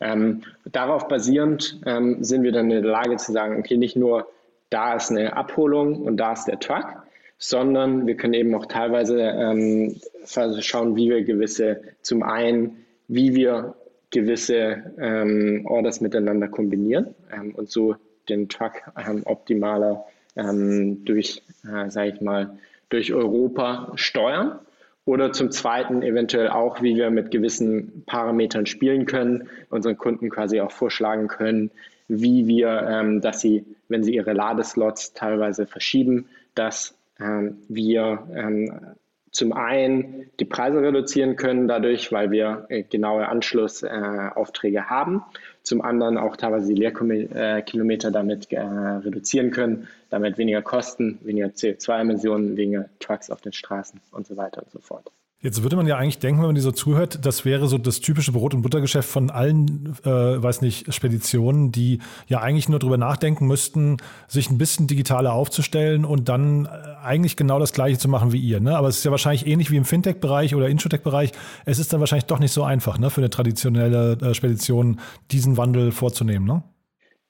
Ähm, 0.00 0.42
darauf 0.64 1.08
basierend 1.08 1.80
ähm, 1.86 2.22
sind 2.24 2.42
wir 2.42 2.52
dann 2.52 2.70
in 2.70 2.82
der 2.82 2.90
Lage 2.90 3.16
zu 3.16 3.32
sagen, 3.32 3.58
okay, 3.58 3.76
nicht 3.76 3.96
nur 3.96 4.26
da 4.68 4.94
ist 4.94 5.10
eine 5.10 5.36
Abholung 5.36 6.02
und 6.02 6.16
da 6.16 6.32
ist 6.32 6.46
der 6.46 6.58
Truck, 6.58 7.04
sondern 7.42 8.06
wir 8.06 8.16
können 8.16 8.34
eben 8.34 8.54
auch 8.54 8.66
teilweise 8.66 9.20
ähm, 9.20 9.96
schauen, 10.24 10.94
wie 10.94 11.10
wir 11.10 11.24
gewisse, 11.24 11.80
zum 12.00 12.22
einen, 12.22 12.84
wie 13.08 13.34
wir 13.34 13.74
gewisse 14.10 14.92
ähm, 14.96 15.66
Orders 15.66 16.00
miteinander 16.00 16.46
kombinieren 16.46 17.16
ähm, 17.32 17.52
und 17.56 17.68
so 17.68 17.96
den 18.28 18.48
Truck 18.48 18.74
ähm, 18.96 19.22
optimaler 19.24 20.04
ähm, 20.36 21.04
durch, 21.04 21.42
äh, 21.64 21.90
sage 21.90 22.12
ich 22.14 22.20
mal, 22.20 22.58
durch 22.90 23.12
Europa 23.12 23.90
steuern. 23.96 24.60
Oder 25.04 25.32
zum 25.32 25.50
Zweiten 25.50 26.02
eventuell 26.02 26.48
auch, 26.48 26.80
wie 26.80 26.94
wir 26.94 27.10
mit 27.10 27.32
gewissen 27.32 28.04
Parametern 28.06 28.66
spielen 28.66 29.04
können, 29.04 29.48
unseren 29.68 29.98
Kunden 29.98 30.30
quasi 30.30 30.60
auch 30.60 30.70
vorschlagen 30.70 31.26
können, 31.26 31.72
wie 32.06 32.46
wir, 32.46 32.86
ähm, 32.88 33.20
dass 33.20 33.40
sie, 33.40 33.64
wenn 33.88 34.04
sie 34.04 34.14
ihre 34.14 34.32
Ladeslots 34.32 35.12
teilweise 35.12 35.66
verschieben, 35.66 36.28
dass 36.54 36.94
wir 37.18 38.28
ähm, 38.34 38.96
zum 39.32 39.54
einen 39.54 40.30
die 40.38 40.44
Preise 40.44 40.82
reduzieren 40.82 41.36
können 41.36 41.66
dadurch, 41.66 42.12
weil 42.12 42.30
wir 42.30 42.66
äh, 42.68 42.82
genaue 42.82 43.28
Anschlussaufträge 43.28 44.78
äh, 44.78 44.82
haben. 44.82 45.24
Zum 45.62 45.80
anderen 45.80 46.18
auch 46.18 46.36
teilweise 46.36 46.72
die 46.72 46.80
Leerkilometer 46.80 48.10
damit 48.10 48.52
äh, 48.52 48.60
reduzieren 48.60 49.50
können, 49.50 49.88
damit 50.10 50.36
weniger 50.36 50.60
Kosten, 50.60 51.18
weniger 51.22 51.46
CO2-Emissionen, 51.46 52.56
weniger 52.58 52.90
Trucks 53.00 53.30
auf 53.30 53.40
den 53.40 53.54
Straßen 53.54 54.00
und 54.12 54.26
so 54.26 54.36
weiter 54.36 54.62
und 54.62 54.70
so 54.70 54.80
fort. 54.80 55.10
Jetzt 55.42 55.64
würde 55.64 55.74
man 55.74 55.88
ja 55.88 55.96
eigentlich 55.96 56.20
denken, 56.20 56.40
wenn 56.40 56.46
man 56.46 56.54
dir 56.54 56.60
so 56.60 56.70
zuhört, 56.70 57.26
das 57.26 57.44
wäre 57.44 57.66
so 57.66 57.76
das 57.76 57.98
typische 57.98 58.30
Brot- 58.30 58.54
und 58.54 58.62
Buttergeschäft 58.62 59.08
von 59.08 59.28
allen, 59.28 59.96
äh, 60.04 60.08
weiß 60.08 60.60
nicht, 60.60 60.94
Speditionen, 60.94 61.72
die 61.72 61.98
ja 62.28 62.40
eigentlich 62.40 62.68
nur 62.68 62.78
darüber 62.78 62.96
nachdenken 62.96 63.48
müssten, 63.48 63.96
sich 64.28 64.50
ein 64.50 64.58
bisschen 64.58 64.86
digitaler 64.86 65.32
aufzustellen 65.32 66.04
und 66.04 66.28
dann 66.28 66.66
äh, 66.66 66.68
eigentlich 67.02 67.36
genau 67.36 67.58
das 67.58 67.72
Gleiche 67.72 67.98
zu 67.98 68.08
machen 68.08 68.32
wie 68.32 68.38
ihr. 68.38 68.60
Ne? 68.60 68.76
Aber 68.76 68.86
es 68.86 68.98
ist 68.98 69.04
ja 69.04 69.10
wahrscheinlich 69.10 69.44
ähnlich 69.44 69.72
wie 69.72 69.76
im 69.76 69.84
Fintech-Bereich 69.84 70.54
oder 70.54 70.68
Insurtech-Bereich. 70.68 71.32
Es 71.64 71.80
ist 71.80 71.92
dann 71.92 71.98
wahrscheinlich 71.98 72.26
doch 72.26 72.38
nicht 72.38 72.52
so 72.52 72.62
einfach, 72.62 73.00
ne, 73.00 73.10
für 73.10 73.20
eine 73.20 73.30
traditionelle 73.30 74.18
äh, 74.22 74.34
Spedition 74.34 75.00
diesen 75.32 75.56
Wandel 75.56 75.90
vorzunehmen. 75.90 76.46
Ne? 76.46 76.62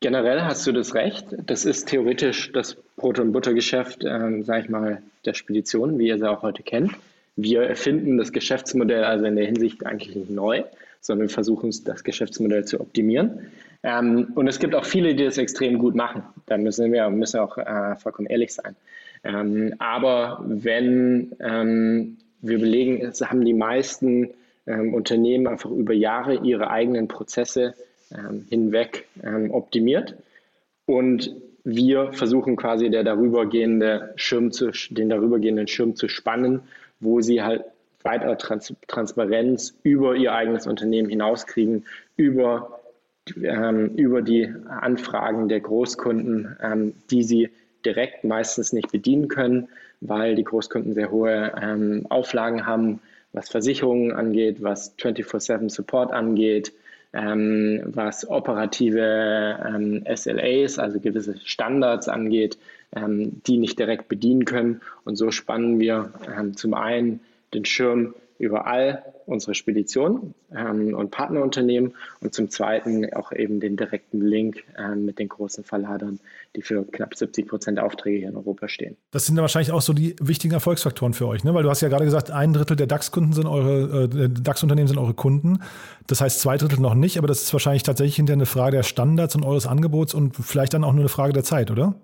Generell 0.00 0.42
hast 0.42 0.66
du 0.66 0.72
das 0.72 0.94
recht. 0.94 1.28
Das 1.46 1.64
ist 1.64 1.88
theoretisch 1.88 2.52
das 2.52 2.76
Brot- 2.96 3.20
und 3.20 3.32
Buttergeschäft, 3.32 4.04
ähm, 4.04 4.42
sage 4.42 4.64
ich 4.64 4.68
mal, 4.68 5.00
der 5.24 5.32
Spedition, 5.32 5.98
wie 5.98 6.08
ihr 6.08 6.18
sie 6.18 6.28
auch 6.28 6.42
heute 6.42 6.62
kennt. 6.62 6.92
Wir 7.36 7.62
erfinden 7.62 8.18
das 8.18 8.32
Geschäftsmodell 8.32 9.04
also 9.04 9.24
in 9.24 9.36
der 9.36 9.46
Hinsicht 9.46 9.86
eigentlich 9.86 10.14
nicht 10.14 10.30
neu, 10.30 10.64
sondern 11.00 11.28
wir 11.28 11.34
versuchen 11.34 11.74
das 11.84 12.04
Geschäftsmodell 12.04 12.64
zu 12.64 12.80
optimieren. 12.80 13.50
Ähm, 13.82 14.32
und 14.34 14.46
es 14.46 14.58
gibt 14.58 14.74
auch 14.74 14.84
viele, 14.84 15.14
die 15.14 15.24
das 15.24 15.38
extrem 15.38 15.78
gut 15.78 15.94
machen. 15.94 16.22
Da 16.46 16.56
müssen 16.56 16.92
wir 16.92 17.08
müssen 17.10 17.40
auch 17.40 17.58
äh, 17.58 17.96
vollkommen 17.96 18.28
ehrlich 18.28 18.54
sein. 18.54 18.76
Ähm, 19.24 19.74
aber 19.78 20.44
wenn 20.46 21.32
ähm, 21.40 22.18
wir 22.40 22.58
belegen, 22.58 23.04
es 23.04 23.20
haben 23.20 23.44
die 23.44 23.54
meisten 23.54 24.30
ähm, 24.66 24.94
Unternehmen 24.94 25.46
einfach 25.46 25.70
über 25.70 25.94
Jahre 25.94 26.34
ihre 26.44 26.70
eigenen 26.70 27.08
Prozesse 27.08 27.74
ähm, 28.12 28.46
hinweg 28.48 29.06
ähm, 29.22 29.50
optimiert 29.50 30.16
und 30.86 31.34
wir 31.64 32.12
versuchen 32.12 32.56
quasi 32.56 32.90
der 32.90 33.04
darübergehende 33.04 34.12
Schirm 34.16 34.50
zu, 34.50 34.70
den 34.90 35.08
darübergehenden 35.08 35.68
Schirm 35.68 35.96
zu 35.96 36.08
spannen 36.08 36.62
wo 37.02 37.20
sie 37.20 37.42
halt 37.42 37.64
weitere 38.02 38.36
Trans 38.36 38.72
Transparenz 38.86 39.78
über 39.82 40.16
ihr 40.16 40.32
eigenes 40.32 40.66
Unternehmen 40.66 41.08
hinauskriegen, 41.08 41.84
über, 42.16 42.80
ähm, 43.42 43.94
über 43.96 44.22
die 44.22 44.52
Anfragen 44.68 45.48
der 45.48 45.60
Großkunden, 45.60 46.56
ähm, 46.62 46.94
die 47.10 47.22
sie 47.22 47.50
direkt 47.84 48.24
meistens 48.24 48.72
nicht 48.72 48.90
bedienen 48.90 49.28
können, 49.28 49.68
weil 50.00 50.34
die 50.34 50.44
Großkunden 50.44 50.94
sehr 50.94 51.10
hohe 51.10 51.52
ähm, 51.60 52.06
Auflagen 52.08 52.66
haben, 52.66 53.00
was 53.32 53.48
Versicherungen 53.48 54.12
angeht, 54.12 54.62
was 54.62 54.96
24-7 54.98 55.70
Support 55.70 56.12
angeht, 56.12 56.72
ähm, 57.12 57.82
was 57.84 58.28
operative 58.28 59.58
ähm, 59.64 60.04
SLAs, 60.14 60.78
also 60.78 61.00
gewisse 61.00 61.38
Standards 61.44 62.08
angeht, 62.08 62.58
ähm, 62.94 63.42
die 63.46 63.58
nicht 63.58 63.78
direkt 63.78 64.08
bedienen 64.08 64.44
können. 64.44 64.80
Und 65.04 65.16
so 65.16 65.30
spannen 65.30 65.78
wir 65.78 66.12
ähm, 66.36 66.56
zum 66.56 66.74
einen 66.74 67.20
den 67.54 67.64
Schirm 67.64 68.14
über 68.42 68.66
all 68.66 69.04
unsere 69.26 69.54
Speditionen 69.54 70.34
ähm, 70.52 70.94
und 70.94 71.12
Partnerunternehmen 71.12 71.94
und 72.20 72.34
zum 72.34 72.50
Zweiten 72.50 73.12
auch 73.14 73.30
eben 73.30 73.60
den 73.60 73.76
direkten 73.76 74.20
Link 74.20 74.64
ähm, 74.76 75.04
mit 75.04 75.20
den 75.20 75.28
großen 75.28 75.62
Verladern, 75.62 76.18
die 76.56 76.62
für 76.62 76.84
knapp 76.84 77.14
70 77.14 77.46
Prozent 77.46 77.78
der 77.78 77.86
Aufträge 77.86 78.18
hier 78.18 78.28
in 78.28 78.36
Europa 78.36 78.66
stehen. 78.66 78.96
Das 79.12 79.26
sind 79.26 79.36
ja 79.36 79.42
wahrscheinlich 79.42 79.70
auch 79.70 79.80
so 79.80 79.92
die 79.92 80.16
wichtigen 80.20 80.54
Erfolgsfaktoren 80.54 81.14
für 81.14 81.28
euch, 81.28 81.44
ne? 81.44 81.54
weil 81.54 81.62
du 81.62 81.70
hast 81.70 81.82
ja 81.82 81.88
gerade 81.88 82.04
gesagt, 82.04 82.32
ein 82.32 82.52
Drittel 82.52 82.76
der 82.76 82.88
DAX-Kunden 82.88 83.32
sind 83.32 83.46
eure, 83.46 84.04
äh, 84.04 84.28
DAX-Unternehmen 84.28 84.88
sind 84.88 84.98
eure 84.98 85.14
Kunden. 85.14 85.60
Das 86.08 86.20
heißt 86.20 86.40
zwei 86.40 86.56
Drittel 86.56 86.80
noch 86.80 86.94
nicht, 86.94 87.18
aber 87.18 87.28
das 87.28 87.42
ist 87.42 87.52
wahrscheinlich 87.52 87.84
tatsächlich 87.84 88.16
hinter 88.16 88.32
eine 88.32 88.46
Frage 88.46 88.78
der 88.78 88.82
Standards 88.82 89.36
und 89.36 89.44
eures 89.44 89.68
Angebots 89.68 90.14
und 90.14 90.34
vielleicht 90.34 90.74
dann 90.74 90.82
auch 90.82 90.92
nur 90.92 91.02
eine 91.02 91.08
Frage 91.08 91.32
der 91.32 91.44
Zeit, 91.44 91.70
oder? 91.70 91.94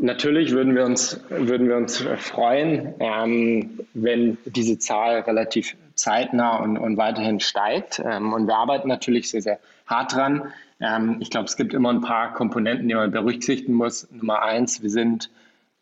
Natürlich 0.00 0.52
würden 0.52 0.76
wir 0.76 0.84
uns, 0.84 1.20
würden 1.28 1.68
wir 1.68 1.76
uns 1.76 1.98
freuen, 2.18 2.94
ähm, 3.00 3.80
wenn 3.94 4.38
diese 4.44 4.78
Zahl 4.78 5.22
relativ 5.22 5.76
zeitnah 5.94 6.58
und, 6.58 6.78
und 6.78 6.96
weiterhin 6.96 7.40
steigt. 7.40 8.00
Ähm, 8.04 8.32
und 8.32 8.46
wir 8.46 8.54
arbeiten 8.54 8.86
natürlich 8.86 9.28
sehr, 9.28 9.42
sehr 9.42 9.58
hart 9.86 10.14
dran. 10.14 10.52
Ähm, 10.80 11.16
ich 11.18 11.30
glaube, 11.30 11.46
es 11.46 11.56
gibt 11.56 11.74
immer 11.74 11.90
ein 11.90 12.00
paar 12.00 12.32
Komponenten, 12.32 12.86
die 12.86 12.94
man 12.94 13.10
berücksichtigen 13.10 13.74
muss. 13.74 14.06
Nummer 14.12 14.42
eins, 14.42 14.84
wir 14.84 14.90
sind 14.90 15.32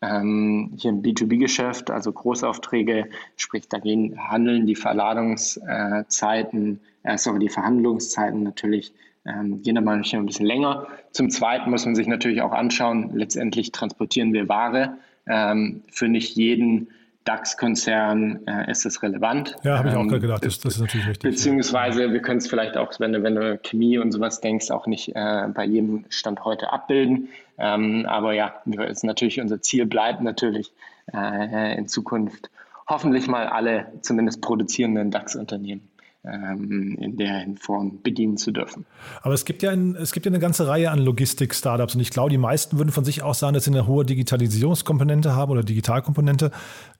ähm, 0.01 0.73
hier 0.77 0.89
im 0.89 1.03
B2B-Geschäft, 1.03 1.91
also 1.91 2.11
Großaufträge, 2.11 3.09
sprich, 3.35 3.69
da 3.69 3.77
gehen, 3.77 4.17
handeln 4.29 4.65
die 4.65 4.75
Verladungszeiten, 4.75 6.79
äh, 7.03 7.19
sorry, 7.19 7.37
die 7.39 7.49
Verhandlungszeiten 7.49 8.41
natürlich 8.41 8.93
ähm, 9.27 9.61
gehen 9.61 9.75
dann 9.75 9.83
manchmal 9.83 10.21
ein 10.21 10.25
bisschen 10.25 10.45
länger. 10.45 10.87
Zum 11.11 11.29
Zweiten 11.29 11.69
muss 11.69 11.85
man 11.85 11.95
sich 11.95 12.07
natürlich 12.07 12.41
auch 12.41 12.51
anschauen, 12.51 13.11
letztendlich 13.13 13.71
transportieren 13.71 14.33
wir 14.33 14.49
Ware. 14.49 14.97
Ähm, 15.27 15.83
für 15.91 16.07
nicht 16.07 16.35
jeden 16.35 16.89
DAX-Konzern 17.25 18.47
äh, 18.47 18.71
ist 18.71 18.85
das 18.85 19.03
relevant. 19.03 19.55
Ja, 19.63 19.77
habe 19.77 19.89
ich 19.89 19.95
auch 19.95 20.01
ähm, 20.01 20.07
gerade 20.07 20.21
gedacht, 20.21 20.45
das, 20.45 20.59
das, 20.59 20.75
ist 20.75 20.79
natürlich 20.79 21.07
richtig. 21.07 21.31
Beziehungsweise 21.31 22.13
wir 22.13 22.21
können 22.21 22.37
es 22.37 22.47
vielleicht 22.47 22.77
auch, 22.77 22.91
wenn 22.99 23.11
du, 23.11 23.21
wenn 23.23 23.35
du 23.35 23.57
Chemie 23.57 23.97
und 23.97 24.13
sowas 24.13 24.39
denkst, 24.39 24.71
auch 24.71 24.87
nicht 24.87 25.09
äh, 25.13 25.47
bei 25.53 25.65
jedem 25.65 26.05
Stand 26.09 26.45
heute 26.45 26.71
abbilden. 26.71 27.27
Ähm, 27.57 28.05
aber 28.07 28.33
ja, 28.33 28.55
ist 28.87 29.03
natürlich 29.03 29.41
unser 29.41 29.61
Ziel 29.61 29.85
bleibt 29.85 30.21
natürlich 30.21 30.71
äh, 31.13 31.77
in 31.77 31.87
Zukunft 31.87 32.49
hoffentlich 32.87 33.27
mal 33.27 33.47
alle 33.47 33.87
zumindest 34.01 34.41
produzierenden 34.41 35.11
DAX-Unternehmen 35.11 35.89
in 36.33 37.17
der 37.17 37.45
Form 37.59 38.01
bedienen 38.03 38.37
zu 38.37 38.51
dürfen. 38.51 38.85
Aber 39.21 39.33
es 39.33 39.45
gibt 39.45 39.63
ja, 39.63 39.71
ein, 39.71 39.95
es 39.95 40.11
gibt 40.11 40.25
ja 40.25 40.31
eine 40.31 40.39
ganze 40.39 40.67
Reihe 40.67 40.91
an 40.91 40.99
Logistik-Startups 40.99 41.95
und 41.95 42.01
ich 42.01 42.09
glaube, 42.09 42.29
die 42.29 42.37
meisten 42.37 42.77
würden 42.77 42.91
von 42.91 43.05
sich 43.05 43.23
aus 43.23 43.39
sagen, 43.39 43.53
dass 43.53 43.65
sie 43.65 43.71
eine 43.71 43.87
hohe 43.87 44.05
Digitalisierungskomponente 44.05 45.35
haben 45.35 45.51
oder 45.51 45.63
Digitalkomponente. 45.63 46.51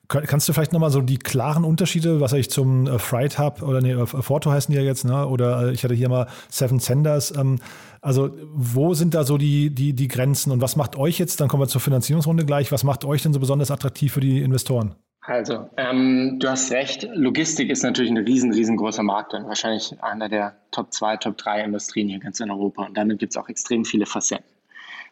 Kannst 0.07 0.47
du 0.47 0.53
vielleicht 0.53 0.71
nochmal 0.71 0.91
so 0.91 1.01
die 1.01 1.17
klaren 1.17 1.65
Unterschiede, 1.65 2.21
was 2.21 2.31
ich 2.31 2.49
zum 2.49 2.87
äh, 2.87 2.97
Freight 2.97 3.37
Hub 3.39 3.61
oder 3.61 3.81
nee, 3.81 3.91
äh, 3.91 4.05
Forto 4.05 4.49
heißen 4.49 4.71
die 4.71 4.79
ja 4.79 4.85
jetzt, 4.85 5.03
ne? 5.03 5.27
oder 5.27 5.67
äh, 5.67 5.73
ich 5.73 5.83
hatte 5.83 5.95
hier 5.95 6.07
mal 6.07 6.27
Seven 6.49 6.79
Senders. 6.79 7.35
Ähm, 7.35 7.59
also 7.99 8.29
wo 8.53 8.93
sind 8.93 9.13
da 9.13 9.25
so 9.25 9.37
die, 9.37 9.69
die, 9.69 9.93
die 9.93 10.07
Grenzen 10.07 10.51
und 10.51 10.61
was 10.61 10.77
macht 10.77 10.95
euch 10.95 11.19
jetzt, 11.19 11.41
dann 11.41 11.49
kommen 11.49 11.63
wir 11.63 11.67
zur 11.67 11.81
Finanzierungsrunde 11.81 12.45
gleich, 12.45 12.71
was 12.71 12.85
macht 12.85 13.03
euch 13.03 13.23
denn 13.23 13.33
so 13.33 13.39
besonders 13.39 13.69
attraktiv 13.69 14.13
für 14.13 14.21
die 14.21 14.41
Investoren? 14.41 14.95
Also, 15.27 15.69
ähm, 15.75 16.37
du 16.39 16.47
hast 16.47 16.71
recht, 16.71 17.05
Logistik 17.13 17.69
ist 17.69 17.83
natürlich 17.83 18.11
ein 18.11 18.17
riesen, 18.17 18.53
riesengroßer 18.53 19.03
Markt 19.03 19.33
und 19.33 19.45
wahrscheinlich 19.45 19.93
einer 20.01 20.29
der 20.29 20.55
Top 20.71 20.93
2, 20.93 21.17
Top 21.17 21.37
3 21.37 21.65
Industrien 21.65 22.07
hier 22.07 22.19
ganz 22.19 22.39
in 22.39 22.49
Europa. 22.49 22.85
Und 22.85 22.95
damit 22.95 23.19
gibt 23.19 23.33
es 23.33 23.37
auch 23.37 23.49
extrem 23.49 23.83
viele 23.83 24.05
Facetten. 24.05 24.45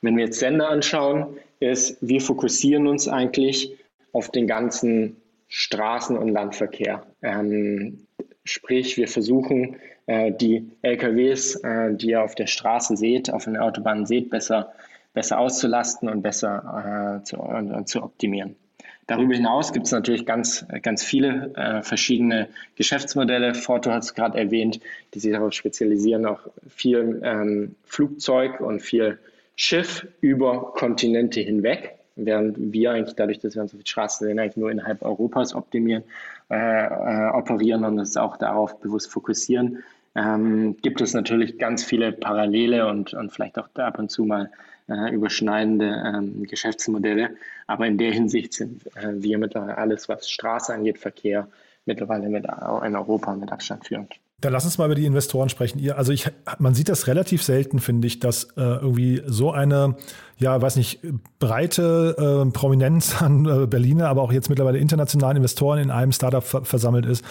Wenn 0.02 0.16
wir 0.16 0.24
jetzt 0.24 0.40
Sender 0.40 0.70
anschauen, 0.70 1.36
ist, 1.60 1.98
wir 2.00 2.22
fokussieren 2.22 2.88
uns 2.88 3.10
eigentlich 3.10 3.76
auf 4.14 4.32
den 4.32 4.48
ganzen 4.48 5.18
Straßen- 5.50 6.16
und 6.16 6.30
Landverkehr. 6.30 7.06
Ähm, 7.22 8.08
sprich, 8.46 8.96
wir 8.96 9.10
versuchen, 9.10 9.76
äh, 10.06 10.32
die 10.32 10.72
LKWs, 10.82 11.56
äh, 11.56 11.94
die 11.94 12.12
ihr 12.12 12.24
auf 12.24 12.36
der 12.36 12.48
Straße 12.48 12.96
seht, 12.96 13.34
auf 13.34 13.44
den 13.44 13.58
Autobahnen 13.58 14.06
seht, 14.06 14.30
besser, 14.30 14.72
besser 15.14 15.40
auszulasten 15.40 16.08
und 16.08 16.22
besser 16.22 17.20
äh, 17.20 17.24
zu, 17.26 17.38
zu 17.84 18.02
optimieren. 18.02 18.56
Darüber 19.08 19.36
hinaus 19.36 19.72
gibt 19.72 19.86
es 19.86 19.92
natürlich 19.92 20.26
ganz, 20.26 20.66
ganz 20.82 21.04
viele 21.04 21.54
äh, 21.56 21.84
verschiedene 21.84 22.48
Geschäftsmodelle. 22.76 23.54
Forto 23.54 23.92
hat 23.92 24.04
es 24.04 24.16
gerade 24.16 24.38
erwähnt, 24.38 24.80
die 25.14 25.20
sich 25.20 25.32
darauf 25.32 25.54
spezialisieren, 25.54 26.26
auch 26.26 26.40
viel 26.68 27.22
ähm, 27.24 27.76
Flugzeug 27.86 28.62
und 28.62 28.80
viel 28.82 29.20
Schiff 29.56 30.08
über 30.22 30.74
Kontinente 30.74 31.40
hinweg, 31.40 31.96
während 32.16 32.56
wir 32.58 32.92
eigentlich 32.92 33.16
dadurch, 33.16 33.40
dass 33.40 33.56
wir 33.56 33.62
uns 33.62 33.74
auf 33.74 33.80
die 33.84 33.90
Straße 33.90 34.26
sehen, 34.26 34.40
eigentlich 34.40 34.58
nur 34.58 34.72
innerhalb 34.72 35.04
Europas 35.04 35.54
optimieren, 35.54 36.04
äh, 36.50 36.56
äh, 36.56 37.30
operieren 37.32 37.86
und 37.86 38.00
uns 38.00 38.18
auch 38.18 38.38
darauf 38.38 38.80
bewusst 38.80 39.12
fokussieren. 39.12 39.84
Ähm, 40.16 40.78
gibt 40.82 41.02
es 41.02 41.14
natürlich 41.14 41.60
ganz 41.60 41.84
viele 41.84 42.12
Parallele 42.12 42.88
und, 42.88 43.14
und 43.14 43.32
vielleicht 43.32 43.60
auch 43.60 43.68
ab 43.76 44.00
und 44.00 44.10
zu 44.10 44.24
mal 44.24 44.50
äh, 44.88 45.14
überschneidende 45.14 46.04
ähm, 46.06 46.44
Geschäftsmodelle. 46.44 47.32
Aber 47.68 47.88
in 47.88 47.98
der 47.98 48.12
Hinsicht 48.12 48.54
sind 48.54 48.86
äh, 48.96 49.14
wir 49.14 49.38
mittlerweile 49.38 49.78
alles, 49.78 50.10
was 50.10 50.30
Straße 50.30 50.74
angeht, 50.74 51.00
Verkehr, 51.00 51.48
mittlerweile 51.86 52.30
mit, 52.30 52.46
in 52.46 52.96
Europa 52.96 53.36
mit 53.36 53.52
Abstand 53.52 53.86
führend. 53.86 54.14
Dann 54.42 54.52
lass 54.52 54.66
uns 54.66 54.78
mal 54.78 54.86
über 54.86 54.96
die 54.96 55.06
Investoren 55.06 55.50
sprechen. 55.50 55.80
Ihr, 55.80 55.98
also 55.98 56.12
ich, 56.12 56.30
man 56.60 56.76
sieht 56.76 56.90
das 56.90 57.08
relativ 57.08 57.42
selten, 57.42 57.80
finde 57.80 58.08
ich, 58.08 58.20
dass 58.20 58.44
äh, 58.58 58.62
irgendwie 58.62 59.22
so 59.26 59.52
eine, 59.52 59.96
ja, 60.38 60.62
weiß 60.62 60.76
nicht, 60.76 61.00
breite 61.40 62.44
äh, 62.46 62.52
Prominenz 62.52 63.22
an 63.22 63.46
äh, 63.46 63.68
Berliner, 63.68 64.10
aber 64.10 64.22
auch 64.22 64.34
jetzt 64.34 64.50
mittlerweile 64.50 64.80
internationalen 64.80 65.38
Investoren 65.38 65.80
in 65.80 65.92
einem 65.92 66.12
Startup 66.12 66.44
ver 66.44 66.66
versammelt 66.66 67.06
ist. 67.06 67.24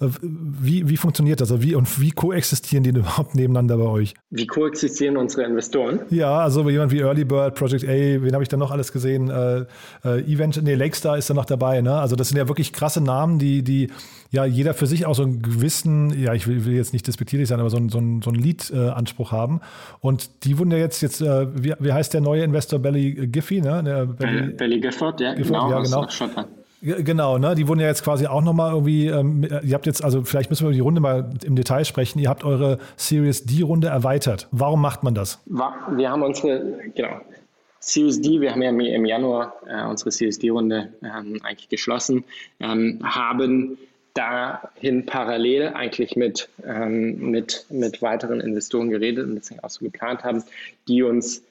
Äh, 0.00 0.08
wie, 0.22 0.88
wie 0.88 0.96
funktioniert 0.96 1.40
das? 1.40 1.50
Also 1.50 1.62
wie 1.62 1.74
und 1.74 2.00
wie 2.00 2.12
koexistieren 2.12 2.84
die 2.84 2.90
überhaupt 2.90 3.34
nebeneinander 3.34 3.76
bei 3.78 3.84
euch? 3.84 4.14
Wie 4.30 4.46
koexistieren 4.46 5.16
unsere 5.16 5.44
Investoren? 5.44 6.00
Ja, 6.10 6.38
also 6.38 6.68
jemand 6.68 6.92
wie 6.92 7.00
Early 7.00 7.24
Bird, 7.24 7.56
Project 7.56 7.84
A, 7.84 7.88
wen 7.88 8.32
habe 8.32 8.44
ich 8.44 8.48
da 8.48 8.56
noch 8.56 8.70
alles 8.70 8.92
gesehen? 8.92 9.28
Äh, 9.28 9.64
äh, 10.04 10.20
Event, 10.32 10.62
nee, 10.62 10.74
Lakestar 10.74 11.18
ist 11.18 11.28
da 11.30 11.34
noch 11.34 11.46
dabei. 11.46 11.80
Ne? 11.80 11.94
Also 11.94 12.14
das 12.14 12.28
sind 12.28 12.38
ja 12.38 12.46
wirklich 12.46 12.72
krasse 12.72 13.00
Namen, 13.00 13.40
die, 13.40 13.62
die 13.62 13.90
ja 14.30 14.44
jeder 14.44 14.72
für 14.72 14.86
sich 14.86 15.04
auch 15.04 15.14
so 15.14 15.24
einen 15.24 15.42
gewissen, 15.42 16.18
ja, 16.18 16.32
ich 16.32 16.46
will, 16.46 16.64
will 16.64 16.74
jetzt 16.74 16.92
nicht 16.92 17.06
despektierlich 17.06 17.48
sein, 17.48 17.60
aber 17.60 17.70
so, 17.70 17.76
ein, 17.76 17.90
so, 17.90 17.98
ein, 17.98 18.22
so 18.22 18.30
einen 18.30 18.40
Lead-Anspruch 18.40 19.30
haben. 19.30 19.60
Und 20.00 20.44
die 20.44 20.58
wurden 20.58 20.70
ja 20.70 20.78
jetzt, 20.78 21.02
jetzt 21.02 21.20
wie, 21.20 21.74
wie 21.78 21.92
heißt 21.92 22.14
der 22.14 22.22
neue 22.22 22.42
Investor 22.52 22.78
Belly 22.78 23.26
Giffy, 23.28 23.60
ne? 23.60 23.82
Der 23.82 24.06
Belly, 24.06 24.52
Belly 24.52 24.80
Gifford, 24.80 25.20
ja, 25.20 25.34
Gifford, 25.34 25.84
genau. 25.84 26.02
Ja, 26.02 26.26
genau. 26.26 26.44
Genau, 26.82 27.38
ne? 27.38 27.54
Die 27.54 27.68
wurden 27.68 27.78
ja 27.78 27.86
jetzt 27.86 28.02
quasi 28.02 28.26
auch 28.26 28.42
nochmal 28.42 28.72
irgendwie, 28.72 29.06
ähm, 29.06 29.46
ihr 29.62 29.74
habt 29.74 29.86
jetzt, 29.86 30.02
also 30.02 30.24
vielleicht 30.24 30.50
müssen 30.50 30.64
wir 30.64 30.70
über 30.70 30.74
die 30.74 30.80
Runde 30.80 31.00
mal 31.00 31.30
im 31.44 31.54
Detail 31.54 31.84
sprechen. 31.84 32.18
Ihr 32.18 32.28
habt 32.28 32.44
eure 32.44 32.78
Series 32.96 33.44
D-Runde 33.44 33.86
erweitert. 33.86 34.48
Warum 34.50 34.82
macht 34.82 35.04
man 35.04 35.14
das? 35.14 35.40
Wir 35.46 36.10
haben 36.10 36.22
unsere, 36.22 36.80
genau, 36.96 37.20
Series 37.78 38.20
D, 38.20 38.40
wir 38.40 38.50
haben 38.50 38.62
ja 38.62 38.70
im 38.70 39.06
Januar 39.06 39.54
äh, 39.66 39.84
unsere 39.88 40.10
Series 40.10 40.40
D-Runde 40.40 40.92
ähm, 41.02 41.40
eigentlich 41.44 41.68
geschlossen, 41.68 42.24
ähm, 42.58 42.98
haben 43.04 43.78
dahin 44.14 45.06
parallel 45.06 45.68
eigentlich 45.68 46.16
mit, 46.16 46.48
ähm, 46.66 47.30
mit, 47.30 47.64
mit 47.70 48.02
weiteren 48.02 48.40
Investoren 48.40 48.90
geredet 48.90 49.26
und 49.26 49.36
deswegen 49.36 49.60
auch 49.60 49.70
so 49.70 49.84
geplant 49.84 50.24
haben, 50.24 50.42
die 50.88 51.02
uns 51.02 51.42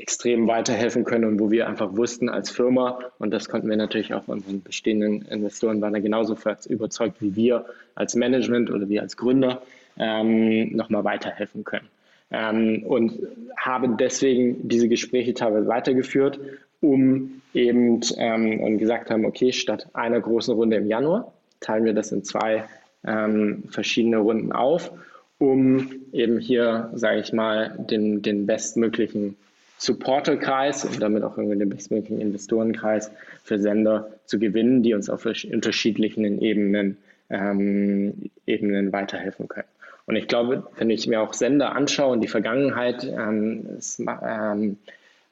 extrem 0.00 0.48
weiterhelfen 0.48 1.04
können 1.04 1.24
und 1.24 1.40
wo 1.40 1.50
wir 1.50 1.68
einfach 1.68 1.96
wussten 1.96 2.28
als 2.28 2.50
Firma, 2.50 2.98
und 3.18 3.32
das 3.32 3.48
konnten 3.48 3.68
wir 3.68 3.76
natürlich 3.76 4.14
auch 4.14 4.26
unseren 4.28 4.62
bestehenden 4.62 5.22
Investoren, 5.22 5.80
waren 5.80 5.92
da 5.92 5.98
genauso 5.98 6.36
überzeugt 6.68 7.20
wie 7.20 7.36
wir 7.36 7.66
als 7.94 8.14
Management 8.14 8.70
oder 8.70 8.88
wir 8.88 9.02
als 9.02 9.16
Gründer, 9.16 9.62
ähm, 9.98 10.74
nochmal 10.74 11.04
weiterhelfen 11.04 11.64
können. 11.64 11.88
Ähm, 12.30 12.84
und 12.84 13.12
haben 13.56 13.96
deswegen 13.98 14.68
diese 14.68 14.88
Gespräche 14.88 15.34
teilweise 15.34 15.68
weitergeführt, 15.68 16.40
um 16.80 17.42
eben 17.52 18.00
ähm, 18.16 18.60
und 18.60 18.78
gesagt 18.78 19.10
haben, 19.10 19.26
okay, 19.26 19.52
statt 19.52 19.88
einer 19.92 20.20
großen 20.20 20.54
Runde 20.54 20.76
im 20.76 20.86
Januar 20.86 21.32
teilen 21.60 21.84
wir 21.84 21.92
das 21.92 22.12
in 22.12 22.24
zwei 22.24 22.64
ähm, 23.04 23.64
verschiedene 23.68 24.18
Runden 24.18 24.52
auf, 24.52 24.92
um 25.38 25.90
eben 26.12 26.38
hier, 26.38 26.90
sage 26.94 27.20
ich 27.20 27.32
mal, 27.32 27.76
den, 27.90 28.22
den 28.22 28.46
bestmöglichen 28.46 29.36
Supporterkreis 29.80 30.84
und 30.84 31.00
damit 31.00 31.22
auch 31.22 31.38
irgendwie 31.38 31.58
den 31.58 31.70
bestmöglichen 31.70 32.20
Investorenkreis 32.20 33.10
für 33.42 33.58
Sender 33.58 34.10
zu 34.26 34.38
gewinnen, 34.38 34.82
die 34.82 34.92
uns 34.92 35.08
auf 35.08 35.24
unterschiedlichen 35.24 36.40
Ebenen, 36.42 36.98
ähm, 37.30 38.30
Ebenen 38.46 38.92
weiterhelfen 38.92 39.48
können. 39.48 39.68
Und 40.04 40.16
ich 40.16 40.28
glaube, 40.28 40.66
wenn 40.76 40.90
ich 40.90 41.06
mir 41.06 41.22
auch 41.22 41.32
Sender 41.32 41.74
anschaue 41.74 42.14
in 42.14 42.20
die 42.20 42.28
Vergangenheit, 42.28 43.04
ähm, 43.04 43.66
es, 43.78 43.98
ähm, 43.98 44.76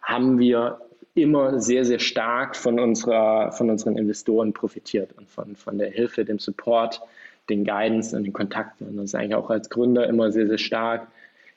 haben 0.00 0.38
wir 0.38 0.80
immer 1.14 1.60
sehr, 1.60 1.84
sehr 1.84 1.98
stark 1.98 2.56
von, 2.56 2.80
unserer, 2.80 3.52
von 3.52 3.68
unseren 3.68 3.98
Investoren 3.98 4.54
profitiert 4.54 5.10
und 5.18 5.28
von, 5.28 5.56
von 5.56 5.76
der 5.76 5.90
Hilfe, 5.90 6.24
dem 6.24 6.38
Support, 6.38 7.02
den 7.50 7.64
Guidance 7.64 8.16
und 8.16 8.24
den 8.24 8.32
Kontakten. 8.32 8.86
Und 8.86 9.04
ist 9.04 9.14
eigentlich 9.14 9.34
auch 9.34 9.50
als 9.50 9.68
Gründer 9.68 10.06
immer 10.06 10.32
sehr, 10.32 10.46
sehr 10.46 10.58
stark 10.58 11.06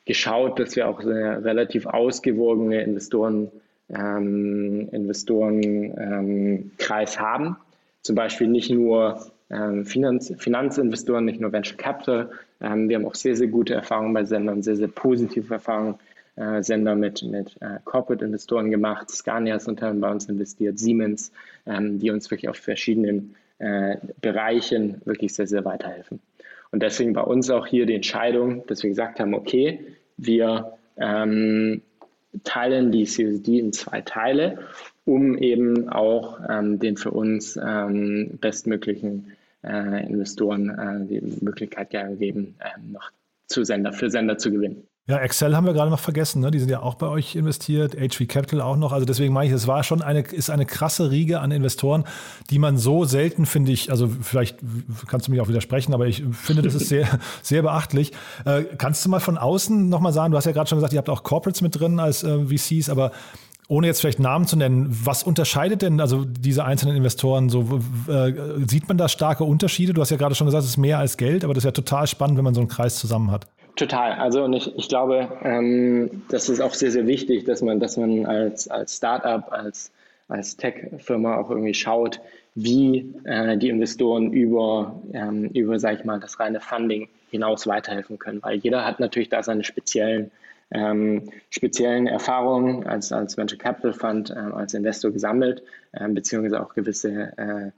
geschaut, 0.04 0.58
dass 0.58 0.76
wir 0.76 0.88
auch 0.88 1.00
eine 1.00 1.44
relativ 1.44 1.86
ausgewogene 1.86 2.82
Investoren, 2.82 3.50
ähm, 3.88 4.88
Investorenkreis 4.90 7.16
ähm, 7.16 7.22
haben. 7.22 7.56
Zum 8.02 8.16
Beispiel 8.16 8.48
nicht 8.48 8.70
nur 8.70 9.26
ähm, 9.50 9.84
Finanz, 9.84 10.32
Finanzinvestoren, 10.38 11.24
nicht 11.24 11.40
nur 11.40 11.52
Venture 11.52 11.76
Capital. 11.76 12.30
Ähm, 12.60 12.88
wir 12.88 12.96
haben 12.96 13.06
auch 13.06 13.14
sehr, 13.14 13.36
sehr 13.36 13.48
gute 13.48 13.74
Erfahrungen 13.74 14.14
bei 14.14 14.24
Sendern, 14.24 14.62
sehr, 14.62 14.76
sehr 14.76 14.88
positive 14.88 15.54
Erfahrungen. 15.54 15.96
Äh, 16.34 16.62
Sender 16.62 16.94
mit, 16.94 17.22
mit 17.22 17.58
äh, 17.60 17.78
Corporate-Investoren 17.84 18.70
gemacht. 18.70 19.10
Scania 19.10 19.56
ist 19.56 19.68
unter 19.68 19.88
anderem 19.88 20.00
bei 20.00 20.10
uns 20.10 20.30
investiert, 20.30 20.78
Siemens, 20.78 21.30
ähm, 21.66 21.98
die 21.98 22.10
uns 22.10 22.30
wirklich 22.30 22.48
auf 22.48 22.56
verschiedenen 22.56 23.34
äh, 23.58 23.98
Bereichen 24.22 25.02
wirklich 25.04 25.34
sehr, 25.34 25.46
sehr 25.46 25.66
weiterhelfen. 25.66 26.20
Und 26.72 26.82
deswegen 26.82 27.12
bei 27.12 27.22
uns 27.22 27.50
auch 27.50 27.66
hier 27.66 27.86
die 27.86 27.94
Entscheidung, 27.94 28.66
dass 28.66 28.82
wir 28.82 28.90
gesagt 28.90 29.20
haben, 29.20 29.34
okay, 29.34 29.80
wir 30.16 30.72
ähm, 30.96 31.82
teilen 32.44 32.90
die 32.90 33.04
CSD 33.04 33.58
in 33.58 33.72
zwei 33.72 34.00
Teile, 34.00 34.58
um 35.04 35.36
eben 35.36 35.88
auch 35.90 36.40
ähm, 36.48 36.78
den 36.78 36.96
für 36.96 37.10
uns 37.10 37.58
ähm, 37.62 38.38
bestmöglichen 38.40 39.32
äh, 39.62 40.06
Investoren 40.06 40.70
äh, 40.70 41.06
die 41.06 41.44
Möglichkeit 41.44 41.90
geben, 41.90 42.54
äh, 42.58 42.80
noch 42.90 43.10
zu 43.46 43.64
Sender, 43.64 43.92
für 43.92 44.10
Sender 44.10 44.38
zu 44.38 44.50
gewinnen. 44.50 44.86
Ja, 45.08 45.18
Excel 45.18 45.56
haben 45.56 45.66
wir 45.66 45.72
gerade 45.72 45.90
noch 45.90 45.98
vergessen, 45.98 46.40
ne? 46.40 46.52
Die 46.52 46.60
sind 46.60 46.70
ja 46.70 46.80
auch 46.80 46.94
bei 46.94 47.08
euch 47.08 47.34
investiert, 47.34 47.96
HV 47.96 48.28
Capital 48.28 48.60
auch 48.60 48.76
noch. 48.76 48.92
Also 48.92 49.04
deswegen 49.04 49.32
meine 49.32 49.48
ich, 49.48 49.52
es 49.52 49.66
war 49.66 49.82
schon 49.82 50.00
eine, 50.00 50.20
ist 50.20 50.48
eine 50.48 50.64
krasse 50.64 51.10
Riege 51.10 51.40
an 51.40 51.50
Investoren, 51.50 52.04
die 52.50 52.60
man 52.60 52.78
so 52.78 53.04
selten, 53.04 53.44
finde 53.44 53.72
ich, 53.72 53.90
also 53.90 54.08
vielleicht 54.08 54.58
kannst 55.08 55.26
du 55.26 55.32
mich 55.32 55.40
auch 55.40 55.48
widersprechen, 55.48 55.92
aber 55.92 56.06
ich 56.06 56.22
finde, 56.30 56.62
das 56.62 56.74
ist 56.74 56.88
sehr, 56.88 57.18
sehr 57.42 57.62
beachtlich. 57.62 58.12
Äh, 58.44 58.62
kannst 58.78 59.04
du 59.04 59.08
mal 59.08 59.18
von 59.18 59.38
außen 59.38 59.88
nochmal 59.88 60.12
sagen, 60.12 60.30
du 60.30 60.36
hast 60.36 60.44
ja 60.44 60.52
gerade 60.52 60.68
schon 60.68 60.78
gesagt, 60.78 60.92
ihr 60.92 60.98
habt 60.98 61.10
auch 61.10 61.24
Corporates 61.24 61.62
mit 61.62 61.80
drin 61.80 61.98
als 61.98 62.22
äh, 62.22 62.46
VCs, 62.46 62.88
aber 62.88 63.10
ohne 63.66 63.88
jetzt 63.88 64.02
vielleicht 64.02 64.20
Namen 64.20 64.46
zu 64.46 64.54
nennen, 64.54 64.86
was 65.02 65.24
unterscheidet 65.24 65.82
denn 65.82 66.00
also 66.00 66.24
diese 66.24 66.64
einzelnen 66.64 66.94
Investoren 66.94 67.48
so? 67.48 67.80
Äh, 68.06 68.34
sieht 68.68 68.86
man 68.86 68.98
da 68.98 69.08
starke 69.08 69.42
Unterschiede? 69.42 69.94
Du 69.94 70.00
hast 70.00 70.10
ja 70.10 70.16
gerade 70.16 70.36
schon 70.36 70.46
gesagt, 70.46 70.62
es 70.62 70.70
ist 70.70 70.76
mehr 70.76 70.98
als 70.98 71.16
Geld, 71.16 71.42
aber 71.42 71.54
das 71.54 71.62
ist 71.62 71.66
ja 71.66 71.72
total 71.72 72.06
spannend, 72.06 72.36
wenn 72.36 72.44
man 72.44 72.54
so 72.54 72.60
einen 72.60 72.68
Kreis 72.68 72.96
zusammen 72.96 73.32
hat. 73.32 73.48
Total. 73.76 74.12
Also 74.12 74.44
und 74.44 74.52
ich, 74.52 74.76
ich 74.76 74.88
glaube, 74.88 75.28
ähm, 75.42 76.22
das 76.28 76.48
ist 76.48 76.60
auch 76.60 76.74
sehr, 76.74 76.90
sehr 76.90 77.06
wichtig, 77.06 77.44
dass 77.44 77.62
man, 77.62 77.80
dass 77.80 77.96
man 77.96 78.26
als, 78.26 78.68
als 78.68 78.96
Startup, 78.96 79.50
als, 79.50 79.92
als 80.28 80.56
Tech-Firma 80.56 81.36
auch 81.38 81.50
irgendwie 81.50 81.74
schaut, 81.74 82.20
wie 82.54 83.14
äh, 83.24 83.56
die 83.56 83.70
Investoren 83.70 84.32
über, 84.32 85.00
ähm, 85.14 85.46
über, 85.54 85.78
sag 85.78 86.00
ich 86.00 86.04
mal, 86.04 86.20
das 86.20 86.38
reine 86.38 86.60
Funding 86.60 87.08
hinaus 87.30 87.66
weiterhelfen 87.66 88.18
können. 88.18 88.42
Weil 88.42 88.58
jeder 88.58 88.84
hat 88.84 89.00
natürlich 89.00 89.30
da 89.30 89.42
seine 89.42 89.64
speziellen, 89.64 90.30
ähm, 90.70 91.30
speziellen 91.48 92.06
Erfahrungen 92.06 92.86
als, 92.86 93.10
als 93.10 93.38
Venture 93.38 93.58
Capital 93.58 93.94
Fund, 93.94 94.30
äh, 94.30 94.34
als 94.34 94.74
Investor 94.74 95.12
gesammelt, 95.12 95.62
äh, 95.92 96.06
beziehungsweise 96.08 96.62
auch 96.62 96.74
gewisse, 96.74 97.32
äh, 97.38 97.70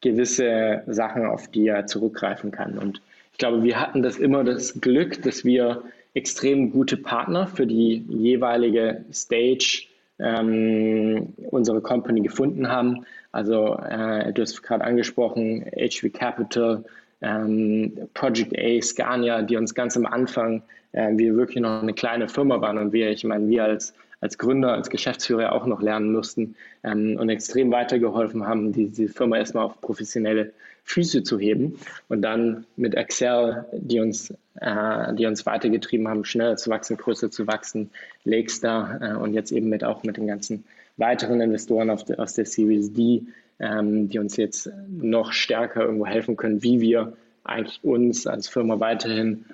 gewisse 0.00 0.84
Sachen, 0.86 1.26
auf 1.26 1.48
die 1.48 1.66
er 1.66 1.86
zurückgreifen 1.86 2.52
kann. 2.52 2.78
Und 2.78 3.02
ich 3.32 3.38
glaube, 3.38 3.62
wir 3.62 3.80
hatten 3.80 4.02
das 4.02 4.18
immer 4.18 4.44
das 4.44 4.80
Glück, 4.80 5.22
dass 5.22 5.44
wir 5.44 5.82
extrem 6.14 6.70
gute 6.70 6.96
Partner 6.96 7.46
für 7.46 7.66
die 7.66 8.04
jeweilige 8.08 9.04
Stage 9.12 9.86
ähm, 10.18 11.34
unsere 11.50 11.80
Company 11.80 12.20
gefunden 12.20 12.68
haben. 12.68 13.04
Also 13.32 13.76
äh, 13.76 14.32
du 14.32 14.42
hast 14.42 14.62
gerade 14.62 14.84
angesprochen, 14.84 15.64
HV 15.74 16.12
Capital, 16.12 16.84
ähm, 17.22 18.08
Project 18.14 18.56
A, 18.58 18.82
Scania, 18.82 19.42
die 19.42 19.56
uns 19.56 19.74
ganz 19.74 19.96
am 19.96 20.06
Anfang, 20.06 20.62
äh, 20.92 21.16
wir 21.16 21.34
wirklich 21.36 21.60
noch 21.60 21.82
eine 21.82 21.94
kleine 21.94 22.28
Firma 22.28 22.60
waren 22.60 22.78
und 22.78 22.92
wir, 22.92 23.10
ich 23.10 23.24
meine, 23.24 23.48
wir 23.48 23.64
als 23.64 23.94
als 24.22 24.38
Gründer, 24.38 24.72
als 24.72 24.88
Geschäftsführer 24.88 25.52
auch 25.52 25.66
noch 25.66 25.82
lernen 25.82 26.12
mussten 26.12 26.54
ähm, 26.84 27.18
und 27.18 27.28
extrem 27.28 27.70
weitergeholfen 27.72 28.46
haben, 28.46 28.72
die, 28.72 28.88
die 28.88 29.08
Firma 29.08 29.36
erstmal 29.36 29.64
auf 29.64 29.80
professionelle 29.80 30.52
Füße 30.84 31.24
zu 31.24 31.38
heben 31.38 31.78
und 32.08 32.22
dann 32.22 32.64
mit 32.76 32.94
Excel, 32.94 33.64
die 33.72 34.00
uns, 34.00 34.32
äh, 34.60 35.14
die 35.14 35.26
uns 35.26 35.44
weitergetrieben 35.44 36.08
haben, 36.08 36.24
schneller 36.24 36.56
zu 36.56 36.70
wachsen, 36.70 36.96
größer 36.96 37.30
zu 37.30 37.46
wachsen, 37.46 37.90
Lakestar 38.24 39.00
äh, 39.02 39.14
und 39.16 39.34
jetzt 39.34 39.52
eben 39.52 39.68
mit 39.68 39.84
auch 39.84 40.04
mit 40.04 40.16
den 40.16 40.28
ganzen 40.28 40.64
weiteren 40.96 41.40
Investoren 41.40 41.88
de, 42.06 42.16
aus 42.16 42.34
der 42.34 42.46
Series 42.46 42.92
D, 42.92 43.22
ähm, 43.58 44.08
die 44.08 44.20
uns 44.20 44.36
jetzt 44.36 44.70
noch 44.88 45.32
stärker 45.32 45.82
irgendwo 45.82 46.06
helfen 46.06 46.36
können, 46.36 46.62
wie 46.62 46.80
wir 46.80 47.12
eigentlich 47.42 47.80
uns 47.82 48.28
als 48.28 48.48
Firma 48.48 48.78
weiterhin 48.78 49.44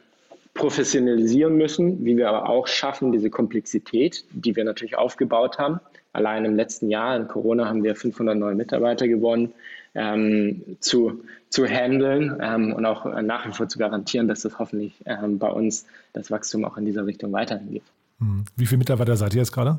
professionalisieren 0.58 1.56
müssen, 1.56 2.04
wie 2.04 2.16
wir 2.16 2.28
aber 2.28 2.48
auch 2.48 2.66
schaffen, 2.66 3.12
diese 3.12 3.30
Komplexität, 3.30 4.24
die 4.32 4.56
wir 4.56 4.64
natürlich 4.64 4.98
aufgebaut 4.98 5.58
haben. 5.58 5.80
Allein 6.12 6.44
im 6.44 6.56
letzten 6.56 6.90
Jahr 6.90 7.16
in 7.16 7.28
Corona 7.28 7.66
haben 7.66 7.84
wir 7.84 7.94
500 7.94 8.36
neue 8.36 8.56
Mitarbeiter 8.56 9.06
gewonnen, 9.06 9.54
ähm, 9.94 10.76
zu, 10.80 11.22
zu 11.48 11.64
handeln 11.64 12.38
ähm, 12.42 12.72
und 12.72 12.84
auch 12.84 13.04
nach 13.22 13.46
wie 13.46 13.52
vor 13.52 13.68
zu 13.68 13.78
garantieren, 13.78 14.26
dass 14.26 14.42
das 14.42 14.58
hoffentlich 14.58 15.00
ähm, 15.06 15.38
bei 15.38 15.48
uns 15.48 15.86
das 16.12 16.30
Wachstum 16.30 16.64
auch 16.64 16.76
in 16.76 16.84
dieser 16.84 17.06
Richtung 17.06 17.32
weiterhin 17.32 17.70
geht. 17.70 17.84
Hm. 18.18 18.44
Wie 18.56 18.66
viele 18.66 18.78
Mitarbeiter 18.78 19.16
seid 19.16 19.34
ihr 19.34 19.38
jetzt 19.38 19.52
gerade? 19.52 19.78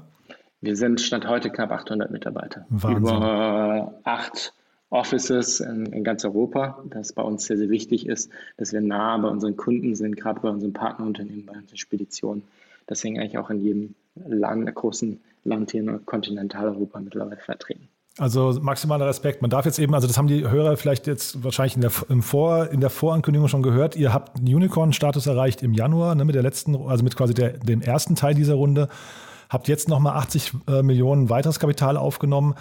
Wir 0.62 0.78
sind 0.78 1.02
Stand 1.02 1.28
heute 1.28 1.50
knapp 1.50 1.72
800 1.72 2.10
Mitarbeiter. 2.10 2.66
Wahnsinn. 2.70 3.18
Über 3.18 3.94
acht 4.04 4.54
Offices 4.90 5.60
in, 5.60 5.86
in, 5.88 6.04
ganz 6.04 6.26
Europa, 6.26 6.84
das 6.90 7.14
bei 7.14 7.22
uns 7.22 7.46
sehr, 7.46 7.58
sehr 7.58 7.70
wichtig 7.70 8.08
ist, 8.08 8.32
dass 8.58 8.74
wir 8.74 8.82
nah 8.82 9.18
bei 9.18 9.28
unseren 9.28 9.56
Kunden 9.56 9.96
sind, 9.96 10.18
gerade 10.18 10.40
bei 10.40 10.50
unseren 10.50 10.74
Partnerunternehmen, 10.74 11.46
bei 11.46 11.54
unseren 11.54 11.78
Speditionen. 11.78 12.44
Deswegen 12.90 13.20
eigentlich 13.20 13.38
auch 13.38 13.52
in 13.52 13.62
jedem 13.62 13.96
Land, 14.16 14.74
großen 14.74 15.20
Land 15.44 15.72
hier 15.72 15.82
in 15.82 16.06
Kontinentaleuropa 16.06 17.00
mittlerweile 17.00 17.38
vertreten. 17.38 17.88
Also 18.18 18.58
maximaler 18.62 19.08
Respekt. 19.08 19.42
Man 19.42 19.50
darf 19.50 19.66
jetzt 19.66 19.80
eben, 19.80 19.94
also 19.94 20.08
das 20.08 20.18
haben 20.18 20.28
die 20.28 20.50
Hörer 20.50 20.76
vielleicht 20.76 21.08
jetzt 21.08 21.42
wahrscheinlich 21.44 21.76
in 21.76 21.82
der, 21.82 21.92
Vor, 21.92 22.70
in 22.70 22.82
der 22.82 22.90
Vorankündigung 22.90 23.48
schon 23.48 23.64
gehört. 23.64 23.96
Ihr 23.96 24.14
habt 24.14 24.38
einen 24.38 24.54
Unicorn-Status 24.54 25.26
erreicht 25.28 25.64
im 25.64 25.74
Januar, 25.74 26.16
ne, 26.16 26.26
mit 26.26 26.36
der 26.36 26.44
letzten, 26.44 26.76
also 26.76 27.04
mit 27.04 27.16
quasi 27.16 27.34
der, 27.34 27.52
dem 27.54 27.82
ersten 27.82 28.16
Teil 28.16 28.34
dieser 28.34 28.56
Runde. 28.56 28.90
Habt 29.48 29.68
jetzt 29.68 29.88
nochmal 29.88 30.18
80 30.18 30.54
äh, 30.68 30.84
Millionen 30.84 31.30
weiteres 31.30 31.60
Kapital 31.60 31.96
aufgenommen. 31.96 32.56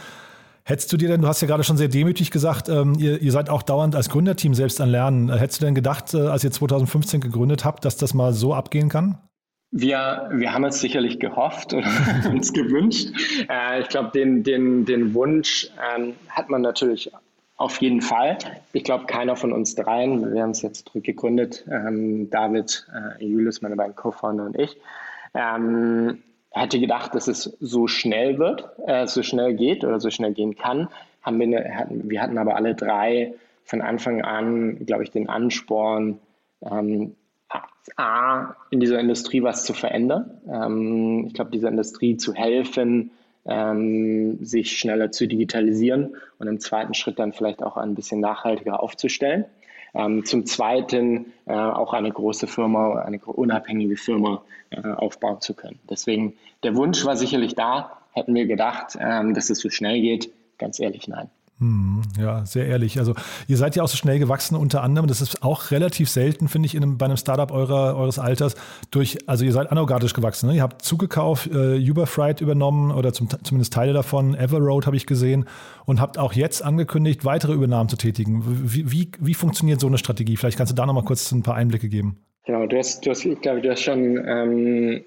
Hättest 0.69 0.93
du 0.93 0.99
dir 0.99 1.09
denn, 1.09 1.23
du 1.23 1.29
hast 1.29 1.41
ja 1.41 1.49
gerade 1.49 1.65
schon 1.65 1.79
sehr 1.79 1.89
demütig 1.89 2.31
gesagt, 2.31 2.69
ähm, 2.69 2.95
ihr, 2.99 3.23
ihr, 3.23 3.33
seid 3.33 3.49
auch 3.49 3.63
dauernd 3.63 3.97
als 3.97 4.11
Gründerteam 4.11 4.53
selbst 4.53 4.83
an 4.83 4.91
Lernen. 4.91 5.35
Hättest 5.35 5.63
du 5.63 5.65
denn 5.65 5.75
gedacht, 5.75 6.13
äh, 6.13 6.19
als 6.19 6.45
ihr 6.45 6.51
2015 6.51 7.23
gegründet 7.23 7.65
habt, 7.65 7.87
dass 7.87 7.97
das 7.97 8.13
mal 8.13 8.35
so 8.35 8.53
abgehen 8.53 8.91
kann? 8.91 9.17
Wir, 9.71 10.29
wir 10.31 10.53
haben 10.53 10.65
es 10.65 10.83
sicherlich 10.83 11.21
gehofft 11.21 11.73
oder 11.73 11.89
uns 12.31 12.53
gewünscht. 12.53 13.09
Äh, 13.49 13.81
ich 13.81 13.89
glaube, 13.89 14.11
den, 14.11 14.43
den, 14.43 14.85
den 14.85 15.15
Wunsch 15.15 15.71
ähm, 15.97 16.13
hat 16.29 16.51
man 16.51 16.61
natürlich 16.61 17.11
auf 17.57 17.81
jeden 17.81 18.03
Fall. 18.03 18.37
Ich 18.75 18.85
glaube, 18.85 19.07
keiner 19.07 19.37
von 19.37 19.55
uns 19.55 19.75
dreien, 19.75 20.35
wir 20.35 20.43
haben 20.43 20.51
es 20.51 20.61
jetzt 20.61 20.91
zurückgegründet, 20.91 21.65
ähm, 21.71 22.29
David, 22.29 22.87
äh, 23.19 23.25
Julius, 23.25 23.63
meine 23.63 23.75
beiden 23.75 23.97
Co-Founder 23.97 24.45
und 24.45 24.59
ich, 24.59 24.77
ähm, 25.33 26.19
hätte 26.51 26.81
gedacht, 26.81 27.15
dass 27.15 27.29
es 27.29 27.57
so 27.61 27.87
schnell 27.87 28.39
wird, 28.39 28.69
äh, 28.87 29.07
so 29.07 29.23
schnell 29.23 29.55
geht 29.55 29.85
oder 29.85 30.01
so 30.01 30.11
schnell 30.11 30.33
gehen 30.33 30.57
kann. 30.57 30.89
Haben 31.23 31.39
wir, 31.39 31.47
eine, 31.47 31.75
hatten, 31.77 32.11
wir 32.11 32.23
hatten 32.23 32.39
aber 32.39 32.57
alle 32.57 32.75
drei 32.75 33.35
von 33.65 33.83
Anfang 33.83 34.23
an, 34.23 34.87
glaube 34.87 35.03
ich, 35.03 35.11
den 35.11 35.29
Ansporn, 35.29 36.19
ähm, 36.63 37.15
A, 37.97 38.55
in 38.71 38.81
dieser 38.81 39.01
Industrie 39.01 39.43
was 39.43 39.65
zu 39.65 39.73
verändern. 39.73 40.43
Ähm, 40.47 41.25
ich 41.27 41.35
glaube, 41.35 41.51
dieser 41.51 41.69
Industrie 41.69 42.17
zu 42.17 42.35
helfen, 42.35 43.11
ähm, 43.47 44.45
sich 44.45 44.79
schneller 44.79 45.11
zu 45.11 45.27
digitalisieren 45.27 46.17
und 46.39 46.49
im 46.49 46.61
zweiten 46.61 46.95
Schritt 46.95 47.19
dann 47.19 47.33
vielleicht 47.33 47.63
auch 47.63 47.77
ein 47.77 47.95
bisschen 47.95 48.21
nachhaltiger 48.21 48.83
aufzustellen. 48.83 49.47
Ähm, 49.99 50.25
zum 50.25 50.47
Zweiten 50.47 51.33
äh, 51.47 51.53
auch 51.53 51.93
eine 51.93 52.11
große 52.11 52.47
Firma, 52.47 53.01
eine 53.01 53.19
unabhängige 53.19 53.97
Firma 53.97 54.43
äh, 54.71 54.81
aufbauen 54.81 55.41
zu 55.41 55.55
können. 55.55 55.81
Deswegen, 55.91 56.35
der 56.63 56.77
Wunsch 56.77 57.05
war 57.05 57.17
sicherlich 57.17 57.57
da. 57.57 57.99
Hätten 58.13 58.35
wir 58.35 58.47
gedacht, 58.47 58.97
ähm, 58.99 59.35
dass 59.35 59.51
es 59.51 59.59
so 59.59 59.71
schnell 59.71 60.01
geht? 60.01 60.31
Ganz 60.57 60.79
ehrlich, 60.79 61.09
nein. 61.09 61.31
Hm, 61.61 62.03
ja, 62.17 62.47
sehr 62.47 62.67
ehrlich. 62.67 63.01
Also 63.01 63.15
ihr 63.49 63.57
seid 63.57 63.75
ja 63.75 63.83
auch 63.83 63.89
so 63.89 63.97
schnell 63.97 64.21
gewachsen, 64.21 64.55
unter 64.55 64.83
anderem, 64.83 65.09
das 65.09 65.21
ist 65.21 65.43
auch 65.43 65.73
relativ 65.73 66.09
selten, 66.09 66.47
finde 66.47 66.67
ich, 66.67 66.77
in 66.77 66.85
einem, 66.85 66.99
bei 66.99 67.07
einem 67.07 67.17
Startup 67.17 67.51
eurer, 67.51 67.97
eures 67.97 68.21
Alters, 68.21 68.55
durch, 68.93 69.19
also 69.27 69.45
ihr 69.45 69.53
seid 69.53 69.73
anorganisch 69.73 70.13
gewachsen. 70.13 70.49
Ne? 70.49 70.57
Ihr 70.57 70.63
habt 70.63 70.83
zugekauft, 70.83 71.49
äh, 71.53 71.79
Uberfreight 71.91 72.41
übernommen 72.41 72.93
oder 72.93 73.13
zum, 73.13 73.29
zumindest 73.43 73.73
Teile 73.73 73.93
davon, 73.93 74.37
Everroad 74.37 74.87
habe 74.87 74.97
ich 74.97 75.07
gesehen 75.07 75.47
und 75.85 76.01
habt 76.01 76.17
auch 76.17 76.33
jetzt 76.33 76.63
angekündigt, 76.63 77.25
weitere 77.25 77.55
Übernahmen 77.55 77.89
zu 77.89 77.97
tätigen. 77.97 78.45
Wie, 78.47 78.93
wie, 78.93 79.11
wie 79.19 79.35
funktioniert 79.35 79.81
so 79.81 79.89
eine 79.89 79.99
Strategie? 79.99 80.37
Vielleicht 80.37 80.59
kannst 80.59 80.71
du 80.71 80.77
da 80.77 80.87
nochmal 80.87 81.05
kurz 81.05 81.33
ein 81.33 81.43
paar 81.43 81.57
Einblicke 81.57 81.89
geben. 81.89 82.19
Genau, 82.47 82.67
du 82.67 82.79
hast, 82.79 83.05
du 83.05 83.11
hast 83.11 83.25
ich 83.25 83.41
glaube, 83.41 83.63
du 83.63 83.71
hast 83.71 83.83
schon 83.83 84.17
ähm, 84.27 85.05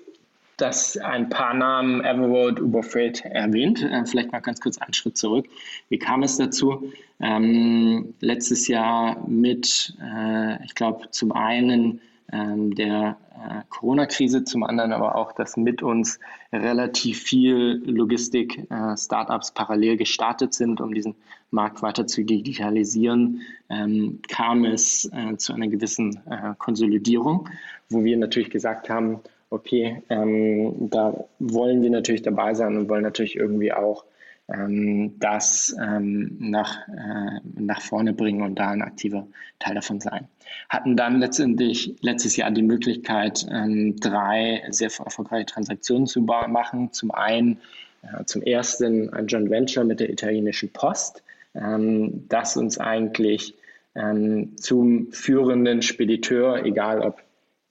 dass 0.61 0.95
ein 0.97 1.29
paar 1.29 1.53
Namen 1.53 2.01
Everroad, 2.01 2.61
Uberfreight 2.61 3.25
erwähnt. 3.25 3.81
Äh, 3.81 4.05
vielleicht 4.05 4.31
mal 4.31 4.39
ganz 4.39 4.61
kurz 4.61 4.77
einen 4.77 4.93
Schritt 4.93 5.17
zurück. 5.17 5.47
Wie 5.89 5.97
kam 5.97 6.21
es 6.21 6.37
dazu? 6.37 6.91
Ähm, 7.19 8.13
letztes 8.19 8.67
Jahr 8.67 9.27
mit, 9.27 9.95
äh, 10.01 10.63
ich 10.63 10.75
glaube, 10.75 11.09
zum 11.09 11.31
einen 11.31 11.99
ähm, 12.31 12.75
der 12.75 13.17
äh, 13.33 13.61
Corona-Krise, 13.69 14.43
zum 14.43 14.63
anderen 14.63 14.93
aber 14.93 15.15
auch, 15.15 15.31
dass 15.31 15.57
mit 15.57 15.81
uns 15.83 16.19
relativ 16.53 17.23
viel 17.23 17.81
Logistik-Startups 17.85 19.49
äh, 19.49 19.53
parallel 19.53 19.97
gestartet 19.97 20.53
sind, 20.53 20.79
um 20.79 20.93
diesen 20.93 21.15
Markt 21.49 21.81
weiter 21.81 22.07
zu 22.07 22.23
digitalisieren, 22.23 23.41
ähm, 23.69 24.19
kam 24.29 24.63
es 24.63 25.09
äh, 25.11 25.35
zu 25.37 25.53
einer 25.53 25.67
gewissen 25.67 26.21
äh, 26.29 26.53
Konsolidierung, 26.57 27.49
wo 27.89 28.03
wir 28.03 28.17
natürlich 28.17 28.49
gesagt 28.49 28.89
haben, 28.89 29.19
okay, 29.51 30.01
ähm, 30.09 30.89
da 30.89 31.25
wollen 31.39 31.83
wir 31.83 31.91
natürlich 31.91 32.23
dabei 32.23 32.53
sein 32.53 32.75
und 32.77 32.89
wollen 32.89 33.03
natürlich 33.03 33.35
irgendwie 33.35 33.71
auch 33.71 34.05
ähm, 34.47 35.19
das 35.19 35.75
ähm, 35.79 36.37
nach, 36.39 36.87
äh, 36.87 37.39
nach 37.59 37.81
vorne 37.81 38.13
bringen 38.13 38.41
und 38.41 38.55
da 38.55 38.69
ein 38.69 38.81
aktiver 38.81 39.27
Teil 39.59 39.75
davon 39.75 39.99
sein. 39.99 40.27
Hatten 40.69 40.95
dann 40.95 41.19
letztendlich 41.19 41.95
letztes 42.01 42.37
Jahr 42.37 42.49
die 42.49 42.63
Möglichkeit, 42.63 43.45
ähm, 43.51 43.97
drei 43.99 44.63
sehr 44.69 44.89
erfolgreiche 45.03 45.45
Transaktionen 45.45 46.07
zu 46.07 46.21
machen. 46.21 46.93
Zum 46.93 47.11
einen, 47.11 47.59
äh, 48.03 48.23
zum 48.25 48.41
ersten 48.41 49.13
ein 49.13 49.27
Joint 49.27 49.49
Venture 49.49 49.83
mit 49.83 49.99
der 49.99 50.09
italienischen 50.09 50.69
Post, 50.69 51.23
ähm, 51.55 52.25
das 52.29 52.55
uns 52.55 52.77
eigentlich 52.77 53.53
ähm, 53.95 54.55
zum 54.55 55.11
führenden 55.11 55.81
Spediteur, 55.81 56.65
egal 56.65 57.01
ob 57.01 57.21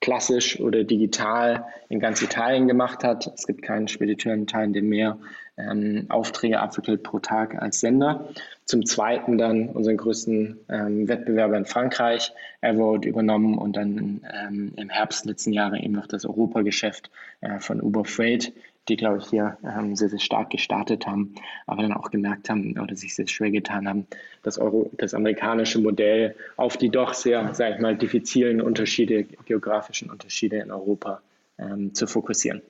klassisch 0.00 0.58
oder 0.60 0.84
digital 0.84 1.66
in 1.88 2.00
ganz 2.00 2.22
Italien 2.22 2.66
gemacht 2.66 3.04
hat. 3.04 3.30
Es 3.34 3.46
gibt 3.46 3.62
keinen 3.62 3.88
Spediteur 3.88 4.32
in 4.32 4.44
Italien, 4.44 4.72
der 4.72 4.82
mehr 4.82 5.18
ähm, 5.58 6.06
Aufträge 6.08 6.60
abwickelt 6.60 7.02
pro 7.02 7.18
Tag 7.18 7.60
als 7.60 7.80
Sender. 7.80 8.28
Zum 8.64 8.86
Zweiten 8.86 9.36
dann 9.36 9.68
unseren 9.68 9.96
größten 9.96 10.58
ähm, 10.68 11.08
Wettbewerber 11.08 11.56
in 11.56 11.66
Frankreich, 11.66 12.32
Everroad, 12.60 13.04
übernommen 13.04 13.58
und 13.58 13.76
dann 13.76 14.22
ähm, 14.32 14.72
im 14.76 14.88
Herbst 14.88 15.26
letzten 15.26 15.52
Jahres 15.52 15.80
eben 15.80 15.94
noch 15.94 16.06
das 16.06 16.24
Europageschäft 16.24 17.10
äh, 17.40 17.58
von 17.58 17.80
Uber 17.80 18.04
Freight 18.04 18.52
die, 18.88 18.96
glaube 18.96 19.18
ich, 19.18 19.26
hier 19.28 19.58
ähm, 19.64 19.94
sehr, 19.94 20.08
sehr 20.08 20.18
stark 20.18 20.50
gestartet 20.50 21.06
haben, 21.06 21.34
aber 21.66 21.82
dann 21.82 21.92
auch 21.92 22.10
gemerkt 22.10 22.50
haben 22.50 22.78
oder 22.78 22.96
sich 22.96 23.14
sehr 23.14 23.28
schwer 23.28 23.50
getan 23.50 23.88
haben, 23.88 24.06
das, 24.42 24.58
Euro, 24.58 24.90
das 24.96 25.14
amerikanische 25.14 25.80
Modell 25.80 26.34
auf 26.56 26.76
die 26.76 26.88
doch 26.88 27.14
sehr, 27.14 27.54
sage 27.54 27.74
ich 27.74 27.80
mal, 27.80 27.96
diffizilen 27.96 28.60
Unterschiede, 28.60 29.24
geografischen 29.44 30.10
Unterschiede 30.10 30.58
in 30.58 30.70
Europa 30.70 31.20
ähm, 31.58 31.94
zu 31.94 32.06
fokussieren. 32.06 32.62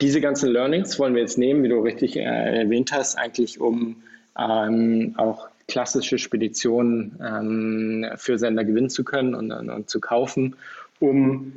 Diese 0.00 0.20
ganzen 0.20 0.50
Learnings 0.50 0.98
wollen 0.98 1.14
wir 1.14 1.22
jetzt 1.22 1.38
nehmen, 1.38 1.62
wie 1.62 1.68
du 1.68 1.80
richtig 1.80 2.16
äh, 2.16 2.22
erwähnt 2.22 2.92
hast, 2.92 3.16
eigentlich 3.16 3.60
um 3.60 4.02
ähm, 4.38 5.14
auch 5.16 5.48
klassische 5.68 6.18
Speditionen 6.18 7.18
ähm, 7.22 8.06
für 8.16 8.38
Sender 8.38 8.64
gewinnen 8.64 8.90
zu 8.90 9.04
können 9.04 9.34
und, 9.34 9.52
und, 9.52 9.70
und 9.70 9.88
zu 9.88 10.00
kaufen, 10.00 10.56
um 10.98 11.52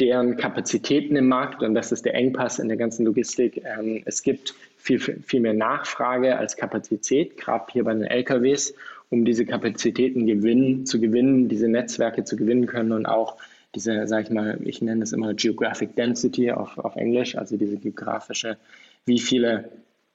deren 0.00 0.36
Kapazitäten 0.36 1.16
im 1.16 1.28
Markt 1.28 1.62
und 1.62 1.74
das 1.74 1.92
ist 1.92 2.04
der 2.04 2.14
Engpass 2.14 2.58
in 2.58 2.68
der 2.68 2.76
ganzen 2.76 3.04
Logistik. 3.04 3.62
Ähm, 3.64 4.02
es 4.04 4.22
gibt 4.22 4.54
viel, 4.76 4.98
viel 4.98 5.40
mehr 5.40 5.54
Nachfrage 5.54 6.36
als 6.36 6.56
Kapazität, 6.56 7.36
gerade 7.36 7.66
hier 7.70 7.84
bei 7.84 7.94
den 7.94 8.04
LKWs, 8.04 8.74
um 9.10 9.24
diese 9.24 9.44
Kapazitäten 9.44 10.26
gewinnen, 10.26 10.86
zu 10.86 11.00
gewinnen, 11.00 11.48
diese 11.48 11.68
Netzwerke 11.68 12.24
zu 12.24 12.36
gewinnen 12.36 12.66
können 12.66 12.92
und 12.92 13.06
auch 13.06 13.36
diese, 13.74 14.06
sage 14.06 14.24
ich 14.24 14.30
mal, 14.30 14.58
ich 14.64 14.82
nenne 14.82 15.02
es 15.02 15.12
immer 15.12 15.34
Geographic 15.34 15.94
Density 15.96 16.50
auf, 16.50 16.78
auf 16.78 16.96
Englisch, 16.96 17.36
also 17.36 17.56
diese 17.56 17.76
geografische, 17.76 18.58
wie 19.06 19.18
viele 19.18 19.70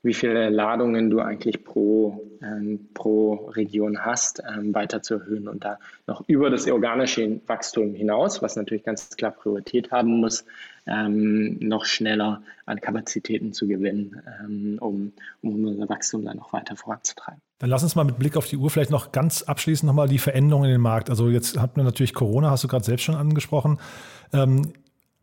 wie 0.07 0.13
viele 0.13 0.49
Ladungen 0.49 1.09
du 1.09 1.19
eigentlich 1.19 1.63
pro, 1.63 2.25
ähm, 2.41 2.87
pro 2.93 3.33
Region 3.51 4.03
hast, 4.03 4.41
ähm, 4.49 4.73
weiter 4.73 5.03
zu 5.03 5.15
erhöhen 5.15 5.47
und 5.47 5.63
da 5.63 5.77
noch 6.07 6.23
über 6.27 6.49
das 6.49 6.67
organische 6.67 7.41
Wachstum 7.45 7.93
hinaus, 7.93 8.41
was 8.41 8.55
natürlich 8.55 8.83
ganz 8.83 9.09
klar 9.15 9.31
Priorität 9.31 9.91
haben 9.91 10.19
muss, 10.19 10.45
ähm, 10.87 11.59
noch 11.59 11.85
schneller 11.85 12.41
an 12.65 12.79
Kapazitäten 12.79 13.53
zu 13.53 13.67
gewinnen, 13.67 14.21
ähm, 14.41 14.77
um, 14.79 15.11
um 15.41 15.65
unser 15.65 15.89
Wachstum 15.89 16.23
dann 16.23 16.37
noch 16.37 16.53
weiter 16.53 16.75
voranzutreiben. 16.75 17.41
Dann 17.59 17.69
lass 17.69 17.83
uns 17.83 17.95
mal 17.95 18.05
mit 18.05 18.17
Blick 18.17 18.37
auf 18.37 18.47
die 18.47 18.57
Uhr 18.57 18.69
vielleicht 18.69 18.91
noch 18.91 19.11
ganz 19.11 19.43
abschließend 19.43 19.87
nochmal 19.87 20.07
die 20.07 20.19
Veränderungen 20.19 20.65
in 20.65 20.71
den 20.71 20.81
Markt. 20.81 21.09
Also 21.09 21.29
jetzt 21.29 21.59
hat 21.59 21.75
man 21.75 21.85
natürlich 21.85 22.13
Corona, 22.13 22.49
hast 22.49 22.63
du 22.63 22.67
gerade 22.67 22.85
selbst 22.85 23.03
schon 23.03 23.15
angesprochen. 23.15 23.79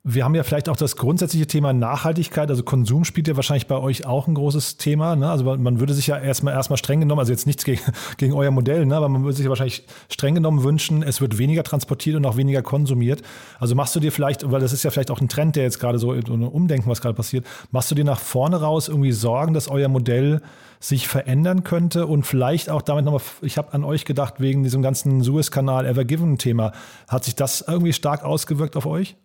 Wir 0.07 0.23
haben 0.23 0.35
ja 0.35 0.43
vielleicht 0.43 0.69
auch 0.69 0.77
das 0.77 0.97
grundsätzliche 0.97 1.47
Thema 1.47 1.73
Nachhaltigkeit. 1.73 2.51
Also 2.51 2.63
Konsum 2.63 3.05
spielt 3.05 3.27
ja 3.27 3.37
wahrscheinlich 3.37 3.67
bei 3.67 3.79
euch 3.79 4.05
auch 4.05 4.29
ein 4.29 4.35
großes 4.35 4.77
Thema. 4.77 5.17
Ne? 5.17 5.31
Also 5.31 5.45
man 5.57 5.81
würde 5.81 5.95
sich 5.95 6.09
ja 6.09 6.19
erstmal 6.19 6.53
erstmal 6.53 6.77
streng 6.77 7.01
genommen, 7.01 7.21
also 7.21 7.33
jetzt 7.33 7.47
nichts 7.47 7.65
gegen, 7.65 7.81
gegen 8.19 8.35
euer 8.35 8.51
Modell, 8.51 8.85
ne? 8.85 8.97
aber 8.97 9.09
man 9.09 9.23
würde 9.23 9.35
sich 9.35 9.45
ja 9.45 9.49
wahrscheinlich 9.49 9.87
streng 10.11 10.35
genommen 10.35 10.63
wünschen, 10.63 11.03
es 11.03 11.23
wird 11.23 11.39
weniger 11.39 11.63
transportiert 11.63 12.17
und 12.17 12.27
auch 12.27 12.37
weniger 12.37 12.61
konsumiert. 12.61 13.23
Also 13.59 13.75
machst 13.75 13.97
du 13.97 14.01
dir 14.01 14.13
vielleicht, 14.13 14.51
weil 14.51 14.61
das 14.61 14.75
ist 14.75 14.83
ja 14.83 14.91
vielleicht 14.91 15.11
auch 15.11 15.23
ein 15.23 15.31
Trend, 15.31 15.57
der 15.57 15.63
jetzt 15.63 15.81
gerade 15.81 15.99
so, 15.99 16.15
so 16.21 16.35
ein 16.35 16.43
Umdenken, 16.43 16.91
was 16.91 17.01
gerade 17.01 17.15
passiert, 17.15 17.47
machst 17.71 17.91
du 17.91 17.95
dir 17.95 18.05
nach 18.05 18.21
vorne 18.21 18.61
raus 18.61 18.89
irgendwie 18.89 19.13
Sorgen, 19.13 19.55
dass 19.55 19.69
euer 19.69 19.89
Modell 19.89 20.43
sich 20.81 21.09
verändern 21.09 21.65
könnte 21.65 22.07
und 22.07 22.27
vielleicht 22.27 22.69
auch 22.69 22.83
damit 22.83 23.07
nochmal, 23.07 23.23
ich 23.41 23.57
habe 23.57 23.73
an 23.73 23.85
euch 23.85 24.05
gedacht, 24.05 24.35
wegen 24.37 24.65
diesem 24.65 24.83
ganzen 24.83 25.23
Suezkanal 25.23 25.87
Ever 25.87 26.05
Given 26.05 26.37
Thema. 26.37 26.73
Hat 27.09 27.25
sich 27.25 27.37
das 27.37 27.65
irgendwie 27.67 27.95
stark 27.95 28.23
ausgewirkt 28.23 28.77
auf 28.77 28.85
euch? 28.85 29.17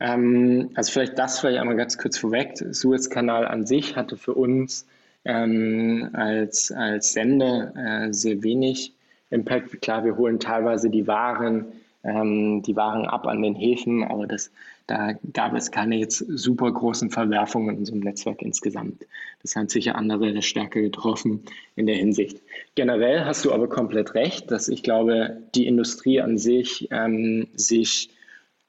Ähm, 0.00 0.70
also 0.74 0.92
vielleicht 0.92 1.18
das 1.18 1.38
vielleicht 1.38 1.58
einmal 1.58 1.76
ganz 1.76 1.98
kurz 1.98 2.18
vorweg. 2.18 2.56
Suezkanal 2.70 3.46
an 3.46 3.66
sich 3.66 3.96
hatte 3.96 4.16
für 4.16 4.34
uns 4.34 4.86
ähm, 5.24 6.10
als, 6.12 6.72
als 6.72 7.12
Sender 7.12 7.72
äh, 7.76 8.12
sehr 8.12 8.42
wenig 8.42 8.92
Impact. 9.30 9.80
Klar, 9.82 10.04
wir 10.04 10.16
holen 10.16 10.38
teilweise 10.38 10.90
die 10.90 11.06
Waren, 11.06 11.66
ähm, 12.02 12.62
die 12.62 12.76
Waren 12.76 13.06
ab 13.06 13.26
an 13.26 13.42
den 13.42 13.54
Häfen, 13.54 14.04
aber 14.04 14.26
das, 14.26 14.50
da 14.86 15.12
gab 15.32 15.54
es 15.54 15.70
keine 15.70 15.96
jetzt 15.96 16.18
super 16.18 16.70
großen 16.70 17.10
Verwerfungen 17.10 17.70
in 17.70 17.78
unserem 17.78 18.00
Netzwerk 18.00 18.42
insgesamt. 18.42 19.06
Das 19.42 19.56
hat 19.56 19.70
sicher 19.70 19.96
andere 19.96 20.42
stärker 20.42 20.80
getroffen 20.80 21.42
in 21.76 21.86
der 21.86 21.96
Hinsicht. 21.96 22.40
Generell 22.74 23.24
hast 23.24 23.44
du 23.44 23.52
aber 23.52 23.68
komplett 23.68 24.14
recht, 24.14 24.50
dass 24.50 24.68
ich 24.68 24.82
glaube, 24.82 25.38
die 25.54 25.66
Industrie 25.66 26.20
an 26.20 26.36
sich 26.36 26.88
ähm, 26.90 27.48
sich 27.54 28.10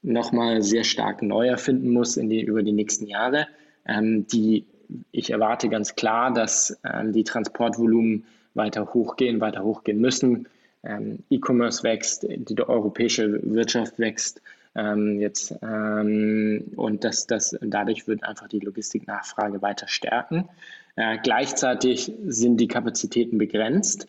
nochmal 0.06 0.62
sehr 0.62 0.84
stark 0.84 1.22
neu 1.22 1.48
erfinden 1.48 1.90
muss 1.92 2.18
in 2.18 2.30
die, 2.30 2.42
über 2.42 2.64
die 2.64 2.72
nächsten 2.72 3.08
Jahre. 3.08 3.48
Ähm, 3.88 4.28
die, 4.28 4.66
ich 5.12 5.32
erwarte 5.32 5.70
ganz 5.70 5.96
klar, 5.96 6.34
dass 6.34 6.80
ähm, 6.84 7.12
die 7.12 7.24
Transportvolumen 7.24 8.26
weiter 8.54 8.94
hochgehen, 8.94 9.42
weiter 9.42 9.64
hochgehen 9.64 10.00
müssen. 10.00 10.48
Ähm, 10.84 11.20
E-Commerce 11.30 11.84
wächst, 11.84 12.24
die, 12.24 12.58
europäische 12.60 13.42
Wirtschaft 13.44 14.00
wächst 14.00 14.42
ähm, 14.76 15.20
jetzt 15.20 15.56
ähm, 15.62 16.66
und 16.76 17.04
das, 17.04 17.28
das, 17.28 17.58
dadurch 17.62 18.08
wird 18.08 18.24
einfach 18.24 18.48
die 18.48 18.60
Logistiknachfrage 18.60 19.62
weiter 19.62 19.88
stärken. 19.88 20.48
Äh, 20.96 21.18
gleichzeitig 21.24 22.12
sind 22.26 22.58
die 22.58 22.68
Kapazitäten 22.68 23.38
begrenzt, 23.38 24.08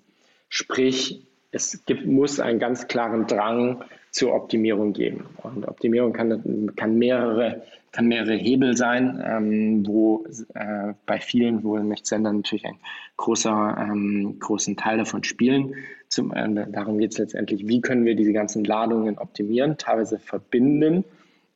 sprich 0.48 1.22
es 1.52 1.84
gibt, 1.86 2.06
muss 2.06 2.38
einen 2.40 2.58
ganz 2.58 2.86
klaren 2.86 3.26
Drang 3.26 3.82
zur 4.16 4.34
Optimierung 4.34 4.94
geben. 4.94 5.26
Und 5.42 5.68
Optimierung 5.68 6.14
kann, 6.14 6.72
kann, 6.74 6.96
mehrere, 6.96 7.62
kann 7.92 8.06
mehrere 8.06 8.32
Hebel 8.32 8.74
sein, 8.74 9.22
ähm, 9.22 9.86
wo 9.86 10.24
äh, 10.54 10.94
bei 11.04 11.20
vielen, 11.20 11.62
wo 11.62 11.78
Sender 12.02 12.32
natürlich 12.32 12.64
einen 12.64 12.78
großer, 13.18 13.76
ähm, 13.78 14.38
großen 14.38 14.74
Teil 14.78 14.96
davon 14.96 15.22
spielen. 15.22 15.74
Zum, 16.08 16.32
äh, 16.32 16.66
darum 16.72 16.96
geht 16.96 17.12
es 17.12 17.18
letztendlich, 17.18 17.68
wie 17.68 17.82
können 17.82 18.06
wir 18.06 18.16
diese 18.16 18.32
ganzen 18.32 18.64
Ladungen 18.64 19.18
optimieren, 19.18 19.76
teilweise 19.76 20.18
verbinden. 20.18 21.04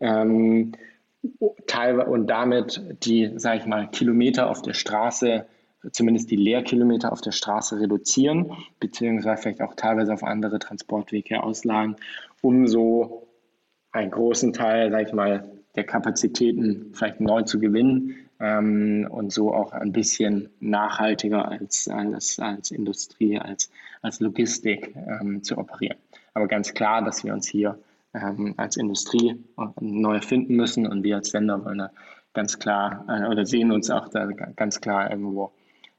Ähm, 0.01 0.73
teilweise, 1.67 2.11
und 2.11 2.27
damit 2.27 2.83
die, 3.07 3.31
sage 3.37 3.61
ich 3.61 3.67
mal, 3.67 3.89
Kilometer 3.91 4.51
auf 4.51 4.61
der 4.61 4.75
Straße 4.75 5.47
zumindest 5.93 6.31
die 6.31 6.37
Leerkilometer 6.37 7.13
auf 7.13 7.21
der 7.21 7.33
Straße 7.33 7.81
reduzieren, 7.81 8.53
beziehungsweise 8.81 9.43
vielleicht 9.43 9.63
auch 9.63 9.75
teilweise 9.75 10.13
auf 10.13 10.23
andere 10.23 10.59
Transportwege 10.59 11.43
auslagen, 11.43 11.97
um 12.43 12.67
so 12.67 13.27
einen 13.93 14.11
großen 14.11 14.53
Teil, 14.53 14.91
sag 14.91 15.07
ich 15.07 15.13
mal, 15.13 15.51
der 15.77 15.85
Kapazitäten 15.85 16.93
vielleicht 16.93 17.21
neu 17.21 17.43
zu 17.43 17.61
gewinnen 17.61 18.17
ähm, 18.41 19.07
und 19.11 19.33
so 19.33 19.55
auch 19.55 19.73
ein 19.73 19.93
bisschen 19.93 20.49
nachhaltiger 20.61 21.49
als, 21.49 21.89
als, 21.89 22.39
als 22.39 22.71
Industrie, 22.71 23.39
als, 23.39 23.71
als 24.03 24.21
Logistik 24.21 24.95
ähm, 24.97 25.43
zu 25.43 25.59
operieren. 25.59 25.99
Aber 26.35 26.49
ganz 26.49 26.75
klar, 26.75 27.03
dass 27.03 27.25
wir 27.25 27.33
uns 27.33 27.49
hier 27.49 27.79
ähm, 28.15 28.55
als 28.57 28.77
Industrie 28.77 29.37
neu 29.81 30.15
erfinden 30.17 30.57
müssen 30.57 30.87
und 30.87 31.05
wir 31.05 31.17
als 31.17 31.31
Sender 31.31 31.65
wollen 31.65 31.79
da 31.79 31.91
ganz 32.33 32.59
klar 32.59 33.05
äh, 33.09 33.29
oder 33.29 33.47
sehen 33.47 33.71
uns 33.73 33.91
auch 33.91 34.09
da 34.09 34.27
ganz 34.27 34.81
klar 34.81 35.11
irgendwo 35.11 35.53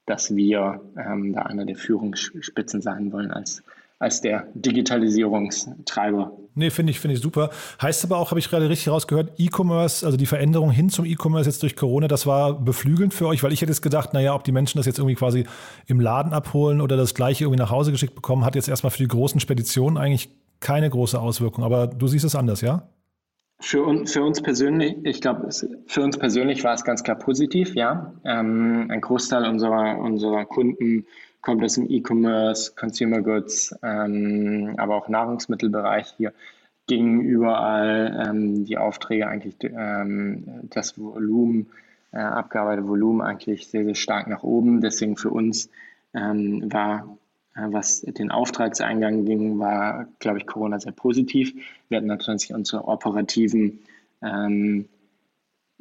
dass 0.05 0.35
wir 0.35 0.81
ähm, 0.97 1.33
da 1.33 1.43
einer 1.43 1.65
der 1.65 1.75
Führungsspitzen 1.75 2.81
sein 2.81 3.11
wollen 3.11 3.31
als, 3.31 3.63
als 3.99 4.21
der 4.21 4.47
Digitalisierungstreiber. 4.53 6.37
Nee, 6.53 6.69
finde 6.69 6.91
ich, 6.91 6.99
finde 6.99 7.15
ich 7.15 7.21
super. 7.21 7.49
Heißt 7.81 8.03
aber 8.03 8.17
auch, 8.17 8.31
habe 8.31 8.39
ich 8.39 8.49
gerade 8.49 8.67
richtig 8.67 8.89
rausgehört, 8.89 9.39
E-Commerce, 9.39 10.05
also 10.05 10.17
die 10.17 10.25
Veränderung 10.25 10.69
hin 10.69 10.89
zum 10.89 11.05
E-Commerce 11.05 11.49
jetzt 11.49 11.63
durch 11.63 11.77
Corona, 11.77 12.07
das 12.07 12.25
war 12.27 12.59
beflügelnd 12.59 13.13
für 13.13 13.27
euch, 13.27 13.41
weil 13.41 13.53
ich 13.53 13.61
hätte 13.61 13.71
jetzt 13.71 13.81
gedacht, 13.81 14.13
naja, 14.13 14.35
ob 14.35 14.43
die 14.43 14.51
Menschen 14.51 14.77
das 14.77 14.85
jetzt 14.85 14.99
irgendwie 14.99 15.15
quasi 15.15 15.45
im 15.85 16.01
Laden 16.01 16.33
abholen 16.33 16.81
oder 16.81 16.97
das 16.97 17.13
gleiche 17.13 17.45
irgendwie 17.45 17.61
nach 17.61 17.71
Hause 17.71 17.91
geschickt 17.91 18.15
bekommen, 18.15 18.43
hat 18.43 18.55
jetzt 18.55 18.67
erstmal 18.67 18.91
für 18.91 18.97
die 18.97 19.07
großen 19.07 19.39
Speditionen 19.39 19.97
eigentlich 19.97 20.29
keine 20.59 20.89
große 20.89 21.19
Auswirkung. 21.19 21.63
Aber 21.63 21.87
du 21.87 22.07
siehst 22.07 22.25
es 22.25 22.35
anders, 22.35 22.61
ja? 22.61 22.89
Für, 23.61 23.85
un, 23.85 24.07
für 24.07 24.23
uns 24.23 24.41
persönlich, 24.41 24.97
ich 25.03 25.21
glaube, 25.21 25.49
für 25.85 26.01
uns 26.01 26.17
persönlich 26.17 26.63
war 26.63 26.73
es 26.73 26.83
ganz 26.83 27.03
klar 27.03 27.17
positiv, 27.17 27.75
ja. 27.75 28.13
Ähm, 28.25 28.87
ein 28.89 29.01
Großteil 29.01 29.45
unserer, 29.45 29.99
unserer 29.99 30.45
Kunden 30.45 31.05
kommt 31.41 31.63
aus 31.63 31.75
dem 31.75 31.87
E-Commerce, 31.87 32.73
Consumer 32.75 33.21
Goods, 33.21 33.75
ähm, 33.83 34.73
aber 34.77 34.95
auch 34.95 35.07
Nahrungsmittelbereich 35.09 36.13
hier 36.17 36.33
gingen 36.87 37.21
überall 37.21 38.27
ähm, 38.27 38.65
die 38.65 38.79
Aufträge 38.79 39.27
eigentlich 39.27 39.55
ähm, 39.61 40.67
das 40.71 40.97
Volumen, 40.97 41.67
äh, 42.11 42.17
abgearbeitete 42.17 42.87
Volumen 42.87 43.21
eigentlich 43.21 43.67
sehr, 43.67 43.85
sehr 43.85 43.95
stark 43.95 44.27
nach 44.27 44.41
oben. 44.41 44.81
Deswegen 44.81 45.17
für 45.17 45.29
uns 45.29 45.69
ähm, 46.15 46.71
war 46.73 47.17
was 47.55 48.01
den 48.01 48.31
Auftragseingang 48.31 49.25
ging, 49.25 49.59
war, 49.59 50.07
glaube 50.19 50.37
ich, 50.37 50.47
Corona 50.47 50.79
sehr 50.79 50.93
positiv. 50.93 51.53
Wir 51.89 51.97
hatten 51.97 52.07
natürlich 52.07 52.53
unsere 52.53 52.87
operativen, 52.87 53.79
ähm, 54.21 54.85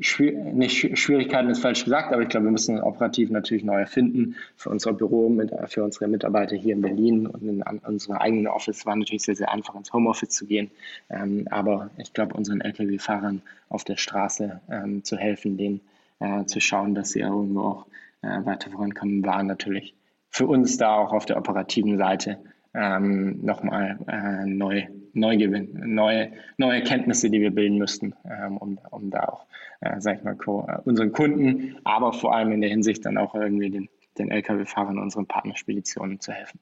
nicht 0.01 0.99
Schwierigkeiten 0.99 1.51
ist 1.51 1.61
falsch 1.61 1.85
gesagt, 1.85 2.13
aber 2.13 2.23
ich 2.23 2.31
glaube, 2.31 2.47
wir 2.47 2.53
müssen 2.53 2.81
operativ 2.81 3.29
natürlich 3.31 3.65
neu 3.65 3.81
erfinden. 3.81 4.35
Für 4.57 4.71
unser 4.71 4.95
Büro, 4.95 5.29
mit, 5.29 5.53
für 5.67 5.85
unsere 5.85 6.09
Mitarbeiter 6.09 6.57
hier 6.57 6.73
in 6.73 6.81
Berlin 6.81 7.27
und 7.27 7.43
in 7.43 7.63
unserem 7.63 8.17
eigenen 8.17 8.47
Office 8.47 8.87
war 8.87 8.97
natürlich 8.97 9.25
sehr, 9.25 9.37
sehr 9.37 9.53
einfach, 9.53 9.75
ins 9.75 9.93
Homeoffice 9.93 10.31
zu 10.31 10.47
gehen. 10.47 10.71
Ähm, 11.11 11.47
aber 11.51 11.91
ich 11.99 12.15
glaube, 12.15 12.35
unseren 12.35 12.63
Lkw-Fahrern 12.63 13.43
auf 13.69 13.85
der 13.85 13.99
Straße 13.99 14.61
ähm, 14.71 15.05
zu 15.05 15.19
helfen, 15.19 15.59
denen 15.59 15.83
äh, 16.19 16.47
zu 16.47 16.61
schauen, 16.61 16.95
dass 16.95 17.11
sie 17.11 17.21
irgendwo 17.21 17.61
auch 17.61 17.87
äh, 18.23 18.45
weiter 18.47 18.71
vorankommen, 18.71 19.23
war 19.23 19.43
natürlich 19.43 19.95
für 20.31 20.47
uns 20.47 20.79
da 20.79 20.97
auch 20.97 21.13
auf 21.13 21.27
der 21.27 21.37
operativen 21.37 21.99
Seite 21.99 22.39
ähm, 22.73 23.45
nochmal 23.45 23.99
äh, 24.07 24.47
neu, 24.47 24.87
neu 25.13 25.37
gewinnen, 25.37 25.95
neue, 25.95 26.33
neue 26.57 26.77
Erkenntnisse, 26.77 27.29
die 27.31 27.41
wir 27.41 27.51
bilden 27.51 27.79
müssten, 27.79 28.15
ähm, 28.25 28.57
um, 28.57 28.79
um 28.91 29.11
da 29.11 29.25
auch, 29.25 29.47
äh, 29.81 30.01
sag 30.01 30.19
ich 30.19 30.25
mal, 30.25 30.37
äh, 30.37 30.81
unseren 30.85 31.13
Kunden, 31.13 31.77
aber 31.85 32.13
vor 32.13 32.35
allem 32.35 32.53
in 32.53 32.61
der 32.61 32.71
Hinsicht 32.71 33.05
dann 33.05 33.19
auch 33.19 33.35
irgendwie 33.35 33.71
den, 33.71 33.89
den 34.19 34.31
Lkw-Fahrern, 34.31 34.99
unseren 34.99 35.27
Partnerspeditionen 35.27 36.21
zu 36.21 36.33
helfen. 36.33 36.61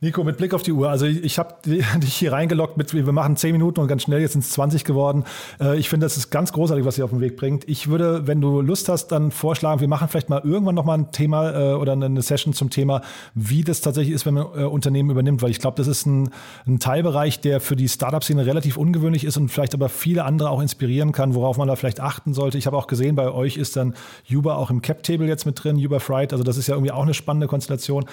Nico, 0.00 0.24
mit 0.24 0.36
Blick 0.36 0.52
auf 0.52 0.62
die 0.62 0.72
Uhr, 0.72 0.90
also 0.90 1.06
ich, 1.06 1.38
habe 1.38 1.54
dich 1.64 2.14
hier 2.14 2.30
reingeloggt 2.30 2.76
mit, 2.76 2.92
wir 2.92 3.10
machen 3.12 3.36
10 3.36 3.52
Minuten 3.52 3.80
und 3.80 3.88
ganz 3.88 4.02
schnell, 4.02 4.20
jetzt 4.20 4.32
sind 4.32 4.44
es 4.44 4.50
20 4.50 4.84
geworden. 4.84 5.24
Äh, 5.58 5.78
ich 5.78 5.88
finde, 5.88 6.04
das 6.04 6.18
ist 6.18 6.30
ganz 6.30 6.52
großartig, 6.52 6.84
was 6.84 6.98
ihr 6.98 7.04
auf 7.04 7.10
den 7.10 7.20
Weg 7.20 7.36
bringt. 7.38 7.66
Ich 7.66 7.88
würde, 7.88 8.26
wenn 8.26 8.42
du 8.42 8.60
Lust 8.60 8.90
hast, 8.90 9.08
dann 9.08 9.30
vorschlagen, 9.30 9.80
wir 9.80 9.88
machen 9.88 10.08
vielleicht 10.08 10.28
mal 10.28 10.42
irgendwann 10.44 10.74
nochmal 10.74 10.98
ein 10.98 11.12
Thema 11.12 11.50
äh, 11.50 11.74
oder 11.74 11.92
eine 11.92 12.20
Session 12.20 12.52
zum 12.52 12.68
Thema, 12.68 13.00
wie 13.34 13.64
das 13.64 13.80
tatsächlich 13.80 14.14
ist, 14.14 14.26
wenn 14.26 14.34
man 14.34 14.46
äh, 14.54 14.64
Unternehmen 14.64 15.10
übernimmt, 15.10 15.40
weil 15.40 15.50
ich 15.50 15.60
glaube, 15.60 15.78
das 15.78 15.86
ist 15.86 16.04
ein, 16.04 16.28
ein 16.66 16.78
Teilbereich, 16.78 17.40
der 17.40 17.60
für 17.60 17.74
die 17.74 17.88
Startup-Szene 17.88 18.44
relativ 18.44 18.76
ungewöhnlich 18.76 19.24
ist 19.24 19.38
und 19.38 19.48
vielleicht 19.48 19.72
aber 19.72 19.88
viele 19.88 20.24
andere 20.24 20.50
auch 20.50 20.60
inspirieren 20.60 21.12
kann, 21.12 21.34
worauf 21.34 21.56
man 21.56 21.68
da 21.68 21.76
vielleicht 21.76 22.00
achten 22.00 22.34
sollte. 22.34 22.58
Ich 22.58 22.66
habe 22.66 22.76
auch 22.76 22.86
gesehen, 22.86 23.16
bei 23.16 23.30
euch 23.30 23.56
ist 23.56 23.76
dann 23.76 23.94
Uber 24.30 24.58
auch 24.58 24.68
im 24.68 24.82
Cap-Table 24.82 25.26
jetzt 25.26 25.46
mit 25.46 25.64
drin, 25.64 25.82
Uber 25.82 26.00
Fright, 26.00 26.32
also 26.34 26.44
das 26.44 26.58
ist 26.58 26.66
ja 26.66 26.74
irgendwie 26.74 26.92
auch 26.92 27.02
eine 27.02 27.14
spannende 27.14 27.46
Konstellation. 27.46 28.04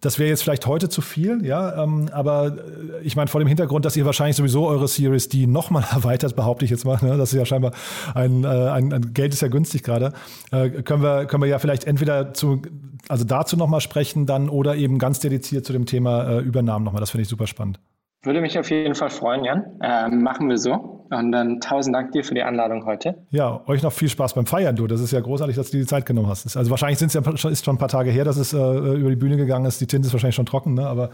Das 0.00 0.18
wäre 0.18 0.30
jetzt 0.30 0.42
vielleicht 0.42 0.66
heute 0.66 0.88
zu 0.88 1.02
viel, 1.02 1.29
ja, 1.42 1.82
ähm, 1.82 2.08
aber 2.12 2.46
äh, 2.46 3.02
ich 3.02 3.16
meine 3.16 3.28
vor 3.28 3.40
dem 3.40 3.48
Hintergrund, 3.48 3.84
dass 3.84 3.96
ihr 3.96 4.04
wahrscheinlich 4.04 4.36
sowieso 4.36 4.66
eure 4.66 4.88
Series 4.88 5.28
D 5.28 5.46
nochmal 5.46 5.84
erweitert, 5.92 6.36
behaupte 6.36 6.64
ich 6.64 6.70
jetzt 6.70 6.84
mal, 6.84 6.98
ne? 7.02 7.16
das 7.16 7.32
ist 7.32 7.38
ja 7.38 7.46
scheinbar 7.46 7.72
ein, 8.14 8.44
äh, 8.44 8.46
ein, 8.46 8.92
ein 8.92 9.14
Geld 9.14 9.32
ist 9.32 9.42
ja 9.42 9.48
günstig 9.48 9.82
gerade, 9.82 10.12
äh, 10.50 10.70
können 10.70 11.02
wir 11.02 11.26
können 11.26 11.42
wir 11.42 11.48
ja 11.48 11.58
vielleicht 11.58 11.84
entweder 11.84 12.34
zu 12.34 12.62
also 13.08 13.24
dazu 13.24 13.56
nochmal 13.56 13.80
sprechen 13.80 14.26
dann 14.26 14.48
oder 14.48 14.76
eben 14.76 14.98
ganz 14.98 15.20
dediziert 15.20 15.64
zu 15.64 15.72
dem 15.72 15.86
Thema 15.86 16.24
äh, 16.24 16.38
Übernahmen 16.40 16.84
nochmal. 16.84 17.00
Das 17.00 17.10
finde 17.10 17.22
ich 17.22 17.28
super 17.28 17.46
spannend. 17.46 17.80
Würde 18.22 18.42
mich 18.42 18.58
auf 18.58 18.70
jeden 18.70 18.94
Fall 18.94 19.08
freuen, 19.08 19.44
Jan. 19.44 19.78
Ähm, 19.82 20.22
machen 20.22 20.48
wir 20.48 20.58
so. 20.58 21.06
Und 21.10 21.32
dann 21.32 21.58
tausend 21.60 21.96
Dank 21.96 22.12
dir 22.12 22.22
für 22.22 22.34
die 22.34 22.42
Einladung 22.42 22.84
heute. 22.84 23.26
Ja, 23.30 23.62
euch 23.66 23.82
noch 23.82 23.92
viel 23.92 24.08
Spaß 24.08 24.34
beim 24.34 24.46
Feiern, 24.46 24.76
du. 24.76 24.86
Das 24.86 25.00
ist 25.00 25.10
ja 25.10 25.20
großartig, 25.20 25.56
dass 25.56 25.70
du 25.70 25.78
dir 25.78 25.84
die 25.84 25.88
Zeit 25.88 26.04
genommen 26.04 26.28
hast. 26.28 26.56
Also 26.56 26.70
wahrscheinlich 26.70 26.98
sind 26.98 27.08
es 27.08 27.14
ja 27.14 27.50
ist 27.50 27.64
schon 27.64 27.76
ein 27.76 27.78
paar 27.78 27.88
Tage 27.88 28.10
her, 28.10 28.24
dass 28.24 28.36
es 28.36 28.52
äh, 28.52 28.58
über 28.58 29.08
die 29.08 29.16
Bühne 29.16 29.36
gegangen 29.38 29.64
ist. 29.64 29.80
Die 29.80 29.86
Tinte 29.86 30.06
ist 30.06 30.12
wahrscheinlich 30.12 30.36
schon 30.36 30.46
trocken, 30.46 30.74
ne? 30.74 30.86
aber 30.86 31.10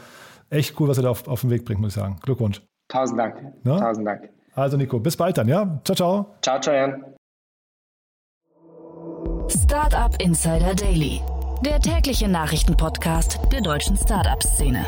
echt 0.51 0.79
cool, 0.81 0.89
was 0.89 0.99
ihr 0.99 1.03
da 1.03 1.11
auf, 1.11 1.29
auf 1.29 1.43
den 1.43 1.51
Weg 1.51 1.65
bringt, 1.65 1.81
muss 1.81 1.97
ich 1.97 2.03
sagen. 2.03 2.17
Glückwunsch. 2.23 2.61
Tausend 2.89 3.19
Dank. 3.21 3.37
Ne? 3.65 3.79
Tausend 3.79 4.07
Dank. 4.07 4.29
Also 4.55 4.77
Nico, 4.77 4.99
bis 4.99 5.17
bald 5.17 5.39
dann, 5.39 5.49
ja? 5.49 5.81
Ciao, 5.85 5.95
ciao. 5.95 6.37
Ciao, 6.43 6.61
ciao, 6.61 6.75
Jan. 6.75 7.05
Startup 9.49 10.21
Insider 10.21 10.75
Daily, 10.75 11.21
der 11.65 11.79
tägliche 11.79 12.27
Nachrichtenpodcast 12.27 13.39
der 13.53 13.61
deutschen 13.61 13.97
Startup-Szene. 13.97 14.85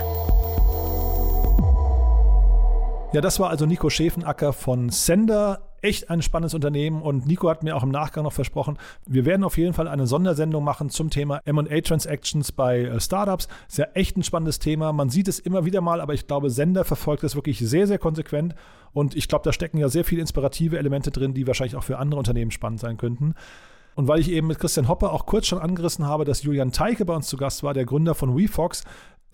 Ja, 3.11 3.23
das 3.23 3.41
war 3.41 3.49
also 3.49 3.65
Nico 3.65 3.89
Schäfenacker 3.89 4.53
von 4.53 4.91
Sender. 4.91 5.63
Echt 5.81 6.11
ein 6.11 6.21
spannendes 6.21 6.53
Unternehmen 6.53 7.01
und 7.01 7.27
Nico 7.27 7.49
hat 7.49 7.63
mir 7.63 7.75
auch 7.75 7.83
im 7.83 7.91
Nachgang 7.91 8.25
noch 8.25 8.35
versprochen, 8.35 8.77
wir 9.07 9.25
werden 9.25 9.45
auf 9.45 9.57
jeden 9.57 9.73
Fall 9.73 9.89
eine 9.89 10.07
Sondersendung 10.07 10.63
machen 10.63 10.91
zum 10.91 11.09
Thema 11.09 11.41
MA 11.47 11.81
Transactions 11.81 12.53
bei 12.53 12.81
äh, 12.81 13.01
Startups. 13.01 13.49
Ist 13.67 13.79
ja 13.79 13.87
echt 13.95 14.19
ein 14.19 14.25
spannendes 14.25 14.59
Thema. 14.59 14.93
Man 14.93 15.09
sieht 15.09 15.29
es 15.29 15.39
immer 15.39 15.65
wieder 15.65 15.81
mal, 15.81 16.03
aber 16.03 16.13
ich 16.13 16.27
glaube, 16.27 16.51
Sender 16.51 16.85
verfolgt 16.85 17.25
es 17.25 17.35
wirklich 17.35 17.61
sehr, 17.61 17.87
sehr 17.87 17.99
konsequent 17.99 18.55
und 18.93 19.17
ich 19.17 19.27
glaube, 19.27 19.45
da 19.45 19.55
stecken 19.55 19.79
ja 19.79 19.89
sehr 19.89 20.05
viele 20.05 20.21
inspirative 20.21 20.77
Elemente 20.77 21.11
drin, 21.11 21.33
die 21.33 21.47
wahrscheinlich 21.47 21.77
auch 21.77 21.85
für 21.85 21.99
andere 21.99 22.19
Unternehmen 22.19 22.51
spannend 22.51 22.81
sein 22.81 22.99
könnten. 22.99 23.35
Und 23.99 24.07
weil 24.07 24.21
ich 24.21 24.31
eben 24.31 24.47
mit 24.47 24.61
Christian 24.61 24.87
Hoppe 24.87 25.11
auch 25.11 25.27
kurz 25.27 25.49
schon 25.49 25.59
angerissen 25.59 26.07
habe, 26.07 26.25
dass 26.25 26.45
Julian 26.45 26.71
Teike 26.71 27.05
bei 27.05 27.17
uns 27.17 27.27
zu 27.27 27.37
Gast 27.37 27.65
war, 27.65 27.75
der 27.75 27.85
Gründer 27.85 28.15
von 28.15 28.39
WeFox, 28.39 28.85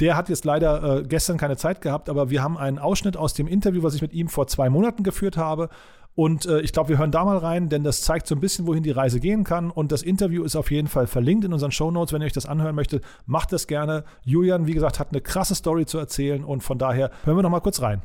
der 0.00 0.16
hat 0.16 0.28
jetzt 0.28 0.44
leider 0.44 0.98
äh, 0.98 1.02
gestern 1.02 1.38
keine 1.38 1.56
Zeit 1.56 1.80
gehabt, 1.80 2.08
aber 2.08 2.30
wir 2.30 2.42
haben 2.42 2.58
einen 2.58 2.78
Ausschnitt 2.78 3.16
aus 3.16 3.34
dem 3.34 3.46
Interview, 3.46 3.82
was 3.82 3.94
ich 3.94 4.02
mit 4.02 4.12
ihm 4.12 4.28
vor 4.28 4.46
zwei 4.46 4.70
Monaten 4.70 5.02
geführt 5.02 5.36
habe. 5.36 5.68
Und 6.16 6.46
äh, 6.46 6.60
ich 6.60 6.72
glaube, 6.72 6.90
wir 6.90 6.98
hören 6.98 7.10
da 7.10 7.24
mal 7.24 7.38
rein, 7.38 7.68
denn 7.68 7.82
das 7.82 8.02
zeigt 8.02 8.26
so 8.26 8.36
ein 8.36 8.40
bisschen, 8.40 8.66
wohin 8.66 8.84
die 8.84 8.92
Reise 8.92 9.18
gehen 9.18 9.42
kann. 9.42 9.70
Und 9.70 9.90
das 9.90 10.02
Interview 10.02 10.44
ist 10.44 10.54
auf 10.54 10.70
jeden 10.70 10.86
Fall 10.86 11.06
verlinkt 11.06 11.44
in 11.44 11.52
unseren 11.52 11.72
Show 11.72 11.90
Notes. 11.90 12.12
Wenn 12.12 12.22
ihr 12.22 12.26
euch 12.26 12.32
das 12.32 12.46
anhören 12.46 12.76
möchtet, 12.76 13.04
macht 13.26 13.52
das 13.52 13.66
gerne. 13.66 14.04
Julian, 14.24 14.66
wie 14.66 14.74
gesagt, 14.74 15.00
hat 15.00 15.08
eine 15.10 15.20
krasse 15.20 15.56
Story 15.56 15.86
zu 15.86 15.98
erzählen 15.98 16.44
und 16.44 16.62
von 16.62 16.78
daher 16.78 17.10
hören 17.24 17.36
wir 17.36 17.42
noch 17.42 17.50
mal 17.50 17.60
kurz 17.60 17.82
rein. 17.82 18.02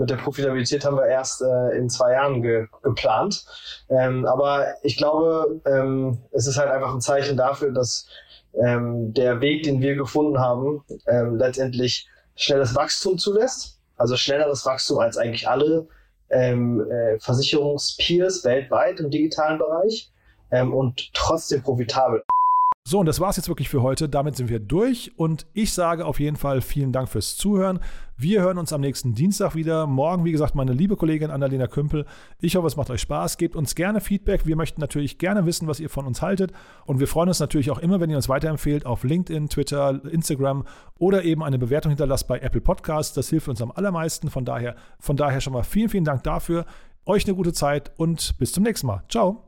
Mit 0.00 0.10
der 0.10 0.16
Profitabilität 0.16 0.84
haben 0.84 0.96
wir 0.96 1.06
erst 1.06 1.40
äh, 1.40 1.76
in 1.76 1.88
zwei 1.88 2.12
Jahren 2.12 2.42
ge 2.42 2.66
geplant. 2.82 3.44
Ähm, 3.90 4.26
aber 4.26 4.66
ich 4.82 4.96
glaube, 4.96 5.60
ähm, 5.66 6.18
es 6.32 6.48
ist 6.48 6.58
halt 6.58 6.68
einfach 6.68 6.92
ein 6.92 7.00
Zeichen 7.00 7.36
dafür, 7.36 7.70
dass 7.70 8.08
ähm, 8.62 9.12
der 9.14 9.40
Weg, 9.40 9.62
den 9.64 9.80
wir 9.80 9.94
gefunden 9.94 10.38
haben, 10.38 10.82
ähm, 11.06 11.36
letztendlich 11.36 12.08
schnelles 12.36 12.74
Wachstum 12.74 13.18
zulässt. 13.18 13.80
Also 13.96 14.16
schnelleres 14.16 14.66
Wachstum 14.66 14.98
als 14.98 15.16
eigentlich 15.16 15.48
alle 15.48 15.86
ähm, 16.30 16.84
äh, 16.90 17.18
Versicherungspeers 17.20 18.44
weltweit 18.44 19.00
im 19.00 19.10
digitalen 19.10 19.58
Bereich 19.58 20.10
ähm, 20.50 20.74
und 20.74 21.12
trotzdem 21.14 21.62
profitabel. 21.62 22.22
So, 22.86 23.00
und 23.00 23.06
das 23.06 23.18
war 23.18 23.30
es 23.30 23.36
jetzt 23.36 23.48
wirklich 23.48 23.70
für 23.70 23.80
heute. 23.80 24.10
Damit 24.10 24.36
sind 24.36 24.50
wir 24.50 24.60
durch 24.60 25.12
und 25.16 25.46
ich 25.54 25.72
sage 25.72 26.04
auf 26.04 26.20
jeden 26.20 26.36
Fall 26.36 26.60
vielen 26.60 26.92
Dank 26.92 27.08
fürs 27.08 27.34
Zuhören. 27.38 27.80
Wir 28.18 28.42
hören 28.42 28.58
uns 28.58 28.74
am 28.74 28.82
nächsten 28.82 29.14
Dienstag 29.14 29.54
wieder. 29.54 29.86
Morgen, 29.86 30.26
wie 30.26 30.32
gesagt, 30.32 30.54
meine 30.54 30.74
liebe 30.74 30.94
Kollegin 30.94 31.30
Annalena 31.30 31.66
Kümpel. 31.66 32.04
Ich 32.40 32.56
hoffe, 32.56 32.66
es 32.66 32.76
macht 32.76 32.90
euch 32.90 33.00
Spaß. 33.00 33.38
Gebt 33.38 33.56
uns 33.56 33.74
gerne 33.74 34.02
Feedback. 34.02 34.44
Wir 34.44 34.54
möchten 34.54 34.82
natürlich 34.82 35.16
gerne 35.16 35.46
wissen, 35.46 35.66
was 35.66 35.80
ihr 35.80 35.88
von 35.88 36.06
uns 36.06 36.20
haltet. 36.20 36.52
Und 36.84 37.00
wir 37.00 37.08
freuen 37.08 37.28
uns 37.28 37.40
natürlich 37.40 37.70
auch 37.70 37.78
immer, 37.78 38.00
wenn 38.00 38.10
ihr 38.10 38.16
uns 38.16 38.28
weiterempfehlt 38.28 38.84
auf 38.84 39.02
LinkedIn, 39.02 39.48
Twitter, 39.48 40.02
Instagram 40.04 40.66
oder 40.98 41.24
eben 41.24 41.42
eine 41.42 41.58
Bewertung 41.58 41.88
hinterlasst 41.88 42.28
bei 42.28 42.38
Apple 42.40 42.60
Podcasts. 42.60 43.14
Das 43.14 43.30
hilft 43.30 43.48
uns 43.48 43.62
am 43.62 43.72
allermeisten. 43.72 44.28
Von 44.28 44.44
daher, 44.44 44.76
von 45.00 45.16
daher 45.16 45.40
schon 45.40 45.54
mal 45.54 45.64
vielen, 45.64 45.88
vielen 45.88 46.04
Dank 46.04 46.22
dafür. 46.22 46.66
Euch 47.06 47.24
eine 47.24 47.34
gute 47.34 47.54
Zeit 47.54 47.92
und 47.96 48.36
bis 48.38 48.52
zum 48.52 48.62
nächsten 48.62 48.88
Mal. 48.88 49.04
Ciao. 49.08 49.46